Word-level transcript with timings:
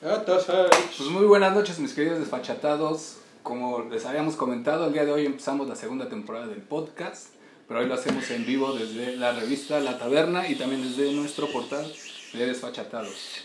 Pues 0.00 1.10
muy 1.10 1.26
buenas 1.26 1.54
noches, 1.54 1.78
mis 1.78 1.92
queridos 1.92 2.20
desfachatados. 2.20 3.18
Como 3.42 3.82
les 3.90 4.06
habíamos 4.06 4.34
comentado, 4.34 4.86
el 4.86 4.94
día 4.94 5.04
de 5.04 5.12
hoy 5.12 5.26
empezamos 5.26 5.68
la 5.68 5.76
segunda 5.76 6.08
temporada 6.08 6.46
del 6.46 6.62
podcast, 6.62 7.34
pero 7.68 7.80
hoy 7.80 7.86
lo 7.86 7.92
hacemos 7.92 8.30
en 8.30 8.46
vivo 8.46 8.72
desde 8.72 9.14
la 9.16 9.32
revista 9.32 9.78
La 9.78 9.98
Taberna 9.98 10.48
y 10.48 10.54
también 10.54 10.82
desde 10.82 11.12
nuestro 11.12 11.48
portal 11.48 11.84
de 12.32 12.46
Desfachatados. 12.46 13.42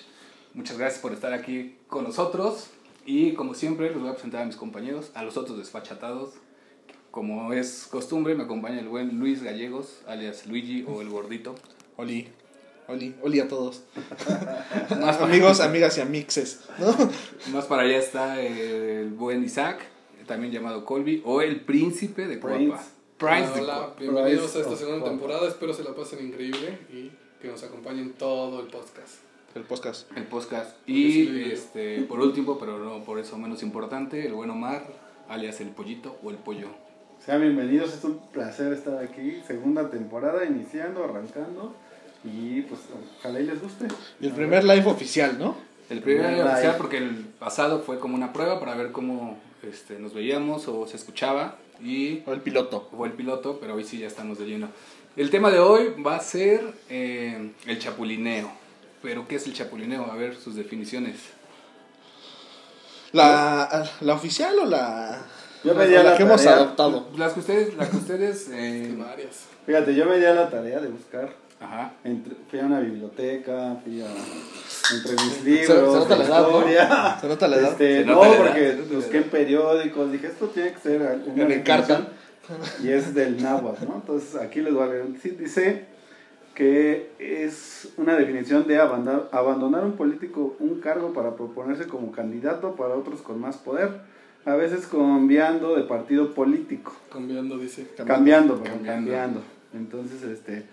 Muchas 0.54 0.78
gracias 0.78 1.02
por 1.02 1.12
estar 1.12 1.34
aquí 1.34 1.76
con 1.88 2.06
nosotros 2.06 2.68
y 3.06 3.34
como 3.34 3.54
siempre 3.54 3.90
les 3.90 4.00
voy 4.00 4.08
a 4.08 4.14
presentar 4.14 4.44
a 4.44 4.46
mis 4.46 4.56
compañeros, 4.56 5.12
a 5.14 5.24
los 5.24 5.36
otros 5.36 5.58
desfachatados. 5.58 6.36
Como 7.12 7.52
es 7.52 7.86
costumbre, 7.92 8.34
me 8.34 8.44
acompaña 8.44 8.80
el 8.80 8.88
buen 8.88 9.20
Luis 9.20 9.44
Gallegos, 9.44 10.04
alias 10.08 10.48
Luigi 10.48 10.86
o 10.88 11.02
el 11.02 11.10
gordito. 11.10 11.54
Oli, 11.98 12.30
Oli, 12.88 13.16
Oli 13.24 13.40
a 13.40 13.48
todos. 13.48 13.84
Más 15.02 15.20
amigos, 15.20 15.60
amigas 15.60 15.98
y 15.98 16.02
amixes, 16.02 16.62
¿no? 16.78 16.96
Más 17.52 17.66
para 17.66 17.84
allá 17.84 17.98
está 17.98 18.40
el 18.42 19.10
buen 19.10 19.44
Isaac, 19.44 19.80
también 20.28 20.54
llamado 20.54 20.86
Colby, 20.86 21.22
o 21.26 21.42
el 21.42 21.62
príncipe 21.62 22.28
de. 22.28 22.40
Cuapa. 22.40 22.84
Prince 23.18 23.54
de 23.54 23.62
Hola, 23.62 23.76
Cuapa. 23.78 24.00
bienvenidos 24.00 24.56
a 24.56 24.60
esta 24.60 24.76
segunda 24.76 25.06
temporada. 25.06 25.48
Espero 25.48 25.74
se 25.74 25.84
la 25.84 25.96
pasen 25.96 26.28
increíble 26.28 26.78
y 26.92 27.12
que 27.42 27.48
nos 27.48 27.64
acompañen 27.64 28.14
todo 28.14 28.60
el 28.62 28.68
podcast. 28.68 29.16
El 29.56 29.64
podcast. 29.64 30.12
El 30.18 30.26
podcast. 30.26 30.78
Y 30.88 31.52
este, 31.52 32.02
por 32.02 32.20
último, 32.20 32.60
pero 32.60 32.78
no 32.78 33.04
por 33.04 33.18
eso 33.20 33.38
menos 33.38 33.64
importante, 33.64 34.28
el 34.28 34.34
buen 34.34 34.50
Omar, 34.50 34.86
alias 35.30 35.60
el 35.62 35.70
pollito 35.70 36.18
o 36.24 36.30
el 36.30 36.38
pollo. 36.38 36.68
Sean 37.26 37.42
bienvenidos, 37.42 37.94
es 37.94 38.04
un 38.04 38.20
placer 38.32 38.74
estar 38.74 39.02
aquí. 39.02 39.42
Segunda 39.48 39.90
temporada, 39.90 40.46
iniciando, 40.46 41.04
arrancando. 41.06 41.74
Y 42.26 42.62
pues 42.64 42.82
ojalá 43.20 43.40
y 43.40 43.44
les 43.46 43.62
guste. 43.62 43.88
Y 44.20 44.26
el 44.28 44.34
primer 44.34 44.64
live 44.64 44.86
oficial, 44.90 45.38
¿no? 45.38 45.56
El 45.90 46.02
primer 46.02 46.26
Primer 46.28 46.46
oficial 46.48 46.64
live. 46.72 46.78
porque 46.78 46.98
el 46.98 47.10
pasado 47.40 47.82
fue 47.82 48.00
como 48.00 48.16
una 48.16 48.34
prueba 48.34 48.60
para 48.60 48.74
ver 48.76 48.92
cómo 48.92 49.38
este, 49.62 50.00
nos 50.00 50.14
veíamos 50.14 50.68
o 50.68 50.88
se 50.88 50.98
escuchaba 50.98 51.58
y 51.84 52.24
O 52.26 52.34
el 52.34 52.42
piloto. 52.42 52.90
fue 52.96 53.08
el 53.08 53.14
piloto, 53.14 53.60
pero 53.60 53.76
hoy 53.76 53.84
sí 53.84 54.00
ya 54.00 54.08
estamos 54.08 54.40
de 54.40 54.46
lleno. 54.46 54.70
El 55.16 55.30
tema 55.30 55.52
de 55.52 55.60
hoy 55.60 55.94
va 56.06 56.16
a 56.16 56.20
ser 56.20 56.62
eh, 56.90 57.52
el 57.68 57.80
chapulineo. 57.80 58.52
Pero 59.02 59.28
¿qué 59.28 59.36
es 59.36 59.46
el 59.46 59.54
chapulineo? 59.54 60.12
A 60.12 60.16
ver 60.16 60.36
sus 60.36 60.56
definiciones. 60.56 61.18
¿La, 63.12 63.88
la 64.02 64.14
oficial 64.14 64.58
o 64.60 64.66
la, 64.66 65.22
Yo 65.64 65.72
o 65.72 65.76
me 65.76 65.88
di 65.88 65.96
a 65.96 66.04
la 66.04 66.18
que 66.18 66.24
hemos 66.24 66.46
adoptado? 66.48 67.08
Las 67.18 67.34
que 67.34 67.40
ustedes, 67.40 67.76
las 67.76 67.90
que 67.90 67.98
ustedes, 67.98 68.50
eh, 68.52 68.94
varias. 68.98 69.46
Fíjate, 69.66 69.96
yo 69.96 70.06
me 70.06 70.18
di 70.20 70.26
a 70.26 70.34
la 70.34 70.50
tarea 70.50 70.80
de 70.80 70.88
buscar. 70.90 71.30
Ajá. 71.60 71.94
Entre- 72.04 72.36
fui 72.50 72.60
a 72.60 72.66
una 72.66 72.80
biblioteca, 72.80 73.78
fui 73.84 74.02
a. 74.02 74.08
Entre 74.08 75.12
mis 75.14 75.44
libros. 75.44 75.68
se 75.68 76.00
nota 76.00 76.16
la 76.18 76.24
historia. 76.24 77.18
Se 77.20 77.28
nota 77.28 77.48
la 77.48 77.58
edad. 77.58 77.72
Este, 77.72 78.06
no, 78.06 78.22
porque 78.22 78.74
busqué 78.92 79.18
en 79.18 79.24
periódicos, 79.30 80.12
dije, 80.12 80.28
esto 80.28 80.48
tiene 80.48 80.74
que 80.74 80.80
ser 80.80 81.02
una 81.26 81.46
definición, 81.46 82.08
Y 82.84 82.90
es 82.90 83.14
del 83.16 83.42
náhuatl, 83.42 83.86
¿no? 83.88 83.96
Entonces 83.96 84.36
aquí 84.36 84.62
les 84.62 84.74
voy 84.74 84.84
a 84.84 84.88
leer. 84.88 85.06
Dice 85.38 85.86
que 86.54 87.12
es 87.20 87.90
una 87.98 88.16
definición 88.16 88.66
de 88.66 88.80
abandonar, 88.80 89.28
abandonar 89.32 89.84
un 89.84 89.94
político 89.94 90.56
un 90.60 90.80
cargo 90.80 91.12
para 91.14 91.36
proponerse 91.36 91.86
como 91.88 92.12
candidato 92.12 92.76
para 92.76 92.96
otros 92.96 93.22
con 93.22 93.42
más 93.42 93.58
poder, 93.58 93.90
a 94.46 94.56
veces 94.56 94.88
cambiando 94.88 95.76
de 95.76 95.84
partido 95.84 96.34
político. 96.34 96.96
Cambiando, 97.12 97.58
dice. 97.58 97.88
Cambiando, 97.98 98.64
Cambiando. 98.64 98.86
cambiando. 98.86 99.42
Entonces, 99.74 100.24
este, 100.24 100.66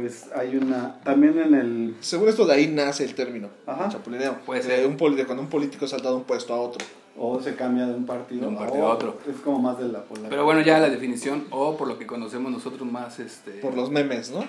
pues 0.00 0.26
hay 0.34 0.56
una, 0.56 1.00
también 1.04 1.38
en 1.38 1.54
el, 1.54 1.96
Según 2.00 2.28
esto, 2.28 2.44
de 2.46 2.54
ahí 2.54 2.66
nace 2.68 3.04
el 3.04 3.14
término. 3.14 3.48
Ajá. 3.66 3.88
Chapulineo. 3.88 4.36
Puede 4.44 4.62
De 4.62 4.76
ser. 4.76 4.86
un 4.86 4.96
poli- 4.96 5.16
de 5.16 5.24
cuando 5.24 5.42
un 5.42 5.48
político 5.48 5.86
salta 5.86 6.10
de 6.10 6.16
un 6.16 6.24
puesto 6.24 6.52
a 6.54 6.60
otro. 6.60 6.84
o 7.18 7.40
se 7.40 7.54
cambia 7.54 7.86
de 7.86 7.94
un 7.94 8.04
partido, 8.04 8.42
De 8.42 8.46
un 8.48 8.56
partido 8.58 8.86
a 8.86 8.92
otro. 8.94 9.18
Es 9.28 9.36
como 9.42 9.58
más 9.58 9.78
de 9.78 9.88
la 9.88 10.02
polar. 10.02 10.28
Pero 10.28 10.44
bueno, 10.44 10.60
ya 10.60 10.78
la 10.78 10.90
definición, 10.90 11.44
o 11.50 11.76
por 11.76 11.88
lo 11.88 11.98
que 11.98 12.06
conocemos 12.06 12.52
nosotros 12.52 12.90
más, 12.90 13.18
este... 13.20 13.52
Por 13.52 13.74
los 13.74 13.90
memes, 13.90 14.30
¿no? 14.30 14.44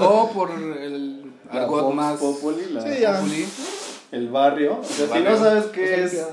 o 0.00 0.30
por 0.32 0.50
el 0.50 1.24
argot 1.50 1.92
más... 1.94 2.18
Populi, 2.18 2.66
la- 2.72 2.80
Sí, 2.82 3.00
ya. 3.00 3.18
populi. 3.20 3.46
el 4.12 4.28
barrio. 4.28 4.78
O 4.80 4.84
sea, 4.84 5.04
El 5.06 5.12
si 5.12 5.18
no 5.22 5.36
sabes 5.36 5.64
qué 5.66 5.96
Pues, 6.00 6.12
es, 6.14 6.26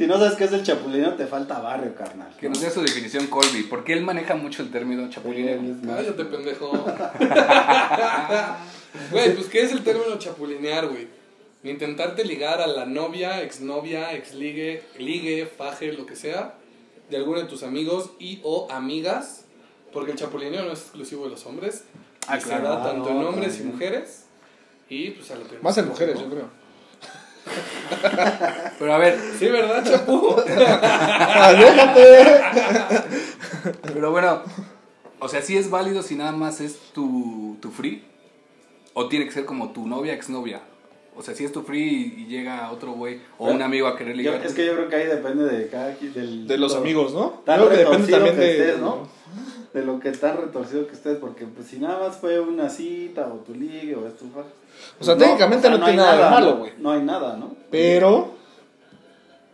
si 0.00 0.06
no 0.06 0.18
sabes 0.18 0.38
qué 0.38 0.44
es 0.44 0.52
el 0.52 0.62
chapulino, 0.62 1.12
te 1.12 1.26
falta 1.26 1.60
barrio, 1.60 1.94
carnal. 1.94 2.34
Que 2.40 2.48
nos 2.48 2.58
dé 2.58 2.70
su 2.70 2.80
definición 2.80 3.26
Colby, 3.26 3.64
porque 3.64 3.92
él 3.92 4.02
maneja 4.02 4.34
mucho 4.34 4.62
el 4.62 4.70
término 4.70 5.10
chapulineo. 5.10 5.60
Cállate, 5.84 6.24
pendejo. 6.24 6.72
Güey, 9.10 9.34
pues 9.34 9.48
¿qué 9.48 9.60
es 9.60 9.72
el 9.72 9.84
término 9.84 10.18
chapulinear, 10.18 10.88
güey? 10.88 11.06
Intentarte 11.64 12.24
ligar 12.24 12.62
a 12.62 12.66
la 12.66 12.86
novia, 12.86 13.42
exnovia, 13.42 14.14
exligue, 14.14 14.82
ligue, 14.98 15.44
faje, 15.44 15.92
lo 15.92 16.06
que 16.06 16.16
sea, 16.16 16.54
de 17.10 17.18
alguno 17.18 17.40
de 17.40 17.44
tus 17.44 17.62
amigos 17.62 18.12
y 18.18 18.40
o 18.42 18.68
amigas, 18.70 19.44
porque 19.92 20.12
el 20.12 20.16
chapulineo 20.16 20.64
no 20.64 20.72
es 20.72 20.80
exclusivo 20.80 21.24
de 21.24 21.30
los 21.32 21.44
hombres. 21.44 21.84
Ah, 22.26 22.38
claro. 22.38 22.62
Se 22.62 22.68
da 22.68 22.80
Ah, 22.80 22.84
tanto 22.84 23.12
no, 23.12 23.20
en 23.20 23.26
hombres 23.26 23.60
y 23.60 23.64
mujeres. 23.64 24.24
Y 24.88 25.10
pues 25.10 25.30
a 25.30 25.36
lo 25.36 25.46
que 25.46 25.58
Más 25.58 25.76
en 25.76 25.88
mujeres, 25.88 26.18
yo 26.18 26.30
creo. 26.30 26.59
Pero 28.78 28.94
a 28.94 28.98
ver, 28.98 29.18
Sí, 29.38 29.46
¿verdad, 29.48 29.84
chapu? 29.84 30.36
¡Aléjate! 31.34 32.40
pero 33.92 34.10
bueno, 34.10 34.42
o 35.18 35.28
sea, 35.28 35.42
si 35.42 35.56
es 35.56 35.70
válido 35.70 36.02
si 36.02 36.14
nada 36.16 36.32
más 36.32 36.60
es 36.60 36.78
tu, 36.94 37.56
tu 37.60 37.70
free, 37.70 38.04
o 38.94 39.08
tiene 39.08 39.26
que 39.26 39.32
ser 39.32 39.44
como 39.44 39.70
tu 39.70 39.86
novia, 39.86 40.12
exnovia. 40.14 40.60
O 41.16 41.22
sea, 41.22 41.34
si 41.34 41.44
es 41.44 41.52
tu 41.52 41.62
free 41.62 42.14
y, 42.18 42.26
llega 42.26 42.70
otro 42.70 42.92
güey 42.92 43.20
o 43.38 43.48
un 43.50 43.60
amigo 43.62 43.86
a 43.88 43.96
querer 43.96 44.14
Yo- 44.16 44.22
ligar. 44.32 44.46
es 44.46 44.54
que 44.54 44.64
yo 44.64 44.74
creo 44.74 44.88
que 44.88 44.96
ahí 44.96 45.06
depende 45.06 45.44
de 45.44 45.68
cada 45.68 45.94
quien. 45.94 46.14
Del, 46.14 46.46
De 46.46 46.56
los 46.56 46.72
lo- 46.72 46.78
amigos, 46.78 47.12
¿no? 47.12 47.42
Tan 47.44 47.56
Creo 47.58 47.68
que 47.70 47.76
depende 47.76 48.12
también 48.12 48.34
que 48.36 48.40
de. 48.40 48.58
estés, 48.60 48.78
¿no? 48.80 49.08
De 49.72 49.84
lo 49.84 50.00
que 50.00 50.10
tan 50.10 50.36
retorcido 50.36 50.86
que 50.88 50.94
estés, 50.94 51.18
porque 51.18 51.46
pues 51.46 51.68
si 51.68 51.78
nada 51.78 51.98
más 52.00 52.16
fue 52.16 52.40
una 52.40 52.68
cita 52.68 53.26
o 53.28 53.36
tu 53.36 53.54
ligue 53.54 53.94
o 53.94 54.06
es 54.08 54.16
tu 54.16 54.28
fa- 54.30 54.44
O 54.98 55.04
sea, 55.04 55.16
técnicamente 55.16 55.68
no 55.70 55.76
hay 55.76 55.82
tiene 55.82 55.96
nada 55.96 56.24
de 56.24 56.30
malo, 56.30 56.50
¿no? 56.50 56.56
güey. 56.58 56.72
No 56.78 56.90
hay 56.90 57.02
nada, 57.02 57.36
¿no? 57.36 57.54
Pero. 57.70 58.34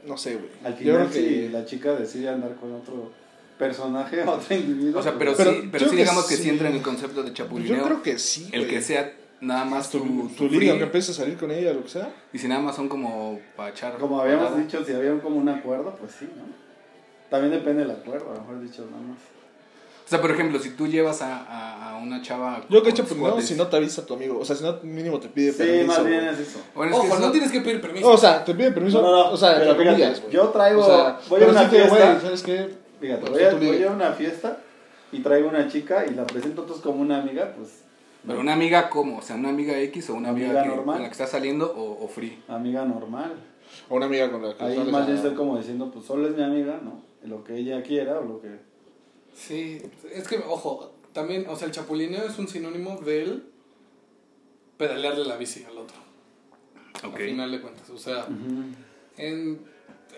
No 0.07 0.17
sé, 0.17 0.37
güey. 0.37 0.49
Al 0.65 0.73
Yo 0.73 0.79
final, 0.79 0.97
creo 0.97 1.11
que. 1.11 1.19
si 1.19 1.49
la 1.51 1.65
chica 1.67 1.93
decide 1.95 2.29
andar 2.31 2.55
con 2.57 2.73
otro 2.75 3.11
personaje, 3.59 4.23
otro 4.27 4.55
individuo. 4.57 5.01
O 5.01 5.03
sea, 5.03 5.15
pero, 5.19 5.35
Pero 5.37 5.53
sí, 5.53 5.69
pero 5.71 5.85
yo 5.85 5.91
sí 5.91 5.97
que 5.97 6.03
digamos 6.03 6.25
que 6.27 6.37
sí. 6.37 6.43
sí 6.45 6.49
entra 6.51 6.69
en 6.71 6.77
el 6.77 6.83
concepto 6.83 7.23
de 7.23 7.33
chapulineo. 7.35 7.77
Yo 7.77 7.85
creo 7.85 8.03
que 8.03 8.19
sí. 8.19 8.49
el 8.53 8.67
que 8.69 8.81
sea 8.81 9.13
nada 9.43 9.65
más 9.67 9.91
tu, 9.91 9.99
tu, 9.99 10.29
tu, 10.49 10.49
liga, 10.49 10.79
que 10.79 10.85
empieces 10.85 11.11
a 11.19 11.23
salir 11.23 11.37
con 11.37 11.51
ella, 11.51 11.75
lo 11.75 11.83
que 11.83 11.91
sea. 11.91 12.09
y 12.33 12.39
si 12.39 12.49
nada 12.49 12.63
más 12.63 12.75
son 12.77 12.89
como 12.89 13.39
para 13.55 13.69
echar. 13.71 13.99
Como 13.99 14.19
habíamos 14.21 14.57
dicho, 14.57 14.83
si 14.83 14.93
había 14.95 15.19
como 15.21 15.37
un 15.37 15.49
acuerdo, 15.51 15.95
pues 16.01 16.13
sí, 16.19 16.25
¿no? 16.37 16.45
También 17.29 17.53
depende 17.53 17.83
del 17.83 17.91
acuerdo, 17.91 18.31
a 18.31 18.35
lo 18.35 18.41
mejor 18.41 18.61
dicho 18.63 18.87
nada 18.91 19.03
más. 19.03 19.19
O 20.07 20.09
sea, 20.09 20.21
por 20.21 20.31
ejemplo, 20.31 20.59
si 20.61 20.71
tú 20.71 20.87
llevas 20.87 21.21
a, 21.21 21.37
a, 21.45 21.91
a 21.91 21.97
una 21.99 22.23
chava. 22.23 22.63
Yo 22.69 22.81
que 22.83 22.91
he 22.91 22.93
hecho 22.93 23.05
primero 23.05 23.41
si 23.41 23.55
no 23.57 23.67
te 23.67 23.77
avisa 23.77 24.07
tu 24.07 24.15
amigo. 24.15 24.39
O 24.39 24.45
sea, 24.45 24.55
si 24.55 24.63
no 24.63 24.79
mínimo 24.85 25.19
te 25.19 25.29
pide 25.29 25.51
Sí, 25.51 25.59
permiso. 25.59 25.87
más 25.87 26.05
bien 26.07 26.25
es 26.29 26.39
eso. 26.39 26.61
Bueno, 26.77 26.93
es 26.93 26.99
Ojo, 27.11 27.19
no 27.19 27.33
tienes 27.33 27.51
que 27.51 27.61
pedir 27.61 27.81
permiso. 27.81 28.07
No, 28.07 28.15
o 28.15 28.19
sea, 28.19 28.45
te 28.45 28.55
pide 28.55 28.71
permiso. 28.71 29.03
No, 29.03 29.11
no, 29.11 29.25
no, 29.25 29.31
O 29.33 29.37
sea, 29.37 29.57
pero 29.59 29.75
fíjate, 29.75 29.89
comillas, 30.03 30.23
yo 30.31 30.51
traigo- 30.53 30.83
O 30.83 30.87
sea, 30.87 31.19
voy 31.29 31.43
a 31.43 31.47
una 31.49 31.63
sí 31.65 31.77
fiesta. 31.77 31.89
güey, 32.13 32.21
¿sabes 32.21 32.43
qué? 32.45 32.71
Fíjate, 33.01 33.21
Pues 33.23 33.33
voy 33.33 33.43
a, 33.43 33.55
voy 33.73 33.83
a 33.83 33.91
una 33.91 34.13
fiesta 34.13 34.59
y 35.11 35.21
traigo 35.21 35.49
una 35.49 35.67
chica 35.69 36.05
y 36.09 36.15
la 36.15 36.25
presento 36.25 36.61
entonces 36.63 36.85
como 36.85 37.01
una 37.03 37.19
amiga, 37.21 37.53
pues 37.57 37.83
Pero 38.25 38.39
una 38.41 38.53
amiga, 38.53 38.89
¿cómo? 38.91 39.19
O 39.19 39.23
sea, 39.23 39.35
una 39.35 39.49
amiga 39.49 39.77
X 39.81 40.09
o 40.11 40.15
una 40.15 40.29
amiga, 40.29 40.51
Amiga 40.51 40.63
que- 40.63 40.69
normal. 40.69 40.95
con 40.95 41.03
la 41.03 41.09
que 41.09 41.13
estás 41.13 41.31
saliendo 41.31 41.67
o, 41.77 42.05
o 42.05 42.09
free. 42.09 42.41
amiga 42.47 42.85
normal. 42.85 43.33
O 43.89 43.97
una 43.97 44.07
amiga 44.07 44.31
con 44.31 44.41
la 44.43 44.55
que 44.57 44.63
Ahí 44.65 44.79
más 44.79 45.03
a- 45.03 45.07
bien 45.07 45.17
estoy 45.17 45.35
como 45.35 45.59
diciendo, 45.59 45.91
pues 45.93 46.07
solo 46.07 46.29
es 46.29 46.37
mi 46.37 46.45
amiga, 46.45 46.79
¿no? 46.81 47.03
Lo 47.25 47.43
que 47.43 47.57
ella 47.57 47.83
quiera 47.83 48.21
o 48.21 48.23
lo 48.23 48.41
que... 48.41 48.76
Sí, 49.37 49.83
es 50.13 50.27
que, 50.27 50.39
ojo, 50.39 50.93
también, 51.13 51.47
o 51.49 51.57
sea, 51.57 51.67
el 51.67 51.73
chapulineo 51.73 52.25
es 52.25 52.39
un 52.39 52.49
sinónimo 52.49 52.97
del 52.99 53.45
pedalearle 54.79 55.25
la 55.25 55.37
bici 55.37 55.65
al 55.65 55.77
otro. 55.79 55.97
Ok. 57.05 57.15
Al 57.17 57.27
final 57.27 57.51
de 57.53 57.61
cuentas, 57.61 57.91
o 57.91 57.99
sea, 57.99 58.27
en- 59.19 59.61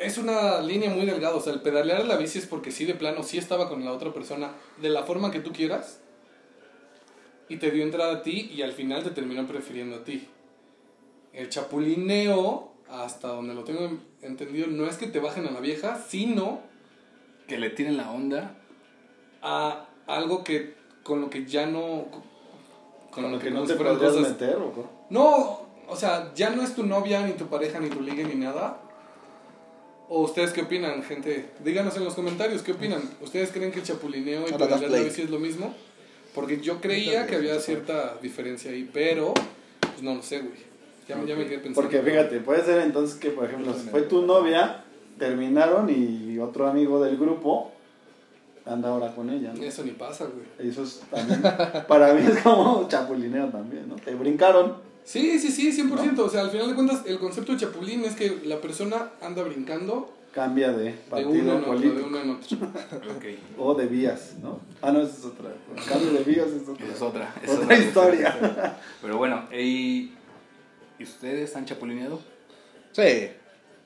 es 0.01 0.19
una 0.19 0.61
línea 0.61 0.91
muy 0.91 1.05
delgada, 1.07 1.35
o 1.35 1.41
sea, 1.41 1.53
el 1.53 1.61
pedalear 1.61 2.05
la 2.07 2.17
bici 2.17 2.39
es 2.39 2.47
porque 2.47 2.71
sí 2.71 2.85
de 2.85 2.95
plano, 2.95 3.23
sí 3.25 3.39
estaba 3.39 3.69
con 3.69 3.85
la 3.85 3.93
otra 3.93 4.13
persona 4.13 4.53
de 4.81 4.89
la 4.91 5.03
forma 5.03 5.31
que 5.33 5.41
tú 5.41 5.53
quieras 5.53 5.99
y 7.49 7.57
te 7.57 7.71
dio 7.73 7.83
entrada 7.83 8.15
a 8.19 8.23
ti 8.23 8.51
y 8.55 8.63
al 8.63 8.73
final 8.73 9.03
te 9.03 9.11
terminó 9.11 9.47
prefiriendo 9.47 9.97
a 9.97 10.05
ti. 10.05 10.29
El 11.33 11.49
chapulineo, 11.49 12.73
hasta 12.89 13.29
donde 13.29 13.55
lo 13.55 13.65
tengo 13.65 13.91
entendido, 14.23 14.69
no 14.69 14.87
es 14.87 14.97
que 14.97 15.07
te 15.09 15.19
bajen 15.19 15.47
a 15.47 15.51
la 15.51 15.61
vieja, 15.61 16.01
sino 16.09 16.61
Que 17.49 17.59
le 17.59 17.71
tiren 17.71 17.97
la 17.97 18.11
onda. 18.11 18.55
A 19.43 19.87
algo 20.07 20.43
que 20.45 20.75
con 21.03 21.21
lo 21.21 21.31
que 21.31 21.45
ya 21.47 21.67
no 21.67 22.07
Con 23.11 23.31
lo 23.33 23.39
que 23.39 23.51
no 23.51 23.65
te 23.65 23.75
podrías 23.75 23.99
cosas- 24.13 24.31
meter 24.33 24.57
o 24.57 24.75
qué? 24.75 24.83
no 25.11 25.61
o 25.89 25.97
sea 25.97 26.33
ya 26.35 26.51
no 26.51 26.63
es 26.63 26.75
tu 26.75 26.85
novia 26.85 27.27
ni 27.27 27.33
tu 27.33 27.47
pareja 27.47 27.81
ni 27.81 27.89
tu 27.89 28.01
ligue 28.03 28.25
ni 28.25 28.35
nada. 28.35 28.79
O 30.11 30.23
ustedes 30.23 30.53
qué 30.53 30.63
opinan 30.63 31.03
gente 31.03 31.51
díganos 31.65 31.97
en 31.97 32.05
los 32.05 32.15
comentarios 32.15 32.63
qué 32.63 32.73
opinan 32.73 33.03
ustedes 33.21 33.51
creen 33.53 33.71
que 33.73 33.81
el 33.81 33.85
chapulineo 33.85 34.49
y 34.49 34.53
pedalear 34.53 34.91
la 34.91 34.99
bici 35.01 35.23
es 35.23 35.31
lo 35.31 35.39
mismo 35.39 35.75
porque 36.35 36.61
yo 36.61 36.81
creía 36.81 37.27
que 37.27 37.37
había 37.37 37.59
cierta 37.61 38.17
diferencia 38.23 38.71
ahí 38.71 38.89
pero 38.93 39.35
pues 39.81 40.03
no 40.03 40.15
lo 40.15 40.23
sé 40.23 40.41
güey. 40.41 40.69
Ya, 41.09 41.17
me- 41.17 41.27
ya 41.27 41.37
me 41.37 41.45
quedé 41.47 41.59
pensando. 41.61 41.81
Porque 41.81 42.03
fíjate, 42.03 42.41
puede 42.41 42.63
ser 42.65 42.83
entonces 42.83 43.19
que, 43.19 43.31
por 43.31 43.47
ejemplo, 43.47 43.73
si 43.73 43.89
fue 43.89 44.03
tu 44.03 44.27
novia, 44.27 44.85
terminaron 45.19 45.89
y 45.89 46.39
otro 46.39 46.69
amigo 46.69 47.03
del 47.03 47.17
grupo 47.17 47.73
anda 48.69 48.89
ahora 48.91 49.15
con 49.15 49.31
ella, 49.31 49.53
¿no? 49.55 49.63
Eso 49.63 49.83
ni 49.85 49.93
pasa, 49.93 50.27
güey. 50.27 50.69
Eso 50.69 50.83
es 50.83 51.01
también, 51.11 51.43
para 51.89 52.15
mí 52.15 52.23
es 52.27 52.43
como 52.43 52.87
chapulineo 52.89 53.49
también, 53.49 53.89
¿no? 53.89 53.97
Te 53.97 54.15
brincaron. 54.15 54.77
Sí, 55.05 55.39
sí, 55.39 55.51
sí, 55.51 55.73
100%. 55.73 56.19
O 56.19 56.29
sea, 56.29 56.43
al 56.43 56.51
final 56.51 56.69
de 56.69 56.75
cuentas, 56.75 57.03
el 57.07 57.19
concepto 57.19 57.53
de 57.53 57.59
chapulín 57.59 58.05
es 58.05 58.15
que 58.15 58.43
la 58.45 58.61
persona 58.61 59.11
anda 59.23 59.43
brincando 59.43 60.13
Cambia 60.33 60.73
de 60.73 60.85
de 60.85 60.91
partido 61.09 61.31
uno 61.31 61.53
en 61.53 61.65
otro, 61.65 61.79
de 61.81 62.03
uno 62.03 62.21
en 62.21 62.31
otro. 62.31 62.59
O 63.59 63.75
de 63.75 63.87
vías, 63.87 64.35
¿no? 64.43 64.61
Ah, 64.83 64.93
no, 64.93 65.01
esa 65.01 65.17
es 65.17 65.25
otra. 65.25 65.51
Cambio 65.89 66.13
de 66.13 66.25
vías 66.25 66.49
es 66.49 66.69
otra. 66.69 66.85
Esa 66.85 66.95
es 66.95 67.03
otra. 67.03 67.35
es 67.43 67.51
Otra 67.51 67.65
otra 67.65 67.79
historia. 67.79 68.77
Pero 69.01 69.17
bueno, 69.17 69.49
¿y, 69.53 70.13
¿y 70.99 71.03
ustedes 71.03 71.57
han 71.57 71.65
chapulineado? 71.65 72.21
Sí. 72.93 73.31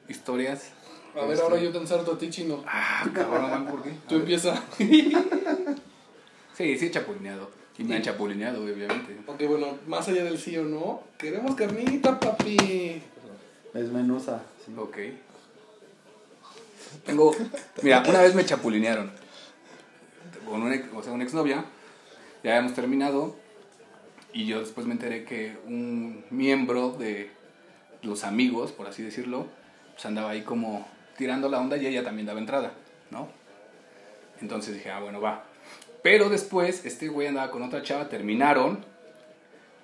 ¿Historias? 0.08 0.72
A 1.20 1.26
ver, 1.26 1.40
ahora 1.40 1.58
yo 1.58 1.70
te 1.70 1.78
ensarto 1.78 2.12
a 2.12 2.18
ti, 2.18 2.30
chino. 2.30 2.62
Ah, 2.66 3.04
cabrón, 3.12 3.50
man, 3.50 3.66
¿por 3.66 3.82
qué? 3.82 3.92
Tú 4.08 4.16
empieza. 4.16 4.62
Sí, 4.78 6.76
sí 6.78 6.86
he 6.86 6.90
chapulineado. 6.90 7.50
Y 7.78 7.84
me 7.84 7.96
han 7.96 8.02
chapulineado, 8.02 8.62
obviamente. 8.62 9.16
ok, 9.26 9.42
bueno, 9.48 9.78
más 9.86 10.06
allá 10.08 10.24
del 10.24 10.38
sí 10.38 10.56
o 10.58 10.64
no, 10.64 11.02
queremos 11.18 11.54
carnita, 11.56 12.18
papi. 12.20 13.02
Desmenuza. 13.72 14.42
sí. 14.64 14.72
Ok. 14.76 14.98
Tengo. 17.06 17.34
Mira, 17.82 18.02
una 18.08 18.20
vez 18.20 18.34
me 18.34 18.44
chapulinearon. 18.44 19.10
Con 20.46 20.62
una, 20.62 20.74
ex- 20.74 20.88
o 20.94 21.02
sea, 21.02 21.12
una 21.12 21.24
exnovia. 21.24 21.64
Ya 22.44 22.50
habíamos 22.56 22.74
terminado. 22.74 23.36
Y 24.34 24.46
yo 24.46 24.60
después 24.60 24.86
me 24.86 24.92
enteré 24.92 25.24
que 25.24 25.56
un 25.66 26.24
miembro 26.30 26.90
de 26.92 27.30
los 28.02 28.24
amigos, 28.24 28.72
por 28.72 28.86
así 28.86 29.02
decirlo, 29.02 29.46
pues 29.94 30.04
andaba 30.06 30.30
ahí 30.30 30.42
como 30.42 30.86
tirando 31.22 31.48
la 31.48 31.60
onda 31.60 31.76
y 31.76 31.86
ella 31.86 32.02
también 32.02 32.26
daba 32.26 32.40
entrada, 32.40 32.72
¿no? 33.12 33.28
Entonces 34.40 34.74
dije, 34.74 34.90
ah, 34.90 34.98
bueno, 34.98 35.20
va. 35.20 35.44
Pero 36.02 36.28
después, 36.28 36.84
este 36.84 37.06
güey 37.06 37.28
andaba 37.28 37.52
con 37.52 37.62
otra 37.62 37.80
chava, 37.82 38.08
terminaron. 38.08 38.84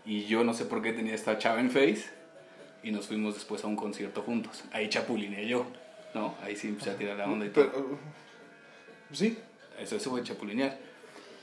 Y 0.04 0.24
yo 0.24 0.42
no 0.42 0.52
sé 0.52 0.64
por 0.64 0.82
qué 0.82 0.92
tenía 0.92 1.14
esta 1.14 1.38
chava 1.38 1.60
en 1.60 1.70
Face. 1.70 2.06
Y 2.82 2.90
nos 2.90 3.06
fuimos 3.06 3.34
después 3.34 3.62
a 3.62 3.68
un 3.68 3.76
concierto 3.76 4.22
juntos. 4.22 4.64
Ahí 4.72 4.88
chapulineé 4.88 5.46
yo, 5.46 5.64
¿no? 6.12 6.34
Ahí 6.42 6.56
sí 6.56 6.66
empecé 6.66 6.90
a 6.90 6.96
tirar 6.96 7.16
la 7.16 7.26
onda 7.26 7.46
y 7.46 7.50
todo. 7.50 7.70
Pero, 7.70 7.98
sí. 9.12 9.38
Eso, 9.78 9.94
eso 9.94 10.10
fue 10.10 10.24
chapulinear. 10.24 10.76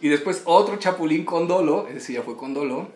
Y 0.01 0.09
después 0.09 0.41
otro 0.43 0.75
chapulín 0.75 1.23
con 1.23 1.47
dolo, 1.47 1.87
ese 1.87 2.01
sí 2.01 2.13
ya 2.15 2.21
fue 2.21 2.35
con 2.35 2.53
dolo. 2.53 2.89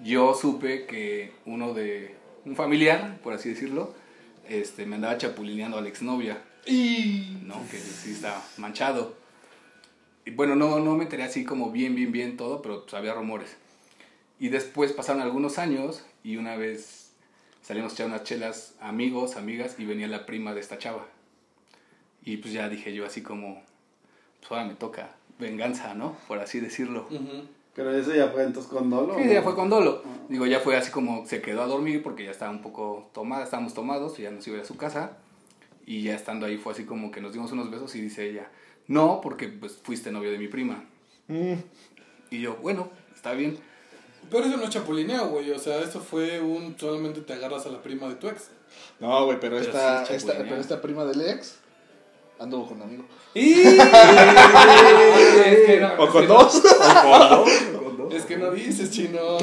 Yo 0.00 0.34
supe 0.34 0.84
que 0.84 1.32
uno 1.46 1.72
de, 1.72 2.16
un 2.44 2.54
familiar, 2.54 3.16
por 3.22 3.32
así 3.32 3.48
decirlo, 3.48 3.94
este, 4.48 4.86
me 4.86 4.96
andaba 4.96 5.18
chapulineando 5.18 5.78
a 5.78 5.80
la 5.80 5.88
exnovia, 5.88 6.42
Y. 6.66 7.38
¿no? 7.42 7.62
Que 7.70 7.78
sí 7.78 8.12
estaba 8.12 8.42
manchado. 8.56 9.16
Y 10.24 10.30
bueno, 10.32 10.54
no, 10.54 10.78
no 10.80 10.94
me 10.94 11.04
enteré 11.04 11.22
así 11.22 11.44
como 11.44 11.70
bien, 11.70 11.94
bien, 11.94 12.12
bien 12.12 12.36
todo, 12.36 12.60
pero 12.60 12.82
pues, 12.82 12.94
había 12.94 13.14
rumores. 13.14 13.56
Y 14.38 14.48
después 14.48 14.92
pasaron 14.92 15.22
algunos 15.22 15.58
años 15.58 16.04
y 16.22 16.36
una 16.36 16.56
vez 16.56 17.12
salimos 17.62 17.92
a 17.92 17.94
echar 17.94 18.06
unas 18.06 18.24
chelas, 18.24 18.74
amigos, 18.80 19.36
amigas, 19.36 19.76
y 19.78 19.84
venía 19.84 20.06
la 20.06 20.26
prima 20.26 20.54
de 20.54 20.60
esta 20.60 20.78
chava. 20.78 21.06
Y 22.22 22.36
pues 22.36 22.52
ya 22.52 22.68
dije 22.68 22.92
yo 22.92 23.06
así 23.06 23.22
como, 23.22 23.62
pues 24.40 24.52
ahora 24.52 24.64
me 24.64 24.74
toca 24.74 25.16
venganza, 25.38 25.94
¿no? 25.94 26.16
Por 26.28 26.38
así 26.38 26.60
decirlo. 26.60 27.06
Ujú. 27.10 27.48
Pero 27.78 27.96
eso 27.96 28.12
ya 28.12 28.26
fue 28.30 28.42
entonces 28.42 28.68
con 28.68 28.90
dolo. 28.90 29.14
Sí, 29.16 29.28
ya 29.28 29.40
fue 29.40 29.54
con 29.54 29.70
dolo. 29.70 30.02
Digo, 30.28 30.46
ya 30.46 30.58
fue 30.58 30.76
así 30.76 30.90
como 30.90 31.24
se 31.26 31.40
quedó 31.40 31.62
a 31.62 31.66
dormir 31.66 32.02
porque 32.02 32.24
ya 32.24 32.32
estaba 32.32 32.50
un 32.50 32.60
poco 32.60 33.08
tomada, 33.14 33.44
estábamos 33.44 33.72
tomados 33.72 34.18
y 34.18 34.22
ya 34.22 34.32
nos 34.32 34.44
iba 34.48 34.56
a 34.56 34.58
ir 34.58 34.64
a 34.64 34.66
su 34.66 34.76
casa. 34.76 35.12
Y 35.86 36.02
ya 36.02 36.16
estando 36.16 36.44
ahí 36.44 36.56
fue 36.56 36.72
así 36.72 36.84
como 36.84 37.12
que 37.12 37.20
nos 37.20 37.32
dimos 37.32 37.52
unos 37.52 37.70
besos 37.70 37.94
y 37.94 38.00
dice 38.00 38.28
ella, 38.28 38.50
no, 38.88 39.20
porque 39.22 39.46
pues 39.46 39.78
fuiste 39.80 40.10
novio 40.10 40.32
de 40.32 40.38
mi 40.38 40.48
prima. 40.48 40.86
Mm, 41.28 41.52
Y 42.30 42.40
yo, 42.40 42.56
bueno, 42.56 42.90
está 43.14 43.30
bien. 43.34 43.56
Pero 44.28 44.44
eso 44.46 44.56
no 44.56 44.64
es 44.64 44.70
chapulineo, 44.70 45.28
güey. 45.28 45.52
O 45.52 45.58
sea, 45.60 45.80
esto 45.80 46.00
fue 46.00 46.40
un. 46.40 46.76
Solamente 46.76 47.20
te 47.20 47.32
agarras 47.34 47.64
a 47.66 47.68
la 47.68 47.80
prima 47.80 48.08
de 48.08 48.16
tu 48.16 48.26
ex. 48.26 48.50
No, 48.98 49.24
güey, 49.24 49.38
pero, 49.38 49.56
Pero 49.56 49.68
esta, 49.68 50.04
sí, 50.04 50.14
esta, 50.14 50.36
pero 50.36 50.56
esta 50.56 50.82
prima 50.82 51.04
del 51.04 51.20
ex 51.20 51.60
anduvo 52.38 52.68
con 52.68 52.76
un 52.78 52.82
amigo. 52.84 53.04
¡Y! 53.34 53.62
es 53.62 53.74
que 55.66 55.80
no, 55.80 55.88
O 55.94 56.04
es 56.06 56.10
con 56.10 56.28
no- 56.28 56.34
dos. 56.34 56.62
Es 58.12 58.24
que 58.24 58.36
no 58.38 58.50
dices, 58.52 58.90
chino. 58.90 59.38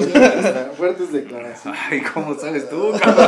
Fuertes 0.78 1.12
declaraciones. 1.12 1.80
Ay, 1.90 2.02
¿cómo 2.02 2.34
sabes 2.36 2.70
tú? 2.70 2.94
cabrón? 3.00 3.28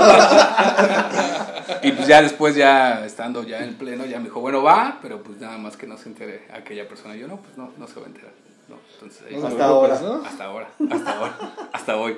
y 1.84 1.92
pues 1.92 2.08
ya 2.08 2.22
después, 2.22 2.56
ya 2.56 3.06
estando 3.06 3.44
ya 3.44 3.64
en 3.64 3.76
pleno, 3.76 4.06
ya 4.06 4.18
me 4.18 4.26
dijo, 4.26 4.42
bueno, 4.42 4.64
va, 4.64 4.98
pero 5.02 5.22
pues 5.22 5.40
nada 5.40 5.58
más 5.58 5.78
que 5.78 5.86
no 5.86 5.98
se 5.98 6.10
entere 6.10 6.48
aquella 6.52 6.88
persona. 6.88 7.16
Y 7.16 7.20
yo, 7.20 7.28
no, 7.28 7.38
pues 7.38 7.58
no, 7.58 7.72
no 7.78 7.88
se 7.88 8.00
va 8.00 8.06
a 8.06 8.10
enterar. 8.10 8.32
No, 8.68 8.78
entonces 8.96 9.24
ahí 9.30 9.36
Hasta 9.36 9.66
ahora. 9.66 10.00
¿no? 10.02 10.26
hasta 10.26 10.44
ahora, 10.46 10.70
hasta 10.92 11.12
ahora, 11.18 11.38
hasta 11.72 11.98
hoy. 11.98 12.18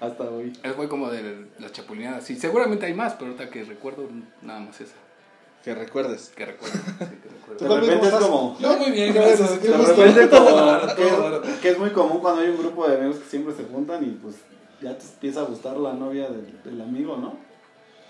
Hasta 0.00 0.24
hoy. 0.24 0.52
Eso 0.62 0.74
fue 0.74 0.88
como 0.88 1.10
de 1.10 1.46
las 1.58 1.72
chapulinadas. 1.72 2.24
Sí, 2.24 2.36
seguramente 2.36 2.86
hay 2.86 2.94
más, 2.94 3.14
pero 3.14 3.32
ahorita 3.32 3.50
que 3.50 3.64
recuerdo, 3.64 4.08
nada 4.42 4.60
más 4.60 4.80
esa. 4.80 4.94
Que 5.64 5.74
recuerdes. 5.74 6.32
Que 6.34 6.46
recuerdo. 6.46 6.74
Sí, 6.76 6.82
que 6.98 7.28
De 7.28 7.34
recuerdo. 7.34 7.56
¿Tú 7.58 7.76
repente 7.86 8.08
es 8.08 8.14
como. 8.14 8.56
Yo 8.58 8.76
muy 8.78 8.90
bien, 8.92 9.12
gracias. 9.14 9.62
De 9.62 9.72
repente 9.76 10.28
como 10.30 11.40
que, 11.60 11.68
es 11.70 11.78
muy 11.78 11.90
común 11.90 12.20
cuando 12.20 12.40
hay 12.42 12.48
un 12.48 12.58
grupo 12.58 12.88
de 12.88 12.96
amigos 12.96 13.16
que 13.16 13.28
siempre 13.28 13.54
se 13.54 13.64
juntan 13.64 14.02
y 14.02 14.10
pues 14.22 14.36
ya 14.80 14.96
te 14.96 15.04
empieza 15.04 15.40
a 15.40 15.44
gustar 15.44 15.76
la 15.76 15.92
novia 15.92 16.28
del, 16.28 16.58
del 16.64 16.80
amigo, 16.80 17.16
¿no? 17.18 17.36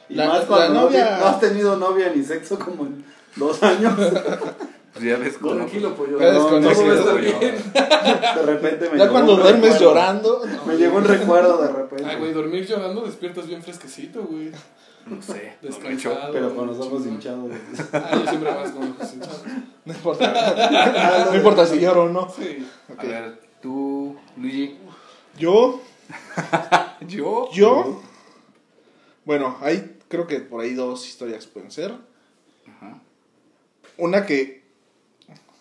Y 0.08 0.14
La- 0.14 0.28
más 0.28 0.44
cuando 0.44 0.68
la 0.74 0.80
no 0.80 0.86
novia- 0.88 1.18
no, 1.18 1.26
has 1.26 1.40
tenido 1.40 1.76
novia 1.76 2.12
ni 2.14 2.22
sexo 2.22 2.58
como 2.58 2.84
en 2.86 3.04
dos 3.36 3.62
años. 3.62 3.94
Pues 4.92 5.04
ya 5.04 5.16
ves 5.18 5.38
cómo. 5.38 5.54
Tranquilo, 5.54 5.94
pollo. 5.94 6.18
Ya 6.18 6.32
No, 6.32 6.48
bien. 7.16 7.38
De 7.72 8.42
repente 8.42 8.90
me 8.90 8.98
Ya 8.98 9.08
cuando 9.08 9.36
duermes 9.36 9.62
recuerdo. 9.74 9.78
llorando. 9.78 10.42
Me 10.66 10.74
llegó 10.76 10.96
un 10.98 11.04
recuerdo 11.04 11.62
de 11.62 11.68
repente. 11.68 12.04
Ay, 12.08 12.16
güey, 12.18 12.32
dormir 12.32 12.66
llorando 12.66 13.02
despiertas 13.02 13.46
bien 13.46 13.62
fresquecito, 13.62 14.24
güey. 14.24 14.50
No 15.06 15.22
sé, 15.22 15.56
no 15.62 15.68
lo 15.68 15.88
he 15.88 15.92
hecho. 15.94 16.10
Descansado. 16.10 16.32
Pero 16.32 16.54
con 16.54 16.66
los 16.66 16.78
ojos 16.78 17.06
hinchados. 17.06 17.50
Ah, 17.92 18.10
yo 18.12 18.28
siempre 18.28 18.52
más 18.52 18.70
con 18.70 18.88
los 18.88 18.96
ojos 18.96 19.14
hinchados. 19.14 19.42
No 19.84 19.94
importa. 19.94 21.26
No 21.30 21.36
importa 21.36 21.66
si 21.66 21.80
lloro 21.80 22.04
o 22.04 22.08
no. 22.10 22.28
Sí. 22.30 22.68
A 22.96 23.02
ver, 23.02 23.40
tú, 23.62 24.14
Luigi. 24.36 24.78
Yo, 25.38 25.80
Yo. 27.06 27.50
yo. 27.52 28.02
Bueno, 29.24 29.56
hay 29.62 29.96
creo 30.08 30.26
que 30.26 30.40
por 30.40 30.60
ahí 30.60 30.74
dos 30.74 31.06
historias 31.08 31.46
pueden 31.46 31.70
ser. 31.70 31.94
Ajá. 32.66 33.00
Una 33.96 34.26
que 34.26 34.64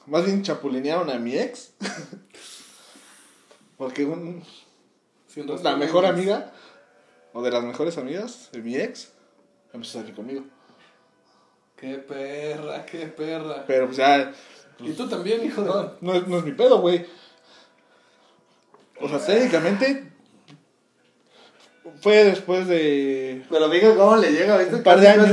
más 0.06 0.26
bien 0.26 0.42
chapulinearon 0.44 1.10
a 1.10 1.20
mi 1.20 1.38
ex. 1.38 1.74
Porque 3.78 4.06
un, 4.06 4.44
la 5.64 5.78
mejor 5.78 6.06
amiga, 6.06 6.52
o 7.34 7.42
de 7.42 7.52
las 7.52 7.64
mejores 7.64 7.98
amigas 7.98 8.50
de 8.52 8.62
mi 8.62 8.76
ex, 8.76 9.14
empezó 9.74 10.00
a 10.00 10.02
salir 10.02 10.16
conmigo. 10.16 10.44
Qué 11.76 11.96
perra, 11.96 12.86
qué 12.86 13.08
perra. 13.08 13.64
Pero 13.66 13.86
pues 13.86 13.98
ya, 13.98 14.34
Y 14.80 14.92
tú 14.92 15.08
también, 15.08 15.46
hijo 15.46 15.62
de. 15.64 15.70
no, 15.70 15.94
no 16.02 16.14
es, 16.14 16.28
no 16.28 16.38
es 16.40 16.44
mi 16.44 16.52
pedo, 16.52 16.82
güey. 16.82 17.06
O 19.02 19.08
sea, 19.08 19.20
técnicamente 19.20 20.12
fue 22.02 22.24
después 22.24 22.68
de 22.68 23.44
Pero 23.50 23.70
fíjate 23.70 23.96
cómo 23.98 24.18
le 24.18 24.32
llega, 24.32 24.58
¿viste? 24.58 24.76
Un 24.76 24.84
par 24.84 25.00
de 25.00 25.08
años. 25.08 25.30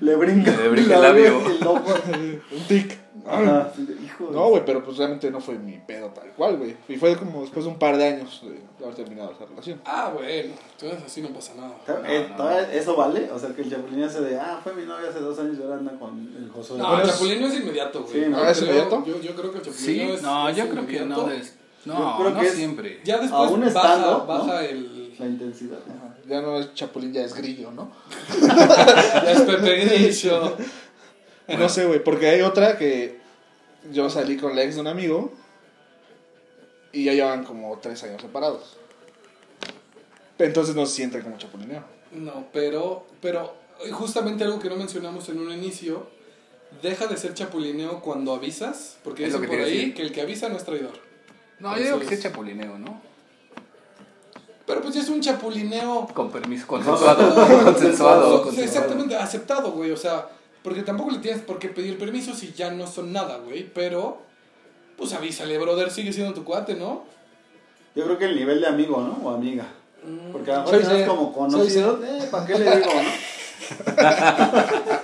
le 0.00 0.16
brinca, 0.16 0.50
Le 0.56 0.68
brinca 0.68 0.96
el 0.96 1.02
labio 1.02 1.24
labio. 1.32 1.52
y 1.52 1.56
el 1.56 1.66
ojo. 1.66 1.84
un 2.52 2.66
tic. 2.68 2.98
Ajá, 3.28 3.70
sí, 3.74 3.86
hijo 4.04 4.30
No, 4.32 4.48
güey, 4.48 4.64
pero 4.64 4.82
pues 4.84 4.96
realmente 4.96 5.30
no 5.30 5.40
fue 5.40 5.54
mi 5.58 5.78
pedo 5.78 6.08
tal 6.08 6.30
cual, 6.32 6.56
güey. 6.56 6.76
Y 6.88 6.96
fue 6.96 7.16
como 7.16 7.42
después 7.42 7.64
de 7.64 7.70
un 7.70 7.78
par 7.78 7.96
de 7.96 8.06
años 8.06 8.42
de 8.42 8.84
haber 8.84 8.94
terminado 8.96 9.32
esa 9.32 9.44
relación. 9.46 9.80
Ah, 9.84 10.10
bueno. 10.14 10.52
Entonces 10.80 11.02
así 11.06 11.20
no 11.22 11.28
pasa 11.28 11.52
nada. 11.56 11.74
Eh, 12.08 12.26
no. 12.30 12.36
¿todavía 12.36 12.72
¿Eso 12.72 12.96
vale? 12.96 13.30
O 13.32 13.38
sea, 13.38 13.50
que 13.50 13.62
el 13.62 13.70
chapulín 13.70 14.02
hace 14.04 14.20
de, 14.20 14.38
ah, 14.38 14.60
fue 14.62 14.74
mi 14.74 14.84
novia 14.84 15.08
hace 15.10 15.20
dos 15.20 15.38
años 15.38 15.56
y 15.58 15.62
ahora 15.62 15.76
anda 15.76 15.92
con 15.98 16.18
el 16.36 16.50
Josué. 16.50 16.78
No, 16.78 16.94
el 16.96 17.02
es- 17.02 17.12
chapulino 17.12 17.46
es 17.46 17.54
inmediato, 17.60 18.02
güey. 18.02 18.24
Sí, 18.24 18.30
¿no? 18.30 18.38
Ah, 18.38 18.50
¿es 18.50 18.62
inmediato? 18.62 19.04
Yo, 19.04 19.20
yo 19.20 19.34
creo 19.34 19.52
que 19.52 19.58
el 19.58 19.64
Sí, 19.64 19.70
chapulino 19.70 20.12
es. 20.14 20.22
no, 20.22 20.48
es 20.48 20.56
yo 20.56 20.68
creo 20.68 20.86
que 20.86 21.00
no. 21.00 21.30
Es, 21.30 21.54
no, 21.84 22.16
creo 22.18 22.30
no 22.30 22.40
que 22.40 22.46
es- 22.46 22.54
siempre. 22.54 23.00
Ya 23.04 23.18
después 23.18 23.48
Aún 23.50 23.60
baja, 23.60 23.68
estando, 23.68 24.10
¿no? 24.18 24.26
baja 24.26 24.64
el. 24.64 24.98
La 25.18 25.26
intensidad. 25.26 25.78
Ajá. 25.78 26.14
Ya 26.28 26.40
no 26.42 26.58
es 26.58 26.74
chapulín, 26.74 27.12
ya 27.12 27.22
es 27.24 27.34
grillo, 27.34 27.72
¿no? 27.72 27.90
Ya 28.46 29.32
es 29.32 29.40
Pepe 29.42 29.84
Grillo. 29.84 30.56
Y 31.48 31.56
No 31.56 31.68
sé, 31.68 31.86
güey, 31.86 32.02
porque 32.04 32.28
hay 32.28 32.42
otra 32.42 32.76
que 32.78 33.18
yo 33.90 34.10
salí 34.10 34.36
con 34.36 34.54
la 34.54 34.62
ex 34.62 34.74
de 34.74 34.80
un 34.82 34.86
amigo 34.86 35.32
y 36.92 37.04
ya 37.04 37.12
llevan 37.14 37.44
como 37.44 37.78
tres 37.78 38.02
años 38.04 38.20
separados. 38.22 38.76
Entonces 40.38 40.74
no 40.74 40.86
se 40.86 40.94
siente 40.96 41.20
como 41.22 41.36
chapulineo. 41.38 41.82
No, 42.12 42.46
pero, 42.52 43.06
pero 43.20 43.54
justamente 43.92 44.44
algo 44.44 44.58
que 44.60 44.68
no 44.68 44.76
mencionamos 44.76 45.28
en 45.28 45.38
un 45.40 45.50
inicio, 45.52 46.06
deja 46.82 47.06
de 47.06 47.16
ser 47.16 47.34
chapulineo 47.34 48.00
cuando 48.00 48.34
avisas, 48.34 48.98
porque 49.02 49.26
Es 49.26 49.32
lo 49.32 49.38
dicen 49.40 49.50
que 49.50 49.56
por 49.56 49.66
ahí 49.66 49.76
decir. 49.76 49.94
que 49.94 50.02
el 50.02 50.12
que 50.12 50.20
avisa 50.22 50.48
no 50.48 50.56
es 50.56 50.64
traidor. 50.64 50.92
No, 51.58 51.76
yo 51.76 51.82
digo 51.82 51.98
que 51.98 52.04
es 52.04 52.10
Entonces- 52.12 52.22
chapulineo, 52.22 52.78
¿no? 52.78 53.00
Pero 54.66 54.82
pues 54.82 54.94
ya 54.94 55.00
es 55.00 55.08
un 55.08 55.20
chapulineo. 55.22 56.06
Con 56.14 56.30
permiso, 56.30 56.66
consensuado. 56.68 57.64
consensuado. 57.64 58.50
exactamente, 58.52 59.16
aceptado, 59.16 59.72
güey. 59.72 59.90
O 59.90 59.96
sea, 59.96 60.28
porque 60.62 60.82
tampoco 60.82 61.10
le 61.10 61.18
tienes 61.18 61.42
por 61.42 61.58
qué 61.58 61.68
pedir 61.68 61.98
permiso 61.98 62.34
si 62.34 62.52
ya 62.52 62.70
no 62.70 62.86
son 62.86 63.12
nada, 63.12 63.38
güey. 63.38 63.68
Pero, 63.72 64.22
pues 64.96 65.12
avísale, 65.12 65.58
brother, 65.58 65.90
sigue 65.90 66.12
siendo 66.12 66.34
tu 66.34 66.44
cuate, 66.44 66.74
¿no? 66.74 67.04
Yo 67.94 68.04
creo 68.04 68.18
que 68.18 68.26
el 68.26 68.36
nivel 68.36 68.60
de 68.60 68.66
amigo, 68.66 69.00
¿no? 69.00 69.28
O 69.28 69.34
amiga. 69.34 69.66
Mm. 70.04 70.32
Porque 70.32 70.52
a 70.52 70.58
lo 70.58 70.70
mejor 70.70 70.96
es 70.96 71.08
como 71.08 71.32
conocido. 71.32 72.00
Eh, 72.04 72.28
¿Para 72.30 72.46
qué 72.46 72.58
le 72.58 72.76
digo, 72.76 72.90
no? 72.94 73.28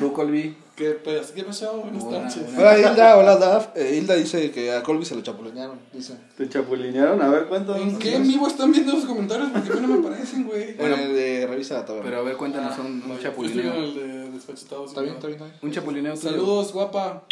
Tú, 0.00 0.12
Colby. 0.12 0.56
¿Qué, 0.74 0.92
pues, 0.92 1.30
¿Qué 1.32 1.44
pasó? 1.44 1.76
Buenas 1.82 2.02
Buena, 2.02 2.24
noches. 2.24 2.42
buena. 2.42 2.58
Hola 2.60 2.78
Hilda, 2.78 3.16
hola 3.18 3.36
Daf. 3.36 3.76
Eh, 3.76 3.96
Hilda 3.98 4.14
dice 4.14 4.50
que 4.50 4.72
a 4.72 4.82
Colby 4.82 5.04
se 5.04 5.14
lo 5.14 5.20
chapulinearon, 5.20 5.78
dice. 5.92 6.14
¿Te 6.38 6.48
chapulinearon? 6.48 7.20
A 7.20 7.28
ver, 7.28 7.44
cuéntanos. 7.48 7.82
¿En 7.82 7.98
qué 7.98 8.16
en 8.16 8.26
vivo 8.26 8.46
están 8.48 8.72
viendo 8.72 8.94
los 8.94 9.04
comentarios? 9.04 9.50
Porque 9.52 9.70
a 9.72 9.74
mí 9.76 9.80
no 9.86 9.88
me 10.00 10.08
aparecen, 10.08 10.44
güey. 10.46 10.74
Bueno, 10.74 10.94
en 10.96 11.00
el 11.02 11.14
de 11.14 11.46
Revista 11.46 11.74
la 11.74 11.84
Taberna. 11.84 12.08
Pero 12.08 12.20
a 12.20 12.24
ver, 12.24 12.36
cuéntanos 12.36 12.78
un, 12.78 12.86
un 12.86 13.00
Yo 13.02 13.12
estoy 13.14 13.24
chapulineo. 13.24 13.74
en 13.74 13.82
el 13.84 13.94
de 13.94 14.30
despachetados. 14.30 14.88
Está 14.88 15.02
bien, 15.02 15.14
está 15.16 15.26
bien, 15.26 15.36
está 15.38 15.44
bien. 15.50 15.58
Un 15.62 15.70
chapulineo. 15.72 16.16
Saludos, 16.16 16.72
guapa. 16.72 17.24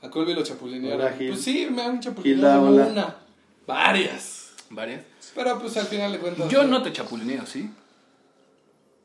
A 0.00 0.08
Colby 0.10 0.32
lo 0.34 0.42
chapulinearon. 0.42 1.00
Hola, 1.00 1.12
Gil. 1.12 1.28
Pues 1.28 1.42
sí, 1.42 1.68
me 1.70 1.82
han 1.82 1.90
Hilda, 1.96 2.00
chapulineado 2.00 2.68
hola. 2.68 2.86
una. 2.86 3.16
Varias. 3.66 4.52
Varias. 4.70 5.02
Pero 5.34 5.58
pues 5.60 5.76
al 5.76 5.86
final 5.86 6.10
de 6.10 6.18
cuentas. 6.18 6.48
Yo 6.48 6.64
no 6.64 6.82
te 6.82 6.90
chapulineo, 6.90 7.44
¿sí? 7.44 7.70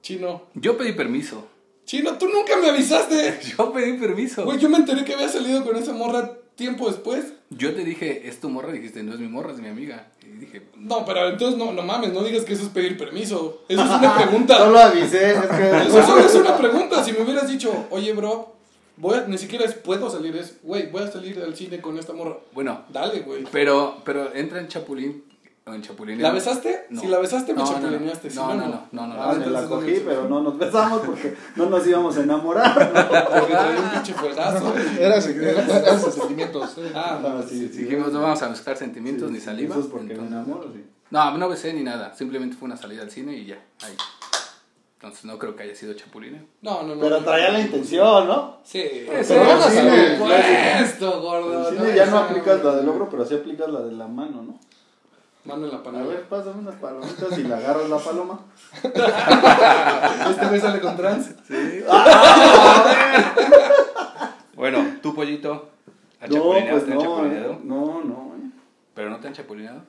Chino. 0.01 0.43
Yo 0.53 0.77
pedí 0.77 0.93
permiso. 0.93 1.47
Chino, 1.87 2.17
tú 2.19 2.27
nunca 2.27 2.55
me 2.57 2.69
avisaste. 2.69 3.39
Yo 3.57 3.73
pedí 3.73 3.93
permiso. 3.93 4.43
Güey, 4.45 4.59
yo 4.59 4.69
me 4.69 4.77
enteré 4.77 5.03
que 5.05 5.13
había 5.15 5.29
salido 5.29 5.63
con 5.65 5.75
esa 5.77 5.93
morra 5.93 6.33
tiempo 6.55 6.87
después. 6.89 7.33
Yo 7.49 7.73
te 7.73 7.83
dije, 7.85 8.27
es 8.27 8.39
tu 8.41 8.49
morra, 8.49 8.71
dijiste, 8.73 9.01
no 9.03 9.13
es 9.13 9.19
mi 9.19 9.27
morra, 9.27 9.53
es 9.53 9.59
mi 9.59 9.69
amiga. 9.69 10.07
Y 10.21 10.37
dije, 10.37 10.63
No, 10.75 11.05
pero 11.05 11.29
entonces 11.29 11.57
no, 11.57 11.71
no 11.71 11.81
mames, 11.83 12.11
no 12.13 12.23
digas 12.23 12.43
que 12.43 12.53
eso 12.53 12.63
es 12.63 12.69
pedir 12.69 12.97
permiso. 12.97 13.63
Eso 13.69 13.81
es 13.83 13.89
una 13.89 14.15
pregunta. 14.21 14.57
Solo 14.57 14.77
avisé, 14.79 15.31
es 15.31 15.39
que. 15.39 15.69
Eso 15.87 16.03
solo 16.05 16.19
es 16.25 16.35
una 16.35 16.57
pregunta. 16.57 17.03
Si 17.03 17.13
me 17.13 17.21
hubieras 17.21 17.47
dicho, 17.49 17.85
oye, 17.89 18.11
bro, 18.11 18.53
voy 18.97 19.17
a- 19.19 19.25
ni 19.27 19.37
siquiera 19.37 19.63
es 19.63 19.73
puedo 19.73 20.09
salir, 20.09 20.35
es, 20.35 20.57
güey, 20.63 20.91
voy 20.91 21.03
a 21.03 21.07
salir 21.11 21.39
al 21.41 21.55
cine 21.55 21.79
con 21.79 21.97
esta 21.97 22.11
morra. 22.11 22.37
bueno, 22.53 22.83
Dale, 22.91 23.21
güey. 23.21 23.45
pero, 23.51 24.01
pero 24.03 24.35
entra 24.35 24.59
en 24.59 24.67
chapulín, 24.67 25.23
¿La 26.17 26.31
besaste? 26.31 26.85
No. 26.89 27.01
Si 27.01 27.07
la 27.07 27.19
besaste, 27.19 27.53
me 27.53 27.59
No, 27.59 27.65
no, 27.65 27.71
no. 27.79 27.81
chapulineaste. 27.89 28.29
No, 28.35 28.47
no, 28.55 28.67
no, 28.67 28.87
no, 28.91 29.07
no, 29.07 29.13
Ah, 29.23 29.35
no. 29.37 29.49
la 29.49 29.65
cogí, 29.67 30.01
pero 30.05 30.27
no 30.29 30.41
nos 30.41 30.57
besamos 30.57 31.01
porque 31.05 31.35
no 31.55 31.65
nos 31.69 31.85
íbamos 31.87 32.17
a 32.17 32.23
enamorar. 32.23 32.73
Porque 33.39 33.53
traía 33.53 33.79
un 33.81 33.89
pinche 33.89 34.13
fuegazo. 34.13 34.73
Era, 34.99 35.17
era, 35.17 35.77
era 35.79 35.99
sus 35.99 36.13
sentimientos. 36.13 36.75
Ah, 36.95 37.19
Ah, 37.23 37.41
sí, 37.47 37.69
sí. 37.71 37.83
Dijimos, 37.83 38.11
no 38.13 38.21
vamos 38.21 38.41
a 38.41 38.49
mezclar 38.49 38.77
sentimientos 38.77 39.29
ni 39.31 39.39
saliva. 39.39 39.75
Eso 39.75 39.83
es 39.85 39.89
porque 39.91 40.15
me 40.15 40.27
enamoro, 40.27 40.71
sí. 40.73 40.83
No, 41.09 41.37
no 41.37 41.49
besé 41.49 41.73
ni 41.73 41.83
nada. 41.83 42.13
Simplemente 42.15 42.55
fue 42.57 42.65
una 42.67 42.77
salida 42.77 43.01
al 43.03 43.11
cine 43.11 43.33
y 43.37 43.45
ya. 43.45 43.55
Ahí. 43.85 43.95
Entonces 44.99 45.25
no 45.25 45.37
creo 45.37 45.55
que 45.55 45.63
haya 45.63 45.75
sido 45.75 45.93
chapulineo. 45.93 46.41
no, 46.61 46.81
no, 46.83 46.95
no. 46.95 47.01
Pero 47.01 47.19
traía 47.23 47.49
la 47.51 47.59
intención, 47.59 48.27
¿no? 48.27 48.57
Sí. 48.63 48.79
Eso, 48.81 49.35
clásico. 49.35 50.27
Esto, 50.81 51.21
gordo. 51.21 51.69
En 51.69 51.75
el 51.75 51.81
cine 51.83 51.95
ya 51.95 52.05
no 52.07 52.17
aplicas 52.17 52.63
la 52.63 52.75
del 52.77 52.89
hombro, 52.89 53.07
pero 53.09 53.23
sí 53.25 53.35
aplicas 53.35 53.69
la 53.69 53.81
de 53.81 53.91
la 53.91 54.07
mano, 54.07 54.41
¿no? 54.41 54.59
Mano 55.47 55.65
en 55.65 55.71
la 55.71 55.77
A 55.77 55.83
panela. 55.83 56.05
ver, 56.05 56.27
pásame 56.27 56.59
unas 56.59 56.75
palomitas 56.75 57.37
y 57.37 57.43
le 57.43 57.53
agarras 57.55 57.89
la 57.89 57.97
paloma. 57.97 58.39
Este 60.29 60.45
güey 60.47 60.59
sale 60.59 60.81
con 60.81 60.97
trans. 60.97 61.29
Bueno, 64.55 64.83
tu 65.01 65.13
pollito. 65.13 65.69
¿Ha 66.19 66.27
No, 66.27 66.33
chapulineado? 66.33 66.71
pues 66.71 66.85
¿Te 66.85 66.91
han 66.91 66.97
no, 66.97 67.03
chapulineado? 67.03 67.51
eh. 67.53 67.59
no, 67.63 68.03
no, 68.03 68.33
eh. 68.35 68.49
¿Pero 68.95 69.09
no 69.11 69.19
te 69.19 69.27
han 69.27 69.33
chapulineado? 69.33 69.81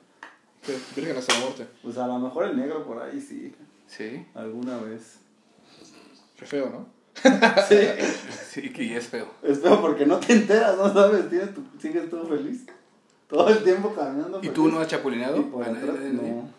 Sí, 0.61 0.73
Virgen 0.95 1.17
hasta 1.17 1.33
la 1.33 1.39
muerte. 1.39 1.67
Pues 1.81 1.97
a 1.97 2.05
lo 2.07 2.19
mejor 2.19 2.45
el 2.45 2.57
negro 2.57 2.85
por 2.85 3.01
ahí 3.01 3.19
sí, 3.19 3.55
Sí. 3.87 4.25
alguna 4.35 4.77
vez. 4.77 5.19
Qué 6.37 6.45
feo, 6.45 6.69
¿no? 6.69 6.85
Sí, 7.67 7.77
Sí, 8.49 8.69
que 8.71 8.95
es 8.95 9.07
feo. 9.07 9.27
es 9.41 9.59
feo 9.59 9.81
porque 9.81 10.05
no 10.05 10.17
te 10.19 10.33
enteras, 10.33 10.77
¿no 10.77 10.93
sabes? 10.93 11.27
Tienes 11.29 11.53
tu- 11.55 11.65
sigues 11.81 12.07
todo 12.09 12.27
feliz. 12.27 12.65
Todo 13.29 13.47
el 13.49 13.63
tiempo 13.63 13.93
caminando. 13.93 14.39
¿Y 14.43 14.49
tú 14.49 14.67
no 14.69 14.79
has 14.79 14.87
chapulineado? 14.87 15.41
Por 15.51 15.63
¿A 15.63 15.67
nadie, 15.67 15.81
atrás, 15.83 15.95
nadie, 15.99 16.13
nadie? 16.13 16.31
no. 16.31 16.49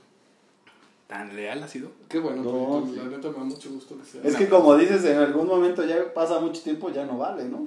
¿Tan 1.08 1.34
leal 1.34 1.60
ha 1.64 1.66
sido? 1.68 1.90
Qué 2.08 2.20
bueno, 2.20 2.42
No, 2.44 2.50
pollito, 2.50 2.92
sí. 2.92 2.96
la 3.10 3.16
neta 3.16 3.28
me 3.30 3.34
da 3.38 3.44
mucho 3.44 3.70
gusto 3.70 3.98
que 3.98 4.04
sea. 4.04 4.22
Es 4.22 4.36
que 4.36 4.48
como 4.48 4.76
dices, 4.76 5.04
en 5.04 5.18
algún 5.18 5.48
momento 5.48 5.84
ya 5.84 6.14
pasa 6.14 6.38
mucho 6.38 6.62
tiempo, 6.62 6.88
ya 6.90 7.04
no 7.04 7.18
vale, 7.18 7.44
¿no? 7.46 7.66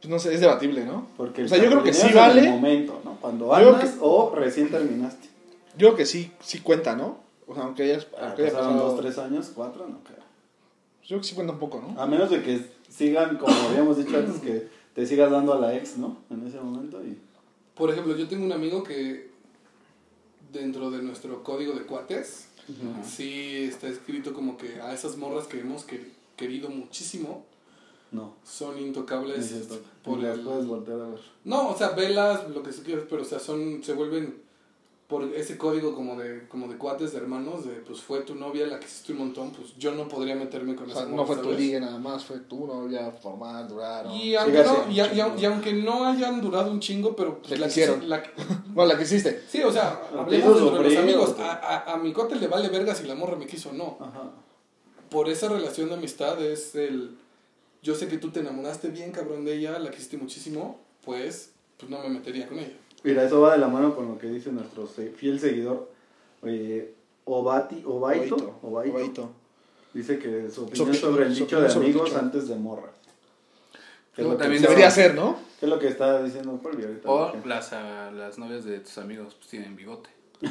Pues 0.00 0.10
no 0.10 0.18
sé, 0.18 0.32
es 0.34 0.40
debatible, 0.40 0.84
¿no? 0.86 1.06
Porque 1.18 1.42
el 1.42 1.46
o 1.46 1.48
sea, 1.50 1.58
yo 1.62 1.68
creo 1.70 1.82
que 1.82 1.92
sí 1.92 2.06
es 2.06 2.12
en 2.12 2.14
vale. 2.16 2.40
el 2.40 2.50
momento, 2.50 3.00
¿no? 3.04 3.16
Cuando 3.20 3.54
andas 3.54 3.90
que- 3.90 3.98
o 4.00 4.34
recién 4.34 4.70
terminaste. 4.70 5.28
Yo 5.76 5.88
creo 5.88 5.96
que 5.96 6.06
sí, 6.06 6.32
sí 6.40 6.60
cuenta, 6.60 6.96
¿no? 6.96 7.18
O 7.46 7.54
sea, 7.54 7.64
aunque 7.64 7.82
hayas, 7.82 8.06
Ah, 8.18 8.28
aunque 8.28 8.42
haya 8.42 8.52
pasaron 8.52 8.72
pasado. 8.76 8.90
dos, 8.92 9.00
tres 9.02 9.18
años, 9.18 9.52
cuatro, 9.54 9.86
no 9.86 9.98
creo. 10.04 10.18
Yo 11.02 11.08
creo 11.08 11.20
que 11.20 11.26
sí 11.26 11.34
cuenta 11.34 11.52
un 11.52 11.58
poco, 11.58 11.82
¿no? 11.86 12.00
A 12.00 12.06
menos 12.06 12.30
de 12.30 12.42
que 12.42 12.64
sigan, 12.88 13.36
como 13.36 13.54
habíamos 13.68 13.98
dicho 13.98 14.16
antes, 14.16 14.40
que 14.40 14.68
te 14.94 15.06
sigas 15.06 15.30
dando 15.30 15.52
a 15.52 15.58
la 15.58 15.74
ex, 15.74 15.98
¿no? 15.98 16.16
En 16.30 16.46
ese 16.46 16.58
momento 16.60 17.02
y... 17.04 17.18
Por 17.74 17.90
ejemplo, 17.90 18.16
yo 18.16 18.28
tengo 18.28 18.44
un 18.44 18.52
amigo 18.52 18.82
que 18.84 19.30
dentro 20.52 20.90
de 20.90 21.02
nuestro 21.02 21.42
código 21.42 21.72
de 21.74 21.82
cuates, 21.84 22.48
sí 23.04 23.64
está 23.64 23.88
escrito 23.88 24.32
como 24.32 24.56
que 24.56 24.80
a 24.80 24.94
esas 24.94 25.16
morras 25.16 25.46
que 25.46 25.60
hemos 25.60 25.84
que- 25.84 26.12
querido 26.36 26.68
muchísimo 26.70 27.44
No. 28.12 28.34
son 28.44 28.78
intocables 28.78 29.52
por 30.04 30.18
Las 30.20 30.38
el... 30.38 30.44
puedes 30.44 30.66
voltear 30.66 31.00
a 31.00 31.08
ver. 31.08 31.20
No, 31.44 31.68
o 31.70 31.76
sea, 31.76 31.90
velas, 31.90 32.48
lo 32.50 32.62
que 32.62 32.72
se 32.72 32.82
quieras, 32.82 33.04
pero 33.10 33.22
o 33.22 33.24
sea, 33.24 33.38
son, 33.40 33.82
se 33.82 33.92
vuelven 33.92 34.43
por 35.14 35.22
ese 35.32 35.56
código 35.56 35.94
como 35.94 36.18
de, 36.18 36.48
como 36.48 36.66
de 36.66 36.76
cuates, 36.76 37.12
de 37.12 37.18
hermanos, 37.18 37.64
de 37.64 37.74
pues 37.74 38.00
fue 38.00 38.22
tu 38.22 38.34
novia 38.34 38.66
la 38.66 38.80
que 38.80 38.86
hiciste 38.86 39.12
un 39.12 39.18
montón, 39.18 39.52
pues 39.52 39.76
yo 39.78 39.92
no 39.94 40.08
podría 40.08 40.34
meterme 40.34 40.74
con 40.74 40.90
O 40.90 40.92
sea, 40.92 41.02
esa 41.02 41.10
no 41.10 41.16
morra, 41.18 41.34
fue 41.34 41.36
tu 41.44 41.52
liga 41.52 41.78
nada 41.78 41.98
más, 41.98 42.24
fue 42.24 42.38
tu 42.40 42.66
novia, 42.66 43.12
formal, 43.12 43.68
duraron. 43.68 44.12
Y 44.12 44.34
aunque, 44.34 44.64
no, 44.64 44.90
y, 44.90 44.98
a- 44.98 45.14
y 45.14 45.20
a- 45.20 45.34
y 45.38 45.44
aunque 45.44 45.72
no 45.72 46.04
hayan 46.06 46.40
durado 46.40 46.70
un 46.72 46.80
chingo, 46.80 47.14
pero 47.14 47.38
pues, 47.40 47.60
la, 47.60 47.68
que, 47.68 47.96
la 48.06 48.22
que- 48.24 48.30
Bueno, 48.72 48.92
la 48.92 48.98
que 48.98 49.04
hiciste. 49.04 49.44
Sí, 49.48 49.62
o 49.62 49.70
sea, 49.70 50.00
hablemos 50.18 50.60
entre 50.60 50.82
los 50.82 50.96
amigos. 50.96 51.36
A, 51.38 51.52
a, 51.52 51.92
a 51.92 51.96
mi 51.98 52.12
cote 52.12 52.34
le 52.34 52.48
vale 52.48 52.68
verga 52.68 52.92
si 52.94 53.06
la 53.06 53.14
morra 53.14 53.36
me 53.36 53.46
quiso 53.46 53.70
o 53.70 53.72
no. 53.72 53.96
Ajá. 54.00 54.32
Por 55.10 55.28
esa 55.28 55.48
relación 55.48 55.88
de 55.90 55.94
amistad 55.94 56.42
es 56.42 56.74
el... 56.74 57.16
Yo 57.82 57.94
sé 57.94 58.08
que 58.08 58.18
tú 58.18 58.30
te 58.30 58.40
enamoraste 58.40 58.88
bien, 58.88 59.12
cabrón, 59.12 59.44
de 59.44 59.54
ella, 59.58 59.78
la 59.78 59.90
quisiste 59.90 60.16
muchísimo, 60.16 60.80
pues, 61.04 61.50
pues 61.76 61.90
no 61.90 61.98
me 62.00 62.08
metería 62.08 62.48
con 62.48 62.58
ella. 62.58 62.72
Mira, 63.04 63.22
eso 63.24 63.40
va 63.40 63.52
de 63.52 63.58
la 63.58 63.68
mano 63.68 63.94
con 63.94 64.08
lo 64.08 64.18
que 64.18 64.26
dice 64.28 64.50
nuestro 64.50 64.86
fiel 64.86 65.38
seguidor, 65.38 65.88
eh, 66.42 66.92
Obati, 67.26 67.82
Obaito, 67.86 68.34
Obaito, 68.34 68.58
Obaito, 68.62 68.96
Obaito. 68.96 69.30
Dice 69.92 70.18
que 70.18 70.50
su 70.50 70.64
opinión 70.64 70.92
Su- 70.94 71.00
sobre 71.00 71.26
el 71.26 71.34
su 71.36 71.44
dicho 71.44 71.60
de 71.60 71.70
amigos 71.72 72.06
dicho. 72.06 72.18
antes 72.18 72.48
de 72.48 72.56
morra. 72.56 72.90
¿Qué 74.14 74.22
es 74.22 74.26
Luego 74.26 74.32
lo 74.32 74.38
que- 74.38 74.42
también 74.44 74.62
Debería 74.62 74.90
ser, 74.90 75.14
¿no? 75.14 75.36
¿Qué 75.60 75.66
es 75.66 75.70
lo 75.70 75.78
que 75.78 75.88
está 75.88 76.22
diciendo 76.22 76.58
Colby 76.62 76.82
ahorita? 76.84 77.08
O 77.10 77.32
las, 77.46 77.72
ah, 77.72 78.10
las 78.14 78.38
novias 78.38 78.64
de 78.64 78.80
tus 78.80 78.98
amigos 78.98 79.34
pues, 79.34 79.48
tienen 79.48 79.76
bigote. 79.76 80.10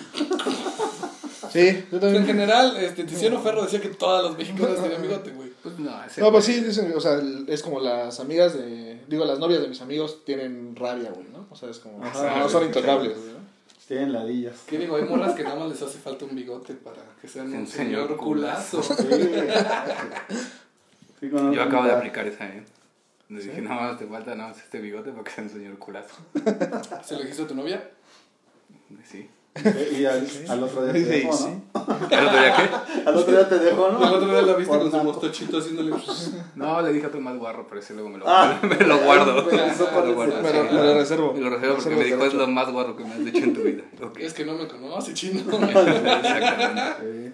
Sí, 1.52 1.84
yo 1.92 2.00
Pero 2.00 2.08
en 2.08 2.14
también. 2.16 2.26
general, 2.26 2.78
este, 2.78 3.04
Tiziano 3.04 3.40
Ferro 3.42 3.64
decía 3.64 3.80
que 3.82 3.90
todas 3.90 4.24
las 4.24 4.36
mexicanas 4.38 4.82
tenían 4.82 5.02
bigote, 5.02 5.32
güey. 5.32 5.50
Pues 5.62 5.78
no, 5.78 6.04
ese 6.04 6.22
No, 6.22 6.32
pues 6.32 6.46
sí, 6.46 6.62
dicen, 6.62 6.92
o 6.96 7.00
sea, 7.00 7.22
es 7.48 7.62
como 7.62 7.80
las 7.80 8.20
amigas 8.20 8.54
de. 8.54 8.93
Digo, 9.14 9.26
las 9.26 9.38
novias 9.38 9.62
de 9.62 9.68
mis 9.68 9.80
amigos 9.80 10.26
tienen 10.26 10.76
rabia, 10.76 11.12
güey, 11.12 11.28
¿no? 11.32 11.46
O 11.52 11.56
sea, 11.56 11.70
es 11.70 11.78
como. 11.78 12.04
Ajá. 12.04 12.40
no 12.40 12.50
son 12.50 12.66
intocables, 12.66 13.16
güey, 13.16 13.34
¿no? 13.34 13.40
Tienen 13.88 14.12
ladillas. 14.12 14.64
¿Qué 14.66 14.80
digo? 14.80 14.96
Hay 14.96 15.04
morras 15.04 15.36
que 15.36 15.44
nada 15.44 15.56
más 15.56 15.70
les 15.70 15.80
hace 15.84 16.00
falta 16.00 16.26
un 16.26 16.34
bigote 16.36 16.74
para 16.74 17.04
que 17.22 17.28
sean 17.28 17.50
un 17.50 17.58
Un 17.58 17.68
señor 17.68 18.08
señor 18.08 18.18
culazo. 18.18 18.82
Sí. 18.82 18.96
Yo 21.32 21.62
acabo 21.62 21.86
de 21.86 21.92
aplicar 21.92 22.26
esa, 22.26 22.48
¿eh? 22.48 22.64
Le 23.30 23.40
dije, 23.40 23.62
nada 23.62 23.82
más 23.82 24.00
te 24.00 24.08
falta 24.08 24.34
nada 24.34 24.50
más 24.50 24.58
este 24.58 24.80
bigote 24.80 25.12
para 25.12 25.24
que 25.24 25.30
sea 25.30 25.44
un 25.44 25.50
señor 25.52 25.78
culazo. 25.78 26.16
¿Se 27.04 27.14
lo 27.14 27.22
dijiste 27.22 27.44
a 27.44 27.48
tu 27.48 27.54
novia? 27.54 27.92
Sí. 29.06 29.30
Y 29.56 30.06
al, 30.06 30.28
al 30.50 30.64
otro 30.64 30.84
día 30.84 30.94
te 30.94 31.00
Sí, 31.00 31.06
dejó, 31.06 31.34
sí. 31.38 31.44
¿no? 31.76 31.82
¿El 32.10 32.26
otro 32.28 32.40
día 32.40 32.56
qué? 32.56 32.70
Al 33.10 33.16
otro 33.18 33.32
día 33.36 33.50
te 33.50 33.60
dejó, 33.60 33.92
¿no? 33.92 34.00
el 34.08 34.14
otro 34.16 34.28
día 34.32 34.42
la 34.42 34.56
viste 34.56 34.78
con 34.80 34.90
su 34.92 35.04
mostochito 35.04 35.58
haciéndole... 35.60 35.92
No, 36.56 36.82
le 36.82 36.92
dije 36.94 37.06
a 37.06 37.12
tu 37.12 37.20
más 37.22 37.38
guarro, 37.38 37.68
pero 37.68 37.80
ese 37.82 37.94
luego 37.94 38.10
me 38.10 38.18
lo, 38.18 38.26
Ah. 38.28 38.60
me 38.64 38.76
lo 38.78 38.98
guardo. 39.00 39.46
Me 39.46 39.52
lo 39.52 40.14
guardo, 40.16 40.40
ese- 40.40 40.42
Me 40.42 40.50
sí. 40.50 40.56
lo, 40.58 40.64
me 40.64 40.84
lo 40.88 40.94
reservo. 40.96 41.34
Me 41.34 41.40
lo 41.42 41.50
reservo 41.52 41.76
porque 41.76 41.96
me 41.96 42.04
dijo, 42.04 42.24
es 42.26 42.34
lo 42.34 42.48
más 42.48 42.72
guarro 42.72 42.96
que 42.98 43.04
me 43.04 43.14
has 43.14 43.20
hecho 43.20 43.44
en 43.44 43.54
tu 43.54 43.62
vida. 43.62 43.84
Ok. 44.02 44.18
Es 44.20 44.34
que 44.34 44.44
no 44.46 44.54
me 44.56 44.68
conoce, 44.68 45.14
chino. 45.14 45.42
Exactamente. 45.42 46.82
Sí. 47.02 47.34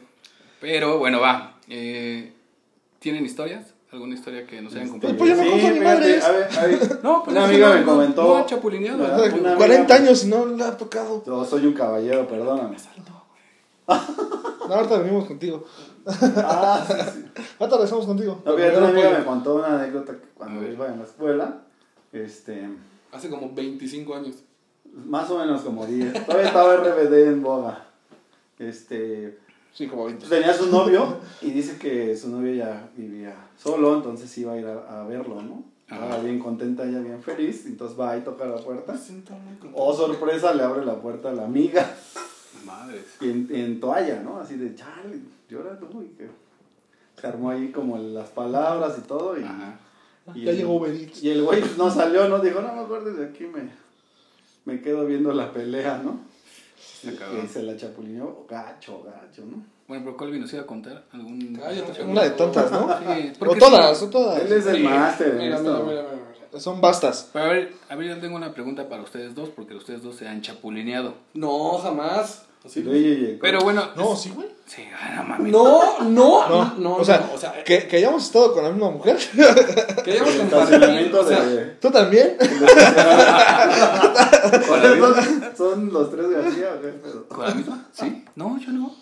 Pero 0.60 0.98
bueno, 1.00 1.22
va. 1.22 1.58
Eh, 1.70 2.34
¿Tienen 3.00 3.26
historias? 3.26 3.74
¿Alguna 3.92 4.14
historia 4.14 4.46
que 4.46 4.62
nos 4.62 4.74
hayan 4.76 4.90
compartido? 4.90 5.18
Pues 5.18 5.30
yo 5.32 5.36
no 5.36 5.44
Sí, 5.44 5.50
conozco 5.50 5.72
ni 5.74 5.80
madres. 5.80 6.24
a 6.24 6.32
ver, 6.32 6.48
a 6.60 6.66
ver. 6.68 7.00
No, 7.04 7.24
pues 7.24 7.36
Una 7.36 7.46
amiga 7.46 7.70
no- 7.70 7.74
me 7.76 7.80
no- 7.82 7.86
comentó- 7.92 8.24
No, 8.24 8.36
ha 8.38 8.46
chapulineado. 8.46 9.04
O 9.04 9.06
sea, 9.08 9.16
una 9.16 9.26
amiga 9.34 9.56
40 9.56 9.94
me- 9.94 10.00
años 10.06 10.24
y 10.24 10.28
no 10.28 10.46
le 10.46 10.64
ha 10.64 10.78
tocado. 10.78 11.24
Yo 11.26 11.44
soy 11.46 11.66
un 11.66 11.74
caballero, 11.74 12.28
perdóname. 12.28 12.78
No, 13.88 14.76
ahorita 14.76 14.98
venimos 15.00 15.26
contigo. 15.26 15.64
Ah, 16.06 16.84
sí, 16.88 16.94
sí. 16.94 17.26
Ahorita 17.60 17.78
regresamos 17.78 18.06
contigo. 18.06 18.42
No, 18.46 18.58
Yo 18.58 18.78
una 18.78 18.90
amiga 18.90 19.10
me 19.18 19.26
contó 19.26 19.56
una 19.56 19.80
anécdota 19.82 20.14
que 20.14 20.28
cuando 20.36 20.68
iba 20.68 20.88
en 20.88 21.00
la 21.00 21.06
escuela, 21.06 21.62
este, 22.14 22.70
Hace 23.12 23.30
como 23.32 23.52
25 23.54 24.16
años. 24.16 24.36
Más 24.94 25.30
o 25.32 25.40
menos 25.40 25.62
como 25.62 25.86
10. 25.88 26.14
Todavía 26.26 26.48
estaba 26.48 26.76
RBD 26.76 27.28
en 27.30 27.42
boga. 27.42 27.86
Este. 28.60 29.40
Sí, 29.80 29.88
como 29.88 30.04
20. 30.08 30.28
pues 30.28 30.30
tenía 30.42 30.54
su 30.54 30.70
novio 30.70 31.20
y 31.42 31.52
dice 31.52 31.78
que 31.78 32.18
su 32.18 32.28
novio 32.30 32.54
ya 32.54 32.90
vivía 32.98 33.34
solo, 33.58 33.96
entonces 33.96 34.38
iba 34.38 34.52
a 34.52 34.58
ir 34.58 34.66
a, 34.68 35.04
a 35.04 35.08
verlo, 35.08 35.42
¿no? 35.42 35.64
Estaba 35.90 36.18
bien 36.22 36.38
contenta, 36.38 36.84
ella 36.84 37.00
bien 37.00 37.24
feliz, 37.24 37.66
entonces 37.66 37.98
va 37.98 38.18
y 38.18 38.20
toca 38.20 38.44
la 38.46 38.58
puerta. 38.58 38.92
Me 38.92 38.98
siento 39.00 39.32
muy. 39.36 39.72
Oh, 39.74 39.94
sorpresa, 39.96 40.54
le 40.54 40.64
abre 40.64 40.86
la 40.86 40.96
puerta 41.02 41.30
a 41.30 41.34
la 41.34 41.46
amiga 41.46 41.90
Madres. 42.66 43.06
y 43.22 43.30
en, 43.30 43.48
en 43.52 43.80
toalla, 43.80 44.22
¿no? 44.22 44.38
Así 44.42 44.58
de, 44.58 44.76
chale, 44.76 45.22
llora 45.50 45.80
tú. 45.80 46.02
Y 46.04 46.08
que 46.18 46.28
se 47.22 47.26
armó 47.26 47.50
ahí 47.50 47.72
como 47.72 47.98
las 47.98 48.28
palabras 48.32 48.98
y 48.98 49.08
todo. 49.08 49.40
Y, 49.40 49.44
Ajá. 49.46 49.80
y 50.36 50.44
Ya 50.44 50.52
el- 50.52 50.58
llegó 50.58 50.86
Eats. 50.86 51.24
Y 51.24 51.30
el 51.30 51.42
güey 51.44 51.64
no 51.78 51.90
salió, 51.90 52.28
¿no? 52.28 52.40
Dijo, 52.40 52.60
no, 52.62 52.76
mejor 52.76 53.06
desde 53.06 53.28
aquí 53.28 53.46
me, 53.46 53.70
me 54.66 54.82
quedo 54.82 55.06
viendo 55.06 55.32
la 55.34 55.54
pelea, 55.54 56.02
¿no? 56.04 56.20
Se 56.80 57.64
la 57.64 57.76
chapulineó, 57.78 58.46
gacho, 58.50 59.04
gacho, 59.04 59.44
¿no? 59.46 59.64
Bueno, 59.88 60.04
pero 60.06 60.18
Colby 60.18 60.40
nos 60.40 60.52
iba 60.54 60.62
a 60.64 60.66
contar 60.68 61.04
algún. 61.12 61.56
Cállate. 61.56 62.04
Una 62.04 62.24
de 62.24 62.30
tontas, 62.32 62.72
¿no? 62.72 62.88
Sí, 63.16 63.32
O 63.40 63.56
todas, 63.56 63.98
sí. 63.98 64.06
o 64.06 64.10
todas. 64.10 64.42
Él 64.42 64.52
es 64.54 64.66
el 64.68 64.78
Sí. 64.78 64.84
máster 64.84 65.34
mira, 65.34 65.60
mira, 65.60 65.80
mira. 65.84 66.06
Son 66.60 66.82
bastas. 66.82 67.30
Pero 67.34 67.46
a 67.46 67.48
ver, 67.50 67.74
a 67.90 67.96
ver, 67.96 68.08
yo 68.08 68.20
tengo 68.20 68.36
una 68.36 68.54
pregunta 68.54 68.88
para 68.90 69.02
ustedes 69.04 69.36
dos, 69.36 69.50
porque 69.50 69.76
ustedes 69.76 70.02
dos 70.04 70.16
se 70.16 70.28
han 70.28 70.42
chapulineado. 70.42 71.14
No, 71.34 71.78
jamás. 71.78 72.46
Pero 73.42 73.62
bueno. 73.62 73.90
No, 73.96 74.14
es- 74.14 74.22
sí, 74.22 74.30
güey. 74.32 74.48
Sí, 74.66 74.84
ah, 74.94 75.16
no 75.16 75.24
mames. 75.24 75.52
No, 75.52 76.00
no, 76.02 76.48
No, 76.48 76.74
no, 76.78 76.96
o 76.98 77.04
sea, 77.04 77.26
no, 77.28 77.34
o 77.34 77.38
sea, 77.40 77.64
que, 77.64 77.88
que 77.88 77.98
hayamos 77.98 78.24
estado 78.24 78.54
con 78.54 78.64
la 78.64 78.70
misma 78.70 78.92
mujer. 78.92 79.18
que 80.06 80.12
hayamos 80.12 80.36
compartido, 80.36 81.22
o 81.22 81.28
sea, 81.28 81.44
de... 81.44 81.66
¿Tú 81.82 81.90
también? 81.90 82.38
son, 84.68 85.58
son 85.58 85.92
los 85.94 86.12
tres 86.12 86.30
García, 86.30 86.76
güey, 86.80 86.94
pero... 87.02 87.28
¿Con 87.28 87.46
la 87.46 87.56
misma? 87.56 87.88
¿Sí? 87.94 88.24
No, 88.36 88.60
yo 88.60 88.72
no. 88.72 88.96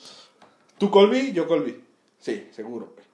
¿Tú 0.77 0.89
Colby? 0.89 1.33
Yo 1.33 1.47
Colby. 1.47 1.83
Sí, 2.19 2.47
seguro, 2.55 2.93
güey. 2.93 3.05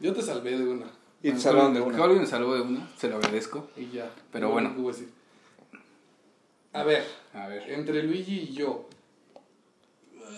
yo 0.00 0.12
te 0.12 0.22
salvé 0.22 0.58
de 0.58 0.66
una. 0.66 0.86
Y 1.22 1.30
te 1.32 1.38
salvaron 1.38 1.74
de 1.74 1.80
una. 1.80 1.96
Colby 1.96 2.18
me 2.18 2.26
salvó 2.26 2.54
de 2.54 2.62
una, 2.62 2.90
se 2.98 3.08
lo 3.08 3.16
agradezco. 3.16 3.68
Y 3.76 3.90
ya. 3.90 4.10
Pero 4.32 4.48
No, 4.48 4.52
bueno. 4.54 4.74
A 6.72 6.82
ver, 6.82 7.04
A 7.34 7.46
ver. 7.46 7.70
entre 7.70 8.02
Luigi 8.02 8.48
y 8.50 8.54
yo. 8.54 8.88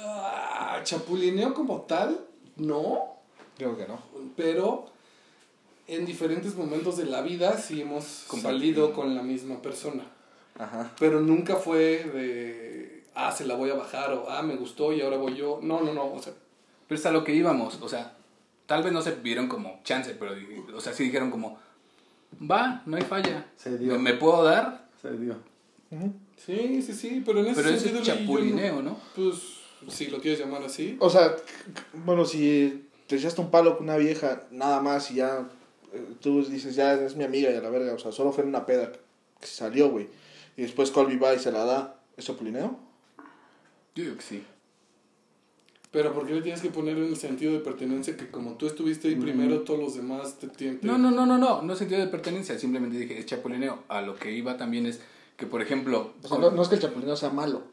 Ah, 0.05 0.81
Chapulineo 0.83 1.55
como 1.55 1.83
tal, 1.83 2.21
no. 2.57 3.17
Creo 3.57 3.77
que 3.77 3.87
no. 3.87 3.99
Pero 4.37 4.87
en 5.87 6.05
diferentes 6.05 6.55
momentos 6.57 6.97
de 6.97 7.07
la 7.07 7.23
vida 7.23 7.57
sí 7.59 7.81
hemos 7.83 8.25
Compartido. 8.27 8.59
salido 8.59 8.93
con 8.93 9.15
la 9.15 9.23
misma 9.23 9.63
persona. 9.63 10.05
Ajá. 10.59 10.93
Pero 10.99 11.21
nunca 11.21 11.57
fue 11.57 12.05
de, 12.05 13.05
ah, 13.15 13.31
se 13.31 13.45
la 13.47 13.55
voy 13.55 13.71
a 13.71 13.75
bajar 13.75 14.13
o, 14.13 14.31
ah, 14.31 14.43
me 14.43 14.57
gustó 14.57 14.93
y 14.93 15.01
ahora 15.03 15.17
voy 15.17 15.37
yo. 15.37 15.61
No, 15.63 15.81
no, 15.83 15.93
no. 15.93 16.13
O 16.13 16.23
sea, 16.23 16.33
Pero 16.89 16.99
es 16.99 17.07
a 17.07 17.11
lo 17.11 17.25
que 17.25 17.35
íbamos, 17.35 17.81
o 17.83 17.89
sea, 17.89 18.15
tal 18.67 18.83
vez 18.83 18.93
no 18.93 19.03
se 19.03 19.13
vieron 19.13 19.49
como 19.49 19.81
chance, 19.85 20.15
pero, 20.19 20.35
o 20.75 20.81
sea, 20.81 20.93
sí 20.93 21.05
dijeron 21.05 21.31
como, 21.31 21.59
va, 22.51 22.83
no 22.87 22.97
hay 22.97 23.03
falla. 23.03 23.47
Se 23.57 23.77
dio. 23.79 23.93
¿Me, 23.93 23.99
me 23.99 24.15
puedo 24.15 24.43
dar? 24.45 24.89
Se 25.01 25.11
dio. 25.13 25.37
sí, 26.37 26.83
sí, 26.83 26.93
sí, 26.95 27.23
pero 27.25 27.41
en 27.41 27.47
ese 27.49 27.63
Pero 27.63 27.77
sentido 27.77 28.01
es 28.01 28.07
yo 28.07 28.15
chapulineo, 28.15 28.83
¿no? 28.83 28.99
Pues, 29.15 29.37
si 29.89 30.07
lo 30.07 30.21
quieres 30.21 30.41
llamar 30.41 30.63
así. 30.63 30.97
O 31.01 31.11
sea, 31.11 31.37
bueno, 31.93 32.25
si 32.25 32.89
te 33.07 33.17
echaste 33.17 33.41
un 33.41 33.51
palo 33.51 33.77
con 33.77 33.85
una 33.85 33.97
vieja, 33.97 34.45
nada 34.51 34.81
más, 34.81 35.11
y 35.11 35.17
ya 35.17 35.49
eh, 35.93 36.03
tú 36.21 36.45
dices, 36.45 36.75
ya 36.75 36.95
es 36.95 37.17
mi 37.17 37.25
amiga 37.25 37.51
y 37.51 37.55
a 37.55 37.61
la 37.61 37.71
verga, 37.71 37.95
o 37.95 37.99
sea, 37.99 38.13
solo 38.13 38.33
fue 38.33 38.43
en 38.43 38.51
una 38.51 38.67
peda 38.67 38.93
que 39.41 39.47
salió, 39.47 39.91
güey. 39.91 40.09
Y 40.57 40.63
después 40.63 40.91
Colby 40.91 41.17
va 41.17 41.35
y 41.35 41.39
se 41.39 41.53
la 41.53 41.65
da. 41.65 42.01
¿Es 42.17 42.25
chapulineo? 42.25 42.79
Yo 43.95 44.05
digo 44.05 44.17
que 44.17 44.23
sí. 44.23 44.45
Pero 45.91 46.13
¿por 46.13 46.27
qué 46.27 46.35
le 46.35 46.43
tienes 46.43 46.61
que 46.61 46.71
poner 46.71 46.97
en 46.97 47.05
el 47.05 47.17
sentido 47.17 47.53
de 47.53 47.61
pertenencia 47.61 48.17
que 48.17 48.31
como 48.31 48.55
tú 48.55 48.67
estuviste 48.67 49.09
ahí 49.09 49.17
primero, 49.17 49.61
todos 49.61 49.81
los 49.81 49.95
demás 49.95 50.39
te 50.39 50.49
tienen... 50.49 50.81
No, 50.83 50.99
no, 50.99 51.11
no, 51.11 51.25
no, 51.25 51.39
no, 51.39 51.63
no 51.63 51.77
sentido 51.77 52.01
de 52.01 52.07
pertenencia, 52.09 52.59
simplemente 52.59 52.99
dije, 52.99 53.19
es 53.19 53.27
chapulineo. 53.27 53.85
A 53.89 54.03
lo 54.03 54.17
que 54.17 54.33
iba 54.33 54.57
también 54.57 54.87
es 54.87 55.01
que, 55.37 55.47
por 55.47 55.63
ejemplo, 55.63 56.13
O 56.23 56.29
sea, 56.29 56.39
no, 56.39 56.51
no 56.51 56.63
es 56.63 56.69
que 56.69 56.75
el 56.75 56.83
chapulineo 56.83 57.17
sea 57.17 57.31
malo. 57.31 57.63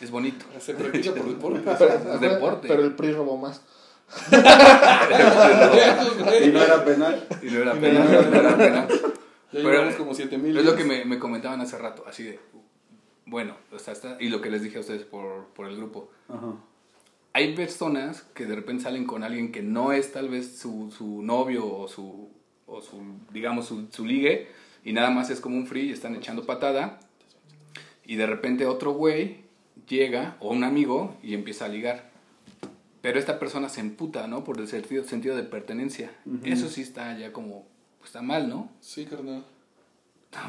es 0.00 0.10
bonito. 0.10 0.44
Se 0.60 0.74
practica 0.74 1.12
por 1.14 1.26
deporte. 1.28 1.60
pero, 1.78 2.18
deporte. 2.18 2.68
Pero 2.68 2.84
el 2.84 2.94
PRI 2.94 3.12
robó 3.12 3.36
más. 3.36 3.62
Y 6.44 6.48
no 6.50 6.62
era 6.62 6.84
penal. 6.84 7.26
Y 7.42 7.46
no 7.46 7.58
era 7.62 7.74
pena, 7.74 8.04
no 8.04 8.62
era. 8.62 8.88
Ya 8.88 9.62
Pero- 9.62 9.96
como 9.98 10.14
7000. 10.14 10.56
Es 10.58 10.64
lo 10.64 10.76
que 10.76 10.84
me, 10.84 11.04
me 11.04 11.18
comentaban 11.18 11.60
hace 11.60 11.78
rato, 11.78 12.04
así 12.06 12.24
de, 12.24 12.38
bueno, 13.24 13.56
o 13.72 13.78
sea, 13.78 13.92
está, 13.92 14.16
y 14.20 14.28
lo 14.28 14.40
que 14.40 14.50
les 14.50 14.62
dije 14.62 14.76
a 14.78 14.80
ustedes 14.80 15.02
por, 15.04 15.46
por 15.54 15.66
el 15.68 15.76
grupo. 15.76 16.10
Ajá. 16.28 16.54
Hay 17.32 17.54
personas 17.54 18.22
que 18.34 18.46
de 18.46 18.54
repente 18.54 18.84
salen 18.84 19.04
con 19.06 19.22
alguien 19.22 19.52
que 19.52 19.62
no 19.62 19.92
es 19.92 20.12
tal 20.12 20.28
vez 20.28 20.58
su, 20.58 20.92
su 20.96 21.22
novio 21.22 21.66
o 21.66 21.86
su, 21.88 22.30
o 22.66 22.80
su 22.80 23.02
digamos, 23.30 23.66
su, 23.66 23.86
su 23.90 24.04
ligue, 24.04 24.48
y 24.84 24.92
nada 24.92 25.10
más 25.10 25.30
es 25.30 25.40
como 25.40 25.56
un 25.56 25.66
free 25.66 25.88
y 25.88 25.92
están 25.92 26.14
echando 26.16 26.44
patada, 26.44 26.98
y 28.04 28.16
de 28.16 28.26
repente 28.26 28.66
otro 28.66 28.92
güey 28.92 29.45
llega, 29.88 30.36
o 30.40 30.50
un 30.50 30.64
amigo, 30.64 31.14
y 31.22 31.34
empieza 31.34 31.64
a 31.66 31.68
ligar. 31.68 32.10
Pero 33.02 33.18
esta 33.18 33.38
persona 33.38 33.68
se 33.68 33.80
emputa, 33.80 34.26
¿no? 34.26 34.42
Por 34.44 34.58
el 34.58 34.66
sentido, 34.68 35.04
sentido 35.04 35.36
de 35.36 35.44
pertenencia. 35.44 36.10
Eso 36.44 36.68
sí 36.68 36.82
está 36.82 37.16
ya 37.16 37.32
como, 37.32 37.64
pues 37.98 38.08
está 38.08 38.22
mal, 38.22 38.48
¿no? 38.48 38.68
Sí, 38.80 39.04
carnal. 39.06 39.44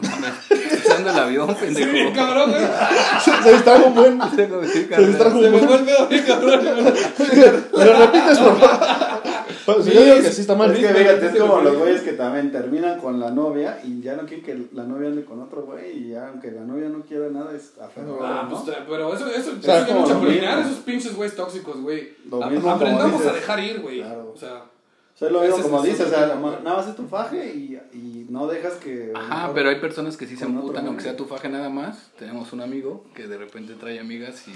Mames, 0.01 0.33
Estás 0.51 0.85
usando 0.85 1.11
el 1.11 1.17
avión, 1.19 1.55
pendejo. 1.55 1.91
Sí, 1.91 2.13
cabrón, 2.13 2.49
güey. 2.51 2.63
Se, 3.23 3.43
se 3.43 3.53
distrajo 3.53 3.85
un 3.87 3.95
buen. 3.95 4.19
Se 4.35 4.87
carnal. 4.87 5.07
distrajo 5.07 5.39
Se 5.39 5.45
un 5.47 5.51
me 5.53 5.59
buen. 5.61 5.67
fue 5.67 5.77
el 5.77 5.85
pedo, 5.85 6.27
cabrón. 6.27 6.59
Pero 7.73 7.99
repites, 7.99 8.39
por 8.39 8.59
favor. 8.59 9.21
Bueno, 9.67 9.83
si 9.83 9.91
yo 9.91 10.01
digo 10.03 10.15
que 10.17 10.31
sí 10.31 10.41
está 10.41 10.55
mal. 10.55 10.71
Es 10.71 10.79
que 10.79 10.87
fíjate, 10.93 11.25
es 11.27 11.35
como 11.35 11.61
los 11.61 11.77
güeyes 11.77 12.01
que 12.01 12.13
también 12.13 12.51
terminan 12.51 12.99
con 12.99 13.19
la 13.19 13.29
novia 13.29 13.79
y 13.83 14.01
ya 14.01 14.15
no 14.15 14.25
quieren 14.25 14.43
que 14.45 14.67
la 14.73 14.83
novia 14.85 15.09
ande 15.09 15.25
con 15.25 15.41
otro 15.41 15.63
güey 15.63 15.97
y 16.05 16.09
ya 16.11 16.29
aunque 16.29 16.51
la 16.51 16.61
novia 16.61 16.89
no 16.89 17.01
quiera 17.01 17.29
nada 17.29 17.55
es 17.55 17.73
aferrado, 17.79 18.19
Ah, 18.25 18.47
¿no? 18.49 18.63
pues, 18.63 18.77
pero 18.87 19.13
eso, 19.13 19.27
eso, 19.27 19.51
O 19.59 19.61
sea, 19.61 19.79
eso 19.79 19.87
ya 19.87 19.93
como 19.93 20.07
chapulinear, 20.07 20.59
esos 20.61 20.77
pinches 20.79 21.15
güeyes 21.15 21.35
tóxicos, 21.35 21.79
güey. 21.81 22.13
Aprendamos 22.31 23.11
dices. 23.13 23.27
a 23.27 23.33
dejar 23.33 23.59
ir, 23.59 23.81
güey. 23.81 23.99
Claro. 23.99 24.31
O 24.33 24.37
sea, 24.37 24.63
O 25.15 25.17
sea, 25.19 25.29
lo 25.29 25.41
mismo 25.41 25.57
es 25.57 25.61
como 25.63 25.81
dices, 25.81 26.07
o 26.07 26.09
sea, 26.09 26.27
nada 26.27 26.61
más 26.77 26.87
es 26.87 26.95
tu 26.95 27.07
faje 27.07 27.53
y, 27.55 27.77
y 27.93 28.27
no 28.29 28.47
dejas 28.47 28.73
que... 28.75 29.11
Ajá, 29.15 29.35
mejor- 29.41 29.55
pero 29.55 29.69
hay 29.69 29.79
personas 29.79 30.15
que 30.15 30.27
sí 30.27 30.37
se 30.37 30.45
emputan, 30.45 30.85
aunque 30.87 31.03
sea 31.03 31.17
tu 31.17 31.25
faje 31.25 31.49
nada 31.49 31.69
más. 31.69 32.11
Tenemos 32.19 32.53
un 32.53 32.61
amigo 32.61 33.03
que 33.15 33.27
de 33.27 33.37
repente 33.37 33.73
trae 33.73 33.99
amigas 33.99 34.47
y 34.47 34.51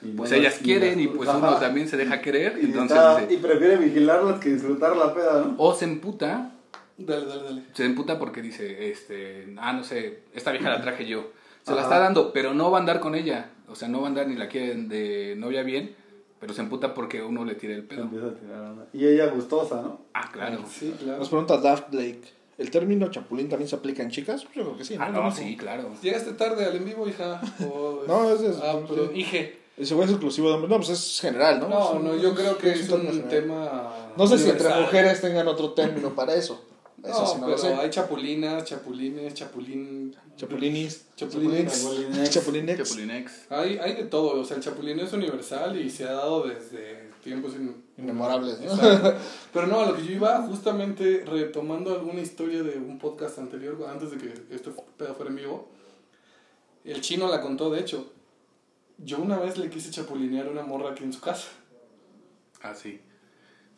Y 0.00 0.08
pues 0.12 0.30
no 0.30 0.36
ellas 0.36 0.54
las- 0.54 0.62
quieren 0.62 1.00
y 1.00 1.08
pues 1.08 1.28
Ajá. 1.28 1.38
uno 1.38 1.56
también 1.58 1.88
se 1.88 1.96
deja 1.96 2.20
querer. 2.20 2.58
Y, 2.62 2.66
Entonces 2.66 2.96
está- 2.96 3.18
dice- 3.20 3.34
y 3.34 3.36
prefiere 3.38 3.76
vigilarlas 3.76 4.38
que 4.40 4.50
disfrutar 4.50 4.96
la 4.96 5.12
peda, 5.14 5.40
¿no? 5.44 5.54
o 5.58 5.74
se 5.74 5.84
emputa, 5.86 6.52
dale, 6.96 7.26
dale, 7.26 7.42
dale. 7.42 7.62
se 7.72 7.84
emputa 7.84 8.18
porque 8.18 8.40
dice, 8.42 8.90
este, 8.90 9.54
ah, 9.58 9.72
no 9.72 9.82
sé, 9.82 10.20
esta 10.34 10.52
vieja 10.52 10.70
la 10.70 10.80
traje 10.80 11.06
yo. 11.06 11.30
Se 11.64 11.74
la 11.74 11.82
está 11.82 11.98
dando, 11.98 12.32
pero 12.32 12.54
no 12.54 12.70
va 12.70 12.78
a 12.78 12.80
andar 12.80 13.00
con 13.00 13.14
ella. 13.14 13.50
O 13.68 13.74
sea, 13.74 13.88
no 13.88 13.98
va 14.00 14.06
a 14.06 14.08
andar 14.08 14.26
ni 14.28 14.36
la 14.36 14.48
quieren 14.48 14.88
de 14.88 15.34
novia 15.36 15.62
bien, 15.62 15.94
pero 16.40 16.54
se 16.54 16.62
emputa 16.62 16.94
porque 16.94 17.20
uno 17.22 17.44
le 17.44 17.56
tira 17.56 17.74
el 17.74 17.82
Se 17.82 17.88
pedo. 17.88 18.02
empieza 18.04 18.26
a 18.28 18.34
tirar 18.34 18.60
onda. 18.62 18.86
Y 18.94 19.04
ella 19.06 19.26
gustosa, 19.26 19.82
¿no? 19.82 20.00
Ah, 20.14 20.30
claro. 20.32 20.64
Sí, 20.66 20.94
claro. 20.98 21.18
Nos 21.18 21.28
pregunta 21.28 21.58
Daft 21.58 21.90
Blake. 21.90 22.22
¿El 22.56 22.70
término 22.70 23.08
chapulín 23.10 23.48
también 23.48 23.68
se 23.68 23.76
aplica 23.76 24.02
en 24.02 24.10
chicas? 24.10 24.44
Pues 24.44 24.56
yo 24.56 24.62
creo 24.64 24.76
que 24.78 24.84
sí. 24.84 24.96
Ah, 24.98 25.10
no, 25.10 25.30
sí, 25.30 25.56
claro. 25.56 25.90
Llegaste 26.02 26.32
tarde 26.32 26.64
al 26.64 26.74
en 26.76 26.84
vivo, 26.86 27.06
hija. 27.06 27.40
O- 27.70 28.04
No, 28.08 28.30
ese 28.32 28.48
es- 28.50 28.56
Ah, 28.62 28.80
hije. 29.14 29.58
Ese 29.78 29.94
güey 29.94 30.06
es 30.06 30.10
exclusivo 30.12 30.48
de 30.48 30.54
hombres. 30.54 30.70
No, 30.70 30.76
pues 30.78 30.88
es 30.90 31.20
general, 31.20 31.60
¿no? 31.60 31.68
No, 31.68 31.98
no, 32.00 32.16
yo 32.16 32.34
creo 32.34 32.58
que 32.58 32.72
es 32.72 32.88
un 32.90 33.02
general. 33.06 33.28
tema. 33.28 33.94
No 34.16 34.26
sé 34.26 34.36
si 34.38 34.44
entre 34.50 34.64
universal. 34.66 34.82
mujeres 34.82 35.20
tengan 35.20 35.46
otro 35.48 35.70
término 35.72 36.14
para 36.14 36.34
eso. 36.34 36.64
Eso 37.04 37.20
No, 37.20 37.26
sí 37.26 37.34
no 37.34 37.40
pero 37.46 37.50
lo 37.52 37.58
sé. 37.58 37.74
hay 37.74 37.90
chapulinas, 37.90 38.64
chapulines, 38.64 39.34
chapulín. 39.34 40.16
Chapulinis. 40.36 41.06
Chapulines. 41.16 41.82
Chapulinex. 42.30 42.76
Chapulinex. 42.88 43.32
Hay, 43.50 43.78
hay 43.78 43.94
de 43.94 44.04
todo, 44.04 44.40
o 44.40 44.44
sea, 44.44 44.56
el 44.56 44.62
chapulín 44.64 44.98
es 44.98 45.12
universal 45.12 45.76
y 45.80 45.88
se 45.90 46.04
ha 46.08 46.12
dado 46.12 46.42
desde 46.48 47.10
tiempos 47.22 47.54
in- 47.54 47.84
Inmemorables, 47.98 48.60
¿no? 48.60 48.72
Pero 49.52 49.66
no, 49.68 49.80
a 49.80 49.86
lo 49.86 49.96
que 49.96 50.04
yo 50.06 50.12
iba, 50.12 50.42
justamente 50.42 51.24
retomando 51.24 51.92
alguna 51.92 52.20
historia 52.20 52.62
de 52.64 52.76
un 52.78 52.98
podcast 52.98 53.38
anterior, 53.38 53.76
antes 53.88 54.10
de 54.10 54.18
que 54.18 54.32
este 54.54 54.70
pedo 54.96 55.14
fuera 55.14 55.30
en 55.30 55.36
vivo, 55.36 55.68
el 56.84 57.00
chino 57.00 57.28
la 57.28 57.40
contó, 57.40 57.70
de 57.70 57.80
hecho. 57.80 58.12
Yo 58.98 59.18
una 59.18 59.38
vez 59.38 59.56
le 59.58 59.70
quise 59.70 59.90
chapulinear 59.90 60.46
a 60.46 60.50
una 60.50 60.62
morra 60.62 60.90
aquí 60.90 61.04
en 61.04 61.12
su 61.12 61.20
casa. 61.20 61.48
Ah, 62.62 62.74
sí. 62.74 63.00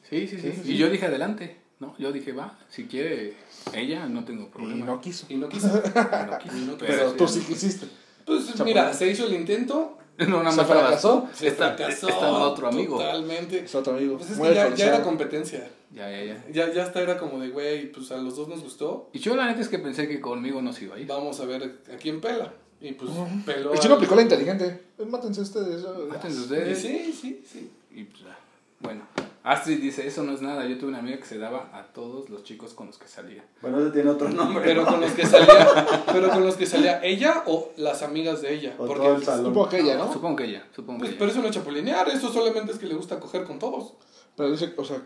Sí, 0.08 0.26
sí, 0.26 0.38
sí. 0.40 0.52
Sí. 0.64 0.72
Y 0.72 0.76
yo 0.78 0.88
dije 0.88 1.06
adelante, 1.06 1.60
¿no? 1.78 1.94
Yo 1.98 2.10
dije, 2.10 2.32
va, 2.32 2.58
si 2.70 2.86
quiere 2.86 3.34
ella, 3.74 4.06
no 4.06 4.24
tengo 4.24 4.44
Y 4.44 4.48
problema. 4.48 4.86
no 4.86 5.00
quiso. 5.00 5.26
Y 5.28 5.34
no 5.36 5.48
quiso. 5.48 5.68
No 5.70 6.38
quiso, 6.38 6.56
Y 6.56 6.60
no 6.62 6.72
quiso. 6.78 6.86
Pero 6.86 7.12
tú 7.12 7.28
sí 7.28 7.40
quisiste. 7.40 7.86
Pues 8.24 8.46
Chapulín. 8.48 8.64
mira, 8.66 8.92
se 8.94 9.08
hizo 9.10 9.26
el 9.26 9.34
intento. 9.34 9.96
No, 10.20 10.42
nada 10.42 10.50
¿Se 10.50 10.56
más 10.58 10.66
fracasó? 10.66 11.28
Se 11.32 11.48
Está- 11.48 11.74
fracasó. 11.74 12.08
estaba 12.08 12.48
otro 12.48 12.68
amigo. 12.68 12.98
Totalmente. 12.98 13.60
Es 13.60 13.74
otro 13.74 13.94
amigo. 13.96 14.18
Pues 14.18 14.30
es 14.32 14.38
que 14.38 14.54
ya, 14.54 14.74
ya 14.74 14.86
era 14.88 15.02
competencia. 15.02 15.66
Ya, 15.94 16.10
ya, 16.10 16.22
ya. 16.24 16.44
Ya, 16.52 16.72
ya 16.74 16.82
hasta 16.82 17.00
era 17.00 17.16
como 17.16 17.40
de, 17.40 17.48
güey, 17.48 17.90
pues 17.90 18.10
a 18.12 18.18
los 18.18 18.36
dos 18.36 18.46
nos 18.48 18.62
gustó. 18.62 19.08
Y 19.14 19.18
yo 19.18 19.34
la 19.34 19.46
neta 19.46 19.60
es 19.62 19.68
que 19.68 19.78
pensé 19.78 20.06
que 20.08 20.20
conmigo 20.20 20.60
no 20.60 20.74
se 20.74 20.84
iba 20.84 20.96
a 20.96 20.98
ir. 20.98 21.06
Vamos 21.06 21.40
a 21.40 21.46
ver 21.46 21.80
a 21.90 21.96
quién 21.96 22.20
pela. 22.20 22.52
Y 22.80 22.92
pues 22.92 23.10
peló. 23.44 23.72
El 23.74 23.78
chino 23.78 23.94
aplicó 23.96 24.14
la 24.14 24.22
inteligente. 24.22 24.80
Eh, 24.98 25.04
Mátense 25.04 25.40
ustedes. 25.42 25.84
Mátense 26.08 26.40
ustedes. 26.40 26.78
Sí, 26.78 27.12
sí, 27.12 27.44
sí. 27.50 27.70
Y 27.92 28.04
pues, 28.04 28.22
ah, 28.26 28.38
bueno, 28.80 29.02
Astrid 29.42 29.78
dice, 29.80 30.06
eso 30.06 30.22
no 30.22 30.32
es 30.32 30.40
nada. 30.40 30.66
Yo 30.66 30.78
tuve 30.78 30.88
una 30.88 31.00
amiga 31.00 31.18
que 31.18 31.26
se 31.26 31.36
daba 31.36 31.68
a 31.74 31.92
todos 31.92 32.30
los 32.30 32.42
chicos 32.44 32.72
con 32.72 32.86
los 32.86 32.96
que 32.96 33.06
salía. 33.08 33.44
Bueno, 33.60 33.80
ese 33.80 33.90
tiene 33.90 34.08
otro 34.10 34.30
nombre. 34.30 34.64
Pero 34.64 34.86
con 34.86 35.00
los 35.02 35.12
que 35.12 35.26
salía, 35.26 36.04
pero 36.10 36.30
con 36.30 36.44
los 36.44 36.54
que 36.56 36.64
salía 36.64 37.02
ella 37.04 37.42
o 37.46 37.70
las 37.76 38.02
amigas 38.02 38.40
de 38.40 38.54
ella. 38.54 38.74
O 38.78 38.86
Porque 38.86 39.02
todo 39.06 39.16
el 39.16 39.24
salón. 39.24 39.46
Supongo 39.46 39.68
que 39.68 39.80
ella, 39.80 39.96
¿no? 39.98 40.12
Supongo 40.12 40.36
que 40.36 40.44
ella, 40.44 40.66
supongo 40.74 40.98
pues, 41.00 41.10
que 41.10 41.16
pero 41.16 41.26
ella. 41.26 41.32
eso 41.34 41.42
no 41.42 41.48
es 41.48 41.54
chapulinear, 41.54 42.08
eso 42.08 42.32
solamente 42.32 42.72
es 42.72 42.78
que 42.78 42.86
le 42.86 42.94
gusta 42.94 43.20
coger 43.20 43.44
con 43.44 43.58
todos. 43.58 43.92
Pero 44.36 44.50
dice, 44.50 44.72
o 44.76 44.84
sea, 44.84 45.02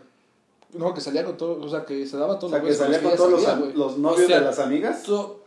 no, 0.73 0.93
que 0.93 1.01
salía 1.01 1.25
con 1.25 1.35
todos, 1.35 1.65
o 1.65 1.69
sea, 1.69 1.83
que 1.85 2.05
se 2.07 2.15
daba 2.15 2.33
a 2.33 2.35
O 2.37 2.39
todos 2.39 2.51
sea, 2.51 2.59
que 2.61 2.67
güeyes 2.67 2.79
salía 2.79 3.01
con 3.01 3.15
todos 3.17 3.31
los, 3.31 3.43
salía, 3.43 3.73
los 3.75 3.97
novios 3.97 4.23
O 4.23 4.27
sea, 4.27 4.39
de 4.39 4.45
las 4.45 4.59
amigas. 4.59 5.03
To- 5.03 5.41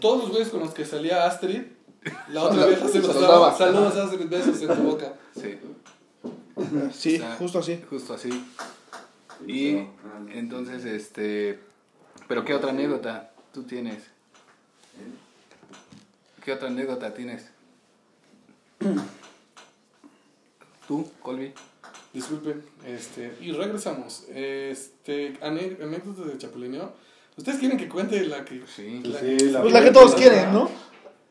todos 0.00 0.20
los 0.22 0.30
güeyes 0.30 0.48
con 0.48 0.60
los 0.60 0.70
que 0.72 0.84
salía 0.86 1.26
Astrid, 1.26 1.62
la 2.30 2.42
otra 2.42 2.56
La- 2.60 2.66
vez 2.66 2.78
se 2.90 3.00
los 3.00 3.20
daba. 3.20 3.56
Saludos 3.56 4.18
besos 4.28 4.60
en 4.62 4.68
tu 4.68 4.82
boca. 4.82 5.14
Sí, 5.34 5.58
Sí, 6.92 7.16
o 7.16 7.18
sea, 7.18 7.36
justo 7.36 7.58
así. 7.60 7.80
Justo 7.88 8.14
así. 8.14 8.44
Y 9.46 9.84
entonces, 10.32 10.84
este... 10.84 11.58
¿Pero 12.28 12.44
qué 12.44 12.54
otra 12.54 12.70
anécdota 12.70 13.32
tú 13.52 13.62
tienes? 13.64 14.04
¿Qué 16.44 16.52
otra 16.52 16.68
anécdota 16.68 17.12
tienes? 17.14 17.46
¿Tú, 20.88 21.08
Colby? 21.20 21.52
Disculpen, 22.12 22.62
este, 22.86 23.34
y 23.40 23.52
regresamos. 23.52 24.24
Este, 24.28 25.38
ane- 25.40 25.78
anécdotas 25.82 26.26
de 26.26 26.38
chapulineo. 26.38 26.92
¿Ustedes 27.36 27.58
quieren 27.58 27.78
que 27.78 27.88
cuente 27.88 28.20
la 28.26 28.44
que 28.44 28.62
Sí. 28.66 29.00
la, 29.04 29.18
Sí, 29.20 29.36
Pues 29.60 29.72
la 29.72 29.82
que 29.82 29.90
todos 29.90 30.14
quieren, 30.14 30.52
¿no? 30.52 30.68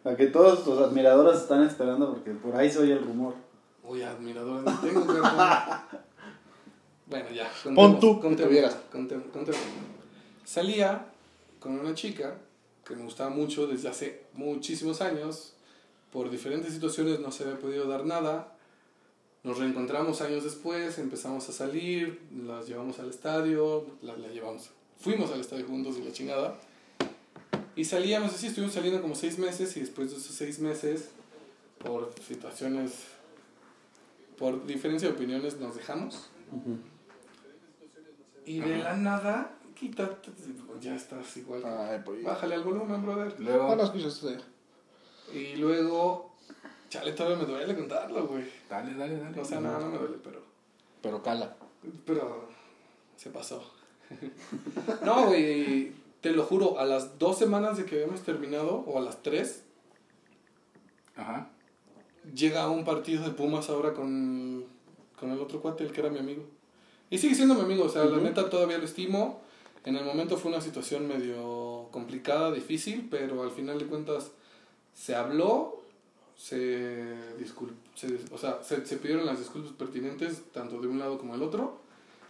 La 0.03 0.15
que 0.15 0.27
todos 0.27 0.65
los 0.65 0.79
admiradores 0.79 1.41
están 1.41 1.63
esperando 1.63 2.13
porque 2.13 2.31
por 2.31 2.55
ahí 2.55 2.71
se 2.71 2.79
oye 2.79 2.93
el 2.93 3.03
rumor. 3.03 3.35
Uy, 3.83 4.01
admiradores 4.01 4.63
no 4.63 4.79
tengo. 4.79 5.05
Bueno, 7.11 7.29
ya. 7.31 7.51
Pon 7.75 7.99
tú. 7.99 8.21
Salía 10.45 11.07
con 11.59 11.77
una 11.77 11.93
chica 11.93 12.37
que 12.85 12.95
me 12.95 13.03
gustaba 13.03 13.29
mucho 13.29 13.67
desde 13.67 13.89
hace 13.89 14.23
muchísimos 14.33 15.01
años. 15.01 15.53
Por 16.13 16.29
diferentes 16.29 16.73
situaciones 16.73 17.19
no 17.19 17.29
se 17.33 17.43
había 17.43 17.59
podido 17.59 17.85
dar 17.85 18.05
nada. 18.05 18.53
Nos 19.43 19.57
reencontramos 19.57 20.21
años 20.21 20.45
después, 20.45 20.99
empezamos 20.99 21.49
a 21.49 21.51
salir, 21.51 22.21
las 22.45 22.67
llevamos 22.67 22.99
al 22.99 23.09
estadio, 23.09 23.85
las 24.01 24.17
la 24.17 24.29
llevamos. 24.29 24.69
Fuimos 24.97 25.31
al 25.31 25.41
estadio 25.41 25.65
juntos 25.67 25.97
y 25.97 26.03
la 26.03 26.13
chingada. 26.13 26.59
Y 27.75 27.85
salíamos 27.85 28.33
así, 28.33 28.47
estuvimos 28.47 28.73
saliendo 28.73 29.01
como 29.01 29.15
seis 29.15 29.39
meses 29.39 29.75
y 29.77 29.79
después 29.79 30.11
de 30.11 30.17
esos 30.17 30.35
seis 30.35 30.59
meses, 30.59 31.09
por 31.77 32.13
situaciones, 32.27 33.05
por 34.37 34.65
diferencia 34.65 35.09
de 35.09 35.15
opiniones, 35.15 35.57
nos 35.57 35.75
dejamos. 35.75 36.29
Y 38.45 38.59
de 38.59 38.77
la 38.79 38.97
nada, 38.97 39.55
quítate, 39.75 40.31
ya 40.81 40.95
estás 40.95 41.37
igual. 41.37 41.63
Ay, 41.65 42.01
pues. 42.03 42.23
Bájale 42.23 42.55
al 42.55 42.63
volumen, 42.63 43.01
brother. 43.03 43.39
Luego... 43.39 43.69
No, 43.69 43.75
no 43.77 43.83
escuchas 43.83 44.13
esto 44.13 44.31
ya. 44.31 44.41
Y 45.33 45.55
luego, 45.55 46.35
chale, 46.89 47.13
todavía 47.13 47.37
me 47.37 47.45
duele 47.45 47.75
contarlo, 47.75 48.27
güey. 48.27 48.43
Dale, 48.69 48.93
dale, 48.95 49.17
dale. 49.17 49.39
O 49.39 49.45
sea, 49.45 49.61
no, 49.61 49.79
no 49.79 49.89
me 49.89 49.97
duele, 49.97 50.17
pero, 50.21 50.43
Pero 51.01 51.23
cala. 51.23 51.55
pero 52.05 52.49
se 53.15 53.29
pasó. 53.29 53.63
no, 55.05 55.27
güey, 55.27 55.93
te 56.21 56.31
lo 56.31 56.43
juro, 56.43 56.79
a 56.79 56.85
las 56.85 57.17
dos 57.19 57.37
semanas 57.37 57.77
de 57.77 57.85
que 57.85 57.95
habíamos 57.95 58.21
terminado, 58.21 58.83
o 58.87 58.97
a 58.97 59.01
las 59.01 59.21
tres, 59.23 59.63
Ajá. 61.15 61.49
llega 62.33 62.69
un 62.69 62.85
partido 62.85 63.23
de 63.23 63.31
Pumas 63.31 63.69
ahora 63.69 63.93
con, 63.93 64.65
con 65.19 65.31
el 65.31 65.39
otro 65.39 65.61
cuate, 65.61 65.83
el 65.83 65.91
que 65.91 66.01
era 66.01 66.09
mi 66.09 66.19
amigo. 66.19 66.43
Y 67.09 67.17
sigue 67.17 67.35
siendo 67.35 67.55
mi 67.55 67.61
amigo, 67.61 67.85
o 67.85 67.89
sea, 67.89 68.05
la 68.05 68.17
neta 68.17 68.49
todavía 68.49 68.77
lo 68.77 68.85
estimo. 68.85 69.41
En 69.83 69.95
el 69.95 70.05
momento 70.05 70.37
fue 70.37 70.51
una 70.51 70.61
situación 70.61 71.07
medio 71.07 71.87
complicada, 71.91 72.51
difícil, 72.51 73.07
pero 73.09 73.43
al 73.43 73.51
final 73.51 73.79
de 73.79 73.85
cuentas 73.87 74.31
se 74.93 75.15
habló, 75.15 75.81
se, 76.37 77.15
discul 77.37 77.73
se- 77.95 78.19
o 78.31 78.37
sea, 78.37 78.61
se, 78.63 78.85
se 78.85 78.97
pidieron 78.97 79.25
las 79.25 79.39
disculpas 79.39 79.73
pertinentes 79.73 80.43
tanto 80.53 80.79
de 80.79 80.87
un 80.87 80.99
lado 80.99 81.17
como 81.17 81.33
del 81.33 81.41
otro. 81.43 81.79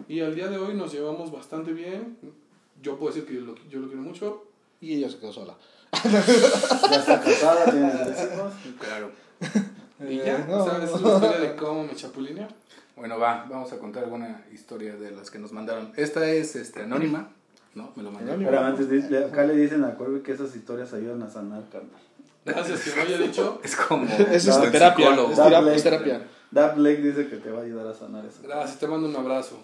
Y 0.08 0.21
al 0.21 0.34
día 0.34 0.47
de 0.47 0.58
hoy 0.58 0.73
nos 0.73 0.91
llevamos 0.93 1.32
bastante 1.32 1.73
bien. 1.73 2.17
Yo 2.81 2.97
puedo 2.97 3.13
decir 3.13 3.27
que 3.27 3.35
yo 3.35 3.41
lo, 3.41 3.55
yo 3.69 3.79
lo 3.79 3.87
quiero 3.87 4.01
mucho. 4.01 4.47
Y 4.79 4.95
ella 4.95 5.09
se 5.09 5.19
quedó 5.19 5.31
sola. 5.31 5.55
Ya 6.03 6.95
está 6.97 7.21
casada, 7.21 7.65
tiene 7.65 7.89
tres 8.05 8.29
hijos. 8.33 8.53
Claro. 8.79 9.11
Y 9.99 10.19
Eh, 10.19 10.23
ya, 10.25 10.45
no, 10.47 10.63
o 10.63 10.65
sea, 10.65 10.83
esa 10.83 10.95
es 10.95 11.01
la 11.01 11.13
historia 11.13 11.39
de 11.39 11.55
cómo 11.55 11.83
me 11.83 11.95
chapulineó. 11.95 12.47
Bueno, 12.95 13.19
va, 13.19 13.45
vamos 13.49 13.71
a 13.71 13.77
contar 13.77 14.03
alguna 14.03 14.45
historia 14.51 14.95
de 14.95 15.11
las 15.11 15.29
que 15.29 15.39
nos 15.39 15.51
mandaron. 15.51 15.91
Esta 15.95 16.27
es 16.27 16.55
este, 16.55 16.81
anónima, 16.81 17.29
¿no? 17.75 17.91
Me 17.95 18.03
lo 18.03 18.11
mandaron. 18.11 18.43
Pero 18.43 18.59
antes, 18.59 19.13
acá 19.23 19.43
le 19.43 19.55
dicen 19.55 19.83
a 19.83 19.95
Corby 19.95 20.21
que 20.21 20.31
esas 20.31 20.55
historias 20.55 20.93
ayudan 20.93 21.21
a 21.23 21.29
sanar, 21.29 21.63
carnal. 21.71 22.01
Gracias 22.43 22.81
que 22.81 22.95
me 22.95 23.01
haya 23.01 23.17
dicho. 23.19 23.61
Es 23.63 23.75
como... 23.75 24.05
Es 24.05 24.47
este. 24.47 24.65
Es 24.65 24.71
terapia. 24.71 25.11
Blake. 25.11 25.75
Es 25.75 25.83
terapia. 25.83 26.27
Dab 26.49 26.75
Blake 26.75 27.01
dice 27.01 27.27
que 27.27 27.37
te 27.37 27.51
va 27.51 27.59
a 27.59 27.63
ayudar 27.63 27.87
a 27.87 27.93
sanar 27.93 28.25
eso. 28.25 28.39
Gracias, 28.43 28.79
te 28.79 28.87
mando 28.87 29.07
un 29.07 29.15
abrazo. 29.15 29.63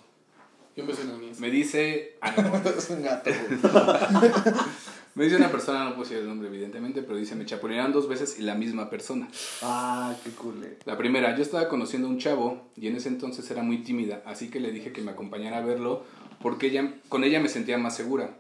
Y 0.77 0.81
un 0.81 0.87
beso 0.87 1.01
en 1.01 1.09
el. 1.09 1.35
Me 1.39 1.49
dice... 1.49 2.15
ah, 2.21 2.33
no. 2.37 2.69
Es 2.77 2.89
un 2.89 3.01
gato. 3.03 3.31
Me 5.15 5.23
dice 5.23 5.35
una 5.37 5.49
persona, 5.51 5.83
no 5.85 5.89
puedo 5.95 6.03
decir 6.03 6.19
el 6.19 6.27
nombre 6.27 6.47
evidentemente, 6.47 7.01
pero 7.01 7.17
dice, 7.17 7.33
me 7.33 7.43
chapulinearon 7.43 7.91
dos 7.91 8.07
veces 8.07 8.37
y 8.37 8.43
la 8.43 8.53
misma 8.53 8.91
persona. 8.91 9.27
Ah, 9.63 10.15
qué 10.23 10.29
cool. 10.29 10.63
eh. 10.63 10.77
La 10.85 10.95
primera, 10.95 11.35
yo 11.35 11.41
estaba 11.41 11.67
conociendo 11.69 12.07
a 12.07 12.11
un 12.11 12.19
chavo 12.19 12.69
y 12.75 12.85
en 12.85 12.95
ese 12.97 13.09
entonces 13.09 13.49
era 13.49 13.63
muy 13.63 13.79
tímida, 13.79 14.21
así 14.27 14.51
que 14.51 14.59
le 14.59 14.69
dije 14.69 14.91
que 14.91 15.01
me 15.01 15.09
acompañara 15.09 15.57
a 15.57 15.61
verlo 15.61 16.03
porque 16.39 16.67
ella, 16.67 16.93
con 17.09 17.23
ella 17.23 17.39
me 17.39 17.49
sentía 17.49 17.79
más 17.79 17.95
segura. 17.95 18.37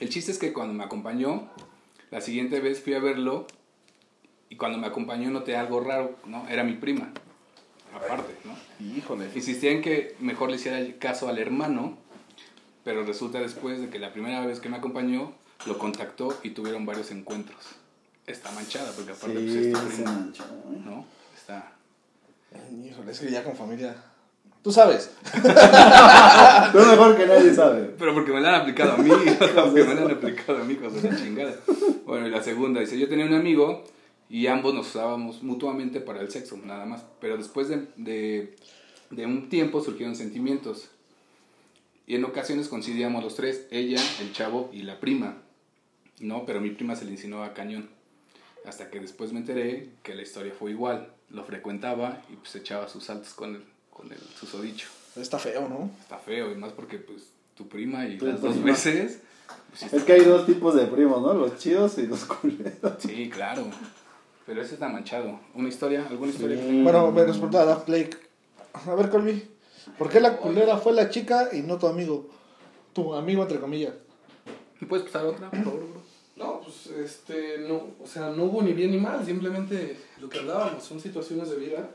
El 0.00 0.08
chiste 0.08 0.32
es 0.32 0.38
que 0.38 0.52
cuando 0.52 0.74
me 0.74 0.82
acompañó, 0.82 1.48
la 2.10 2.20
siguiente 2.20 2.58
vez 2.58 2.80
fui 2.82 2.94
a 2.94 2.98
verlo 2.98 3.46
y 4.48 4.56
cuando 4.56 4.78
me 4.78 4.88
acompañó 4.88 5.30
noté 5.30 5.54
algo 5.56 5.78
raro, 5.78 6.16
¿no? 6.26 6.44
Era 6.48 6.64
mi 6.64 6.72
prima, 6.72 7.12
aparte, 7.94 8.34
¿no? 8.44 8.56
Híjole. 8.80 9.26
Insistía 9.34 9.72
en 9.72 9.82
que 9.82 10.16
mejor 10.20 10.50
le 10.50 10.56
hiciera 10.56 10.80
caso 10.98 11.28
al 11.28 11.38
hermano, 11.38 11.98
pero 12.84 13.04
resulta 13.04 13.40
después 13.40 13.80
de 13.80 13.90
que 13.90 13.98
la 13.98 14.12
primera 14.12 14.44
vez 14.46 14.60
que 14.60 14.68
me 14.68 14.76
acompañó, 14.76 15.32
lo 15.66 15.78
contactó 15.78 16.38
y 16.42 16.50
tuvieron 16.50 16.86
varios 16.86 17.10
encuentros. 17.10 17.58
Está 18.26 18.50
manchada, 18.52 18.90
porque 18.92 19.12
aparte 19.12 19.34
pues, 19.34 19.52
Sí, 19.52 19.58
es 19.58 19.72
tu 19.72 19.78
se 19.78 19.86
prima, 19.96 20.12
manchó. 20.12 20.44
¿eh? 20.44 20.80
¿no? 20.84 21.04
Está... 21.36 21.72
Híjole, 22.84 23.12
es 23.12 23.20
que 23.20 23.30
ya 23.30 23.44
con 23.44 23.54
familia. 23.56 23.94
Tú 24.62 24.72
sabes. 24.72 25.10
Tú 26.72 26.78
mejor 26.78 27.16
que 27.16 27.26
nadie 27.26 27.54
sabe. 27.54 27.94
Pero 27.98 28.14
porque 28.14 28.32
me 28.32 28.40
la 28.40 28.50
han 28.50 28.60
aplicado 28.62 28.92
a 28.92 28.96
mí, 28.98 29.10
porque 29.38 29.84
me 29.84 29.94
la 29.94 30.02
han 30.02 30.10
aplicado 30.10 30.58
a 30.58 30.64
mí, 30.64 30.74
hijos 30.74 31.02
de 31.02 31.16
chingada. 31.16 31.54
Bueno, 32.04 32.26
y 32.26 32.30
la 32.30 32.42
segunda, 32.42 32.80
dice, 32.80 32.98
yo 32.98 33.08
tenía 33.08 33.24
un 33.24 33.34
amigo 33.34 33.84
y 34.30 34.46
ambos 34.46 34.72
nos 34.72 34.88
usábamos 34.88 35.42
mutuamente 35.42 36.00
para 36.00 36.20
el 36.20 36.30
sexo, 36.30 36.56
nada 36.56 36.86
más. 36.86 37.04
Pero 37.20 37.36
después 37.36 37.68
de, 37.68 37.88
de, 37.96 38.56
de 39.10 39.26
un 39.26 39.48
tiempo 39.48 39.82
surgieron 39.82 40.14
sentimientos. 40.14 40.88
Y 42.06 42.14
en 42.14 42.24
ocasiones 42.24 42.68
coincidíamos 42.68 43.22
los 43.22 43.34
tres, 43.34 43.66
ella, 43.70 44.00
el 44.20 44.32
chavo 44.32 44.70
y 44.72 44.82
la 44.82 45.00
prima. 45.00 45.38
No, 46.20 46.46
pero 46.46 46.60
mi 46.60 46.70
prima 46.70 46.94
se 46.94 47.04
le 47.04 47.10
insinuaba 47.10 47.46
a 47.46 47.54
cañón. 47.54 47.90
Hasta 48.64 48.88
que 48.90 49.00
después 49.00 49.32
me 49.32 49.40
enteré 49.40 49.90
que 50.02 50.14
la 50.14 50.22
historia 50.22 50.52
fue 50.56 50.70
igual. 50.70 51.12
Lo 51.30 51.44
frecuentaba 51.44 52.22
y 52.32 52.36
pues 52.36 52.54
echaba 52.54 52.88
sus 52.88 53.04
saltos 53.04 53.32
con 53.34 53.56
el, 53.56 53.62
con 53.90 54.12
el 54.12 54.18
susodicho. 54.38 54.86
Está 55.16 55.38
feo, 55.38 55.68
¿no? 55.68 55.90
Está 56.00 56.18
feo, 56.18 56.52
y 56.52 56.54
más 56.54 56.72
porque 56.72 56.98
pues 56.98 57.30
tu 57.56 57.66
prima 57.68 58.06
y 58.06 58.18
las 58.18 58.40
dos 58.40 58.52
prima. 58.52 58.66
veces. 58.72 59.20
pues, 59.70 59.92
Es 59.92 60.04
que 60.04 60.12
hay 60.12 60.20
dos 60.24 60.46
tipos 60.46 60.74
de 60.76 60.86
primos, 60.86 61.20
¿no? 61.20 61.34
Los 61.34 61.58
chidos 61.58 61.98
y 61.98 62.06
los 62.06 62.24
culeros. 62.26 62.94
Sí, 63.00 63.28
claro. 63.28 63.66
Pero 64.50 64.62
ese 64.62 64.74
está 64.74 64.88
manchado. 64.88 65.38
¿Una 65.54 65.68
historia? 65.68 66.04
¿Alguna 66.10 66.32
historia? 66.32 66.56
que 66.56 66.62
Sí. 66.62 66.68
tenga? 66.68 66.82
Bueno, 66.90 67.12
me 67.12 67.20
nos 67.24 67.36
preguntaba 67.36 67.66
Daft 67.66 67.86
Blake. 67.86 68.16
A 68.84 68.94
ver, 68.96 69.08
Colby. 69.08 69.44
¿Por 69.96 70.10
qué 70.10 70.18
la 70.18 70.38
culera 70.38 70.76
fue 70.76 70.92
la 70.92 71.08
chica 71.08 71.50
y 71.52 71.60
no 71.62 71.78
tu 71.78 71.86
amigo? 71.86 72.26
Tu 72.92 73.14
amigo, 73.14 73.42
entre 73.42 73.60
comillas. 73.60 73.94
¿Me 74.80 74.88
puedes 74.88 75.06
pasar 75.06 75.24
otra, 75.26 75.48
por 75.52 75.62
favor, 75.62 75.78
bro? 75.78 76.02
No, 76.34 76.60
pues 76.62 76.88
este, 76.98 77.58
no, 77.68 77.76
o 78.02 78.06
sea, 78.08 78.30
no 78.30 78.42
hubo 78.46 78.60
ni 78.62 78.72
bien 78.72 78.90
ni 78.90 78.96
mal, 78.96 79.24
simplemente 79.24 79.96
lo 80.20 80.28
que 80.28 80.40
hablábamos, 80.40 80.82
son 80.82 80.98
situaciones 80.98 81.48
de 81.50 81.56
vida. 81.56 81.88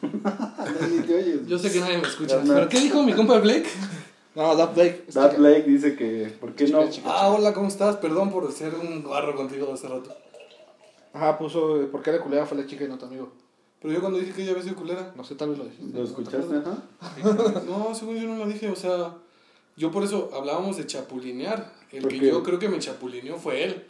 Yo 1.46 1.58
sé 1.58 1.70
que 1.70 1.78
nadie 1.80 1.98
me 1.98 2.08
escucha. 2.08 2.42
No. 2.42 2.54
¿Pero 2.54 2.68
qué 2.70 2.80
dijo 2.80 3.02
mi 3.02 3.12
compa 3.12 3.38
Blake? 3.38 3.68
No, 4.34 4.56
Daft 4.56 4.76
Blake. 4.76 5.04
chica. 5.08 5.28
Blake 5.28 5.64
dice 5.64 5.94
que, 5.94 6.32
¿por 6.40 6.54
qué 6.54 6.68
no? 6.68 6.88
Chica, 6.88 7.06
Ah, 7.12 7.28
hola, 7.28 7.52
¿cómo 7.52 7.68
estás? 7.68 7.96
Perdón 7.96 8.30
por 8.30 8.50
ser 8.50 8.74
un 8.76 9.02
guarro 9.02 9.36
contigo 9.36 9.70
hace 9.74 9.88
rato. 9.88 10.16
Ajá, 11.12 11.38
puso. 11.38 11.88
¿Por 11.90 12.02
qué 12.02 12.12
la 12.12 12.20
culera 12.20 12.46
fue 12.46 12.58
la 12.58 12.66
chica 12.66 12.84
y 12.84 12.88
no 12.88 12.98
tu 12.98 13.06
amigo? 13.06 13.30
Pero 13.80 13.94
yo 13.94 14.00
cuando 14.00 14.18
dije 14.18 14.32
que 14.32 14.42
ella 14.42 14.52
había 14.52 14.62
sido 14.62 14.76
culera. 14.76 15.12
No 15.16 15.24
sé, 15.24 15.34
tal 15.34 15.50
vez 15.50 15.58
lo 15.58 15.64
dijiste. 15.64 15.96
¿Lo 15.98 16.04
escuchaste? 16.04 16.56
Ajá. 16.56 17.62
No, 17.66 17.94
según 17.94 18.16
yo 18.16 18.28
no 18.28 18.36
lo 18.36 18.46
dije, 18.46 18.68
o 18.70 18.76
sea, 18.76 19.16
yo 19.76 19.90
por 19.90 20.04
eso 20.04 20.30
hablábamos 20.34 20.76
de 20.76 20.86
chapulinear. 20.86 21.72
El 21.90 22.02
¿Por 22.02 22.10
que 22.12 22.20
qué? 22.20 22.28
yo 22.28 22.42
creo 22.42 22.58
que 22.58 22.68
me 22.68 22.78
chapulineó 22.78 23.36
fue 23.36 23.64
él. 23.64 23.84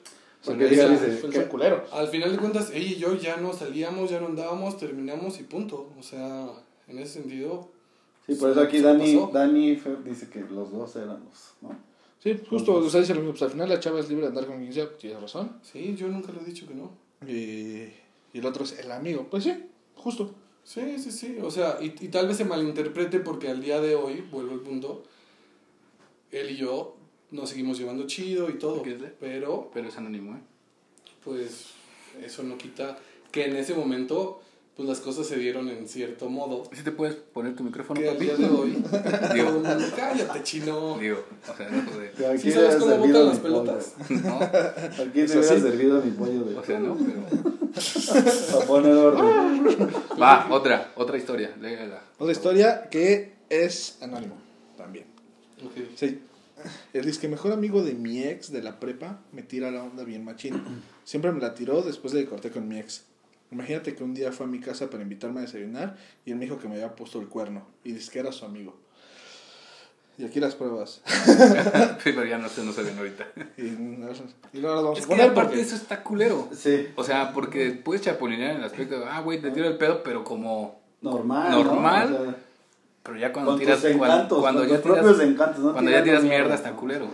Porque 0.45 0.67
ella 0.69 0.89
dice, 0.89 1.21
son 1.21 1.31
que- 1.31 1.45
culeros. 1.47 1.93
Al 1.93 2.09
final 2.09 2.33
de 2.33 2.39
cuentas, 2.39 2.71
ella 2.73 2.87
y 2.87 2.97
yo 2.97 3.15
ya 3.15 3.37
no 3.37 3.53
salíamos, 3.53 4.11
ya 4.11 4.19
no 4.21 4.27
andábamos, 4.27 4.77
terminamos 4.77 5.39
y 5.39 5.45
punto. 5.45 5.93
O 5.99 6.03
sea, 6.03 6.49
en 6.89 6.99
ese 6.99 7.21
sentido, 7.21 7.69
Sí, 8.27 8.35
por 8.37 8.51
eso 8.51 8.61
aquí 8.61 8.81
Dani, 8.81 9.15
pasó. 9.17 9.31
Dani 9.33 9.81
dice 10.05 10.29
que 10.31 10.41
los 10.41 10.71
dos 10.73 10.95
eran 10.97 11.25
los, 11.25 11.55
¿no? 11.61 11.77
Sí, 12.23 12.41
justo, 12.49 12.75
o 12.77 12.89
sea, 12.89 13.01
dice 13.01 13.15
lo 13.15 13.21
mismo, 13.21 13.33
pues 13.33 13.43
al 13.43 13.51
final 13.51 13.69
la 13.69 13.81
chava 13.81 13.99
es 13.99 14.09
libre 14.09 14.23
de 14.23 14.29
andar 14.29 14.47
con 14.47 14.59
quien 14.59 14.73
sea, 14.73 14.89
tienes 14.97 15.21
razón. 15.21 15.59
sí, 15.63 15.95
yo 15.97 16.07
nunca 16.09 16.31
le 16.33 16.41
he 16.41 16.45
dicho 16.45 16.67
que 16.69 16.75
no. 16.75 16.91
Y, 17.27 17.93
y 18.33 18.39
el 18.39 18.47
otro 18.47 18.65
es 18.65 18.79
el 18.79 18.91
amigo. 18.91 19.27
Pues 19.31 19.45
sí, 19.45 19.55
justo. 19.97 20.35
Sí, 20.65 20.99
sí, 20.99 21.11
sí. 21.11 21.39
O 21.43 21.51
sea, 21.51 21.79
y, 21.81 21.95
y 22.01 22.09
tal 22.09 22.29
vez 22.29 22.37
se 22.37 22.45
malinterprete 22.45 23.21
porque 23.21 23.49
al 23.49 23.61
día 23.61 23.81
de 23.81 23.95
hoy, 23.95 24.25
vuelvo 24.31 24.53
al 24.53 24.61
punto, 24.61 25.03
él 26.31 26.51
y 26.51 26.57
yo 26.57 26.97
nos 27.31 27.51
seguimos 27.51 27.79
llevando 27.79 28.07
chido 28.07 28.49
y 28.49 28.59
todo. 28.59 28.83
Pero, 29.21 29.71
Pero 29.73 29.89
es 29.89 29.97
anónimo, 29.97 30.37
¿eh? 30.37 30.41
pues, 31.25 31.71
eso 32.23 32.43
no 32.43 32.59
quita 32.59 32.99
que 33.31 33.47
en 33.47 33.57
ese 33.57 33.75
momento, 33.75 34.43
pues 34.77 34.89
las 34.89 35.01
cosas 35.01 35.27
se 35.27 35.37
dieron 35.37 35.69
en 35.69 35.87
cierto 35.87 36.31
modo. 36.31 36.65
¿Sí 36.73 36.83
te 36.83 36.93
puedes 36.93 37.15
poner 37.15 37.55
tu 37.55 37.63
micrófono, 37.63 38.01
Que 38.01 38.09
al 38.09 38.19
día 38.19 38.37
de 38.37 38.47
hoy, 38.47 38.71
Digo. 39.35 39.63
cállate, 39.95 40.43
chino. 40.43 40.99
Digo, 40.99 41.25
o 41.51 41.57
sea, 41.57 41.69
no 41.69 42.31
aquí 42.31 42.43
¿Sí 42.43 42.53
sabes 42.53 42.77
cómo 42.77 42.91
servido 42.93 42.99
botan 42.99 43.23
mi 43.23 43.29
las 43.29 43.39
pelotas? 43.39 43.95
No. 44.09 44.37
Aquí 44.41 45.27
te 45.27 45.39
hubiera 45.39 45.43
servido 45.43 46.03
mi 46.03 46.11
pollo 46.13 46.45
de 46.45 46.57
o 46.57 46.65
sea, 46.65 46.79
no, 46.79 46.97
pero... 46.97 47.23
para 48.53 48.67
poner 48.67 48.93
orden. 48.95 49.89
Va, 50.21 50.49
otra, 50.51 50.93
otra 50.97 51.19
historia, 51.19 51.55
léela. 51.61 52.03
Otra 52.19 52.33
historia 52.33 52.89
que 52.91 53.33
es 53.51 53.99
anónimo 54.01 54.37
también. 54.77 55.05
Ok. 55.65 55.73
Sí. 55.97 56.19
El 56.93 57.05
disque 57.05 57.29
mejor 57.29 57.53
amigo 57.53 57.83
de 57.83 57.93
mi 57.93 58.23
ex 58.23 58.53
de 58.53 58.63
la 58.63 58.79
prepa 58.79 59.21
me 59.33 59.43
tira 59.43 59.71
la 59.71 59.83
onda 59.83 60.05
bien 60.05 60.25
machín. 60.25 60.63
Siempre 61.05 61.33
me 61.33 61.41
la 61.41 61.55
tiró 61.55 61.83
después 61.83 62.13
de 62.13 62.23
que 62.25 62.31
corté 62.31 62.51
con 62.51 62.69
mi 62.69 62.79
ex. 62.79 63.05
Imagínate 63.53 63.95
que 63.95 64.03
un 64.03 64.15
día 64.15 64.33
fue 64.33 64.47
a 64.47 64.49
mi 64.49 64.59
casa 64.61 64.89
para 64.91 65.03
invitarme 65.03 65.41
a 65.41 65.43
desayunar 65.43 65.97
y 66.25 66.31
él 66.33 66.37
me 66.39 66.47
dijo 66.47 66.59
que 66.59 66.67
me 66.69 66.75
había 66.75 66.97
puesto 66.97 67.21
el 67.21 67.29
cuerno 67.29 67.67
y 67.85 67.93
dice 67.93 68.11
que 68.11 68.19
era 68.19 68.33
su 68.33 68.45
amigo. 68.45 68.77
Y 70.19 70.25
aquí 70.25 70.41
las 70.41 70.55
pruebas. 70.55 71.01
Pero 72.05 72.25
ya 72.25 72.39
no 72.39 72.49
se, 72.49 72.63
no 72.65 72.73
se 72.73 72.83
ven 72.83 72.97
ahorita. 72.99 73.27
Y, 73.57 73.63
no- 73.63 74.09
y 74.53 74.59
no 74.61 74.75
las 74.75 74.83
vamos 74.83 74.99
Es 74.99 75.05
a 75.05 75.09
que 75.09 75.13
poner 75.15 75.31
aparte 75.31 75.49
porque... 75.51 75.61
eso 75.63 75.75
está 75.77 76.03
culero. 76.03 76.49
Sí, 76.55 76.89
O 76.97 77.05
sea, 77.05 77.33
porque 77.33 77.71
puedes 77.73 78.03
chapulinear 78.03 78.51
en 78.53 78.57
el 78.59 78.65
aspecto 78.65 79.01
de, 79.01 79.07
ah, 79.07 79.21
güey, 79.21 79.41
te 79.41 79.51
tiro 79.51 79.67
el 79.69 79.79
pedo, 79.79 80.03
pero 80.03 80.23
como... 80.25 80.81
normal. 81.01 81.51
¿no? 81.51 81.65
Normal. 81.65 82.15
O 82.15 82.25
sea, 82.25 82.37
Pero 83.05 83.19
ya 83.19 83.33
cuando 83.33 83.53
con 83.53 83.61
tiras... 83.61 83.81
tus 83.81 83.91
cuando, 83.97 84.15
encantos, 84.17 84.41
cuando 84.41 84.61
con 84.61 84.69
ya 84.69 84.75
tus 84.77 84.83
propios 84.85 85.17
tiras, 85.17 85.31
encantos, 85.31 85.61
¿no? 85.65 85.73
cuando 85.73 85.91
ya 85.91 86.05
tiras 86.05 86.23
mierda 86.25 86.55
está 86.55 86.73
culero. 86.73 87.09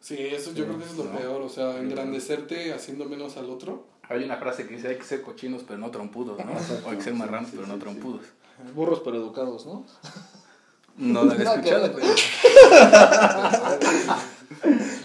Sí, 0.00 0.16
eso 0.18 0.52
yo 0.52 0.64
creo 0.66 0.78
que 0.78 0.84
eso 0.84 0.92
es 0.92 0.98
lo 0.98 1.04
No. 1.04 1.18
peor. 1.18 1.42
O 1.42 1.48
sea, 1.48 1.78
engrandecerte 1.78 2.72
haciendo 2.74 3.06
menos 3.06 3.36
al 3.36 3.48
otro. 3.50 3.86
Hay 4.08 4.24
una 4.24 4.36
frase 4.36 4.66
que 4.66 4.74
dice, 4.76 4.88
hay 4.88 4.96
que 4.96 5.04
ser 5.04 5.22
cochinos, 5.22 5.62
pero 5.66 5.78
no 5.78 5.90
trompudos, 5.90 6.38
¿no? 6.44 6.52
O 6.86 6.90
hay 6.90 6.96
que 6.98 7.02
ser 7.02 7.14
marranos, 7.14 7.50
pero 7.54 7.66
no 7.66 7.78
trompudos. 7.78 8.22
Burros 8.74 9.00
pero 9.04 9.16
educados, 9.16 9.64
¿no? 9.66 9.84
No 10.98 11.24
la 11.24 11.36
que 11.36 11.42
escuchado, 11.42 11.90
pero... 11.94 12.06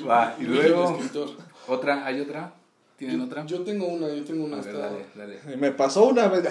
Va, 0.09 0.35
y 0.39 0.43
luego... 0.43 0.91
escritor. 0.97 1.29
¿Otra? 1.67 2.05
¿Hay 2.05 2.19
otra? 2.21 2.53
¿Tienen 2.97 3.21
otra? 3.21 3.45
Yo 3.45 3.61
tengo 3.63 3.85
una, 3.87 4.07
yo 4.09 4.23
tengo 4.25 4.45
una. 4.45 4.57
A 4.57 4.61
ver, 4.61 4.73
esta- 4.75 4.89
dale, 4.89 5.05
dale. 5.43 5.57
Me 5.57 5.71
pasó 5.71 6.05
una 6.07 6.27
vez. 6.29 6.47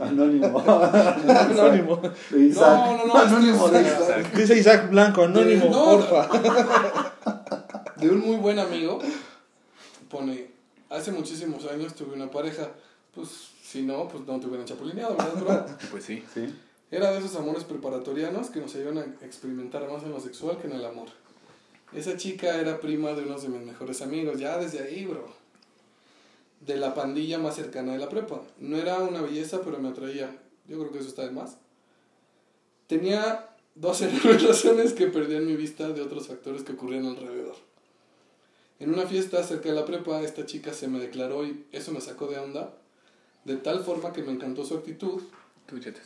Anónimo. 0.00 0.60
anónimo. 0.60 2.00
De 2.30 2.40
Isaac. 2.40 2.86
No, 2.86 2.96
no, 2.98 3.06
no, 3.06 3.16
Anónimo 3.16 3.68
de 3.68 3.82
Isaac. 3.82 4.32
Dice 4.32 4.56
Isaac 4.58 4.90
Blanco, 4.90 5.24
anónimo, 5.24 5.64
De- 5.64 5.70
no, 5.70 5.84
porfa. 5.84 6.28
De 7.96 8.10
un 8.10 8.20
muy 8.20 8.36
buen 8.36 8.60
amigo. 8.60 9.00
Pone, 10.08 10.51
hace 10.92 11.10
muchísimos 11.12 11.64
años 11.66 11.94
tuve 11.94 12.14
una 12.14 12.30
pareja. 12.30 12.70
Pues, 13.14 13.28
si 13.62 13.82
no, 13.82 14.08
pues 14.08 14.26
no 14.26 14.38
te 14.38 14.46
hubieran 14.46 14.66
chapulineado, 14.66 15.16
¿verdad, 15.16 15.42
bro? 15.42 15.66
Pues 15.90 16.04
sí. 16.04 16.22
Sí. 16.32 16.46
Era 16.90 17.10
de 17.10 17.18
esos 17.18 17.34
amores 17.36 17.64
preparatorianos 17.64 18.50
que 18.50 18.60
nos 18.60 18.74
ayudan 18.74 18.98
a 18.98 19.24
experimentar 19.24 19.90
más 19.90 20.02
en 20.02 20.10
lo 20.12 20.20
sexual 20.20 20.58
que 20.58 20.66
en 20.66 20.74
el 20.74 20.84
amor. 20.84 21.08
Esa 21.94 22.16
chica 22.16 22.58
era 22.58 22.80
prima 22.80 23.12
de 23.12 23.22
uno 23.22 23.38
de 23.38 23.48
mis 23.48 23.66
mejores 23.66 24.02
amigos, 24.02 24.38
ya 24.38 24.58
desde 24.58 24.80
ahí, 24.80 25.04
bro. 25.06 25.26
De 26.60 26.76
la 26.76 26.94
pandilla 26.94 27.38
más 27.38 27.56
cercana 27.56 27.92
de 27.92 27.98
la 27.98 28.08
prepa. 28.08 28.42
No 28.58 28.76
era 28.76 28.98
una 28.98 29.20
belleza, 29.20 29.62
pero 29.62 29.78
me 29.78 29.88
atraía. 29.88 30.36
Yo 30.68 30.78
creo 30.78 30.92
que 30.92 30.98
eso 30.98 31.08
está 31.08 31.24
de 31.24 31.32
más. 31.32 31.56
Tenía 32.86 33.48
dos 33.74 34.00
enormes 34.02 34.42
razones 34.46 34.92
que 34.92 35.06
perdían 35.06 35.46
mi 35.46 35.56
vista 35.56 35.88
de 35.88 36.02
otros 36.02 36.28
factores 36.28 36.62
que 36.62 36.72
ocurrían 36.72 37.06
alrededor. 37.06 37.56
En 38.82 38.92
una 38.92 39.06
fiesta 39.06 39.40
cerca 39.44 39.68
de 39.68 39.76
la 39.76 39.84
prepa, 39.84 40.22
esta 40.22 40.44
chica 40.44 40.72
se 40.72 40.88
me 40.88 40.98
declaró 40.98 41.46
y 41.46 41.66
eso 41.70 41.92
me 41.92 42.00
sacó 42.00 42.26
de 42.26 42.40
onda, 42.40 42.74
de 43.44 43.54
tal 43.54 43.84
forma 43.84 44.12
que 44.12 44.24
me 44.24 44.32
encantó 44.32 44.64
su 44.64 44.74
actitud 44.74 45.22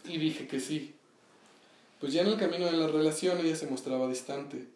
y 0.05 0.19
dije 0.19 0.47
que 0.47 0.61
sí. 0.61 0.95
Pues 1.99 2.13
ya 2.13 2.21
en 2.21 2.27
el 2.27 2.37
camino 2.37 2.67
de 2.67 2.73
la 2.73 2.87
relación 2.87 3.39
ella 3.39 3.57
se 3.57 3.67
mostraba 3.67 4.07
distante, 4.11 4.67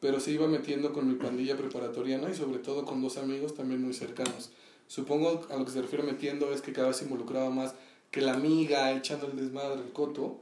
pero 0.00 0.18
se 0.18 0.30
iba 0.30 0.46
metiendo 0.46 0.94
con 0.94 1.06
mi 1.06 1.16
pandilla 1.16 1.54
preparatoriana 1.58 2.30
y 2.30 2.34
sobre 2.34 2.58
todo 2.58 2.86
con 2.86 3.02
dos 3.02 3.18
amigos 3.18 3.54
también 3.54 3.82
muy 3.82 3.92
cercanos. 3.92 4.50
Supongo 4.88 5.46
a 5.50 5.56
lo 5.56 5.66
que 5.66 5.72
se 5.72 5.82
refiere 5.82 6.04
metiendo 6.04 6.54
es 6.54 6.62
que 6.62 6.72
cada 6.72 6.88
vez 6.88 6.96
se 6.96 7.04
involucraba 7.04 7.50
más 7.50 7.74
que 8.10 8.22
la 8.22 8.32
amiga, 8.32 8.90
echando 8.92 9.26
el 9.26 9.36
desmadre, 9.36 9.82
el 9.82 9.92
coto. 9.92 10.40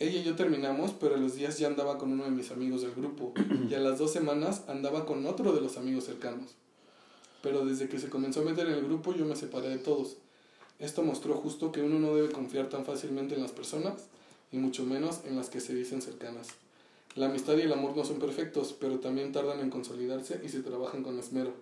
Ella 0.00 0.20
y 0.20 0.24
yo 0.24 0.34
terminamos, 0.34 0.92
pero 0.92 1.14
a 1.14 1.18
los 1.18 1.36
días 1.36 1.58
ya 1.58 1.68
andaba 1.68 1.98
con 1.98 2.12
uno 2.12 2.24
de 2.24 2.30
mis 2.30 2.50
amigos 2.50 2.82
del 2.82 2.94
grupo 2.94 3.32
y 3.70 3.74
a 3.74 3.78
las 3.78 3.98
dos 3.98 4.12
semanas 4.12 4.62
andaba 4.66 5.06
con 5.06 5.24
otro 5.26 5.52
de 5.52 5.60
los 5.60 5.76
amigos 5.76 6.04
cercanos. 6.04 6.56
Pero 7.42 7.64
desde 7.64 7.88
que 7.88 8.00
se 8.00 8.10
comenzó 8.10 8.40
a 8.40 8.44
meter 8.44 8.66
en 8.66 8.74
el 8.74 8.84
grupo 8.84 9.14
yo 9.14 9.24
me 9.24 9.36
separé 9.36 9.68
de 9.68 9.78
todos. 9.78 10.16
Esto 10.80 11.02
mostró 11.02 11.34
justo 11.36 11.70
que 11.70 11.82
uno 11.82 12.00
no 12.00 12.14
debe 12.14 12.32
confiar 12.32 12.68
tan 12.68 12.84
fácilmente 12.84 13.36
en 13.36 13.42
las 13.42 13.52
personas 13.52 14.08
y 14.50 14.58
mucho 14.58 14.84
menos 14.84 15.20
en 15.24 15.36
las 15.36 15.48
que 15.48 15.60
se 15.60 15.74
dicen 15.74 16.02
cercanas. 16.02 16.48
La 17.14 17.26
amistad 17.26 17.56
y 17.56 17.62
el 17.62 17.72
amor 17.72 17.96
no 17.96 18.04
son 18.04 18.18
perfectos, 18.18 18.74
pero 18.78 18.98
también 18.98 19.30
tardan 19.30 19.60
en 19.60 19.70
consolidarse 19.70 20.40
y 20.44 20.48
se 20.48 20.62
trabajan 20.62 21.04
con 21.04 21.16
esmero. 21.18 21.52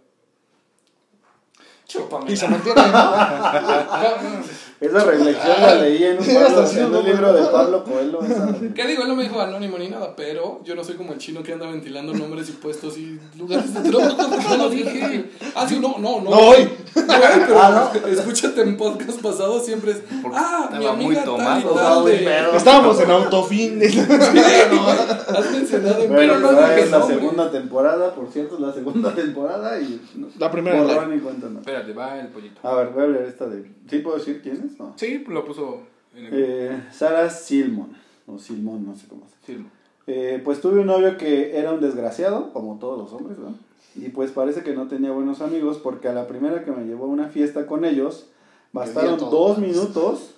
Y 2.29 2.37
se 2.37 2.49
mantiene, 2.49 2.83
¿no? 2.83 2.93
Esa 4.83 5.05
reflexión 5.05 5.57
la 5.61 5.75
leí 5.77 6.03
en 6.03 6.19
un, 6.19 6.25
Sí, 6.25 6.35
Pablo- 6.35 6.67
en 6.69 6.81
no, 6.81 6.87
un 6.87 6.93
no, 6.93 7.03
libro 7.03 7.27
no. 7.29 7.33
de 7.35 7.45
Pablo 7.53 7.85
Coelho. 7.85 8.21
esa- 8.25 8.49
¿Qué 8.75 8.85
digo? 8.89 9.03
Él 9.03 9.09
no 9.11 9.15
me 9.15 9.23
dijo 9.23 9.41
anónimo 9.41 9.79
ni 9.79 9.89
nada, 9.89 10.15
pero 10.17 10.61
yo 10.65 10.75
no 10.75 10.83
soy 10.83 10.97
como 10.97 11.13
el 11.13 11.19
chino 11.21 11.41
que 11.45 11.53
anda 11.53 11.67
ventilando 11.71 12.13
nombres 12.13 12.49
y 12.49 12.53
puestos 12.53 12.99
y 12.99 13.21
lugares 13.39 13.73
de 13.75 13.91
trabajo. 13.91 14.17
No 14.49 14.57
lo 14.57 14.71
dije. 14.71 15.31
Ah, 15.55 15.67
sí, 15.69 15.79
no, 15.79 15.99
no, 15.99 16.21
no. 16.21 16.31
No 16.31 16.37
hoy. 16.37 16.69
Pero 16.95 17.07
Ah, 17.63 17.93
escúchate 18.11 18.61
en 18.63 18.77
podcast 18.77 19.21
pasados 19.23 19.65
siempre 19.65 19.93
es. 19.93 19.99
Porque 20.21 20.37
Ah, 20.41 20.69
mi 20.77 20.85
amiga 20.85 21.23
tal 21.25 21.61
y 21.61 21.63
tal 21.65 22.05
de. 22.05 22.57
Estábamos 22.57 23.01
en 23.01 23.11
autofin. 23.13 23.81
Has 23.83 25.51
mencionado 25.53 26.03
en 26.03 26.11
pero 26.13 26.39
no 26.41 26.51
digas 26.51 26.71
es 26.79 26.91
la 26.91 27.03
segunda 27.07 27.51
temporada, 27.53 28.13
por 28.15 28.29
cierto, 28.33 28.57
es 28.57 28.61
la 28.61 28.73
segunda 28.73 29.15
temporada 29.15 29.79
y 29.81 30.01
no, 30.17 30.27
La 30.41 30.51
primera 30.51 30.83
borrón 30.83 31.17
y 31.17 31.21
cuenta 31.21 31.47
no. 31.49 31.61
Espérate, 31.83 31.93
va 31.93 32.21
el 32.21 32.29
pollito. 32.29 32.67
A 32.67 32.77
ver, 32.77 32.89
voy 32.89 33.05
a 33.05 33.07
leer 33.09 33.27
esta 33.27 33.47
de... 33.47 33.71
¿Sí 33.89 33.99
puedo 33.99 34.17
decir 34.17 34.41
quién 34.43 34.63
es? 34.65 34.79
No. 34.79 34.95
Sí, 34.97 35.25
lo 35.29 35.45
puso 35.45 35.83
en 36.15 36.27
el... 36.27 36.33
Eh, 36.35 36.83
Sara 36.91 37.29
Silmon, 37.29 37.95
o 38.27 38.39
Silmon, 38.39 38.87
no 38.87 38.95
sé 38.95 39.07
cómo 39.09 39.27
se 39.29 39.55
Sí. 39.55 39.67
Eh, 40.07 40.41
pues 40.45 40.61
tuve 40.61 40.81
un 40.81 40.87
novio 40.87 41.17
que 41.17 41.57
era 41.57 41.73
un 41.73 41.81
desgraciado, 41.81 42.53
como 42.53 42.79
todos 42.79 42.99
los 42.99 43.13
hombres, 43.13 43.39
¿no? 43.39 43.55
Y 43.95 44.09
pues 44.09 44.31
parece 44.31 44.63
que 44.63 44.75
no 44.75 44.89
tenía 44.89 45.13
buenos 45.13 45.41
amigos 45.41 45.79
porque 45.79 46.09
a 46.09 46.13
la 46.13 46.27
primera 46.27 46.65
que 46.65 46.73
me 46.73 46.85
llevó 46.85 47.05
a 47.05 47.09
una 47.09 47.29
fiesta 47.29 47.67
con 47.67 47.85
ellos, 47.85 48.29
bastaron 48.73 49.19
dos 49.19 49.59
minutos 49.59 50.35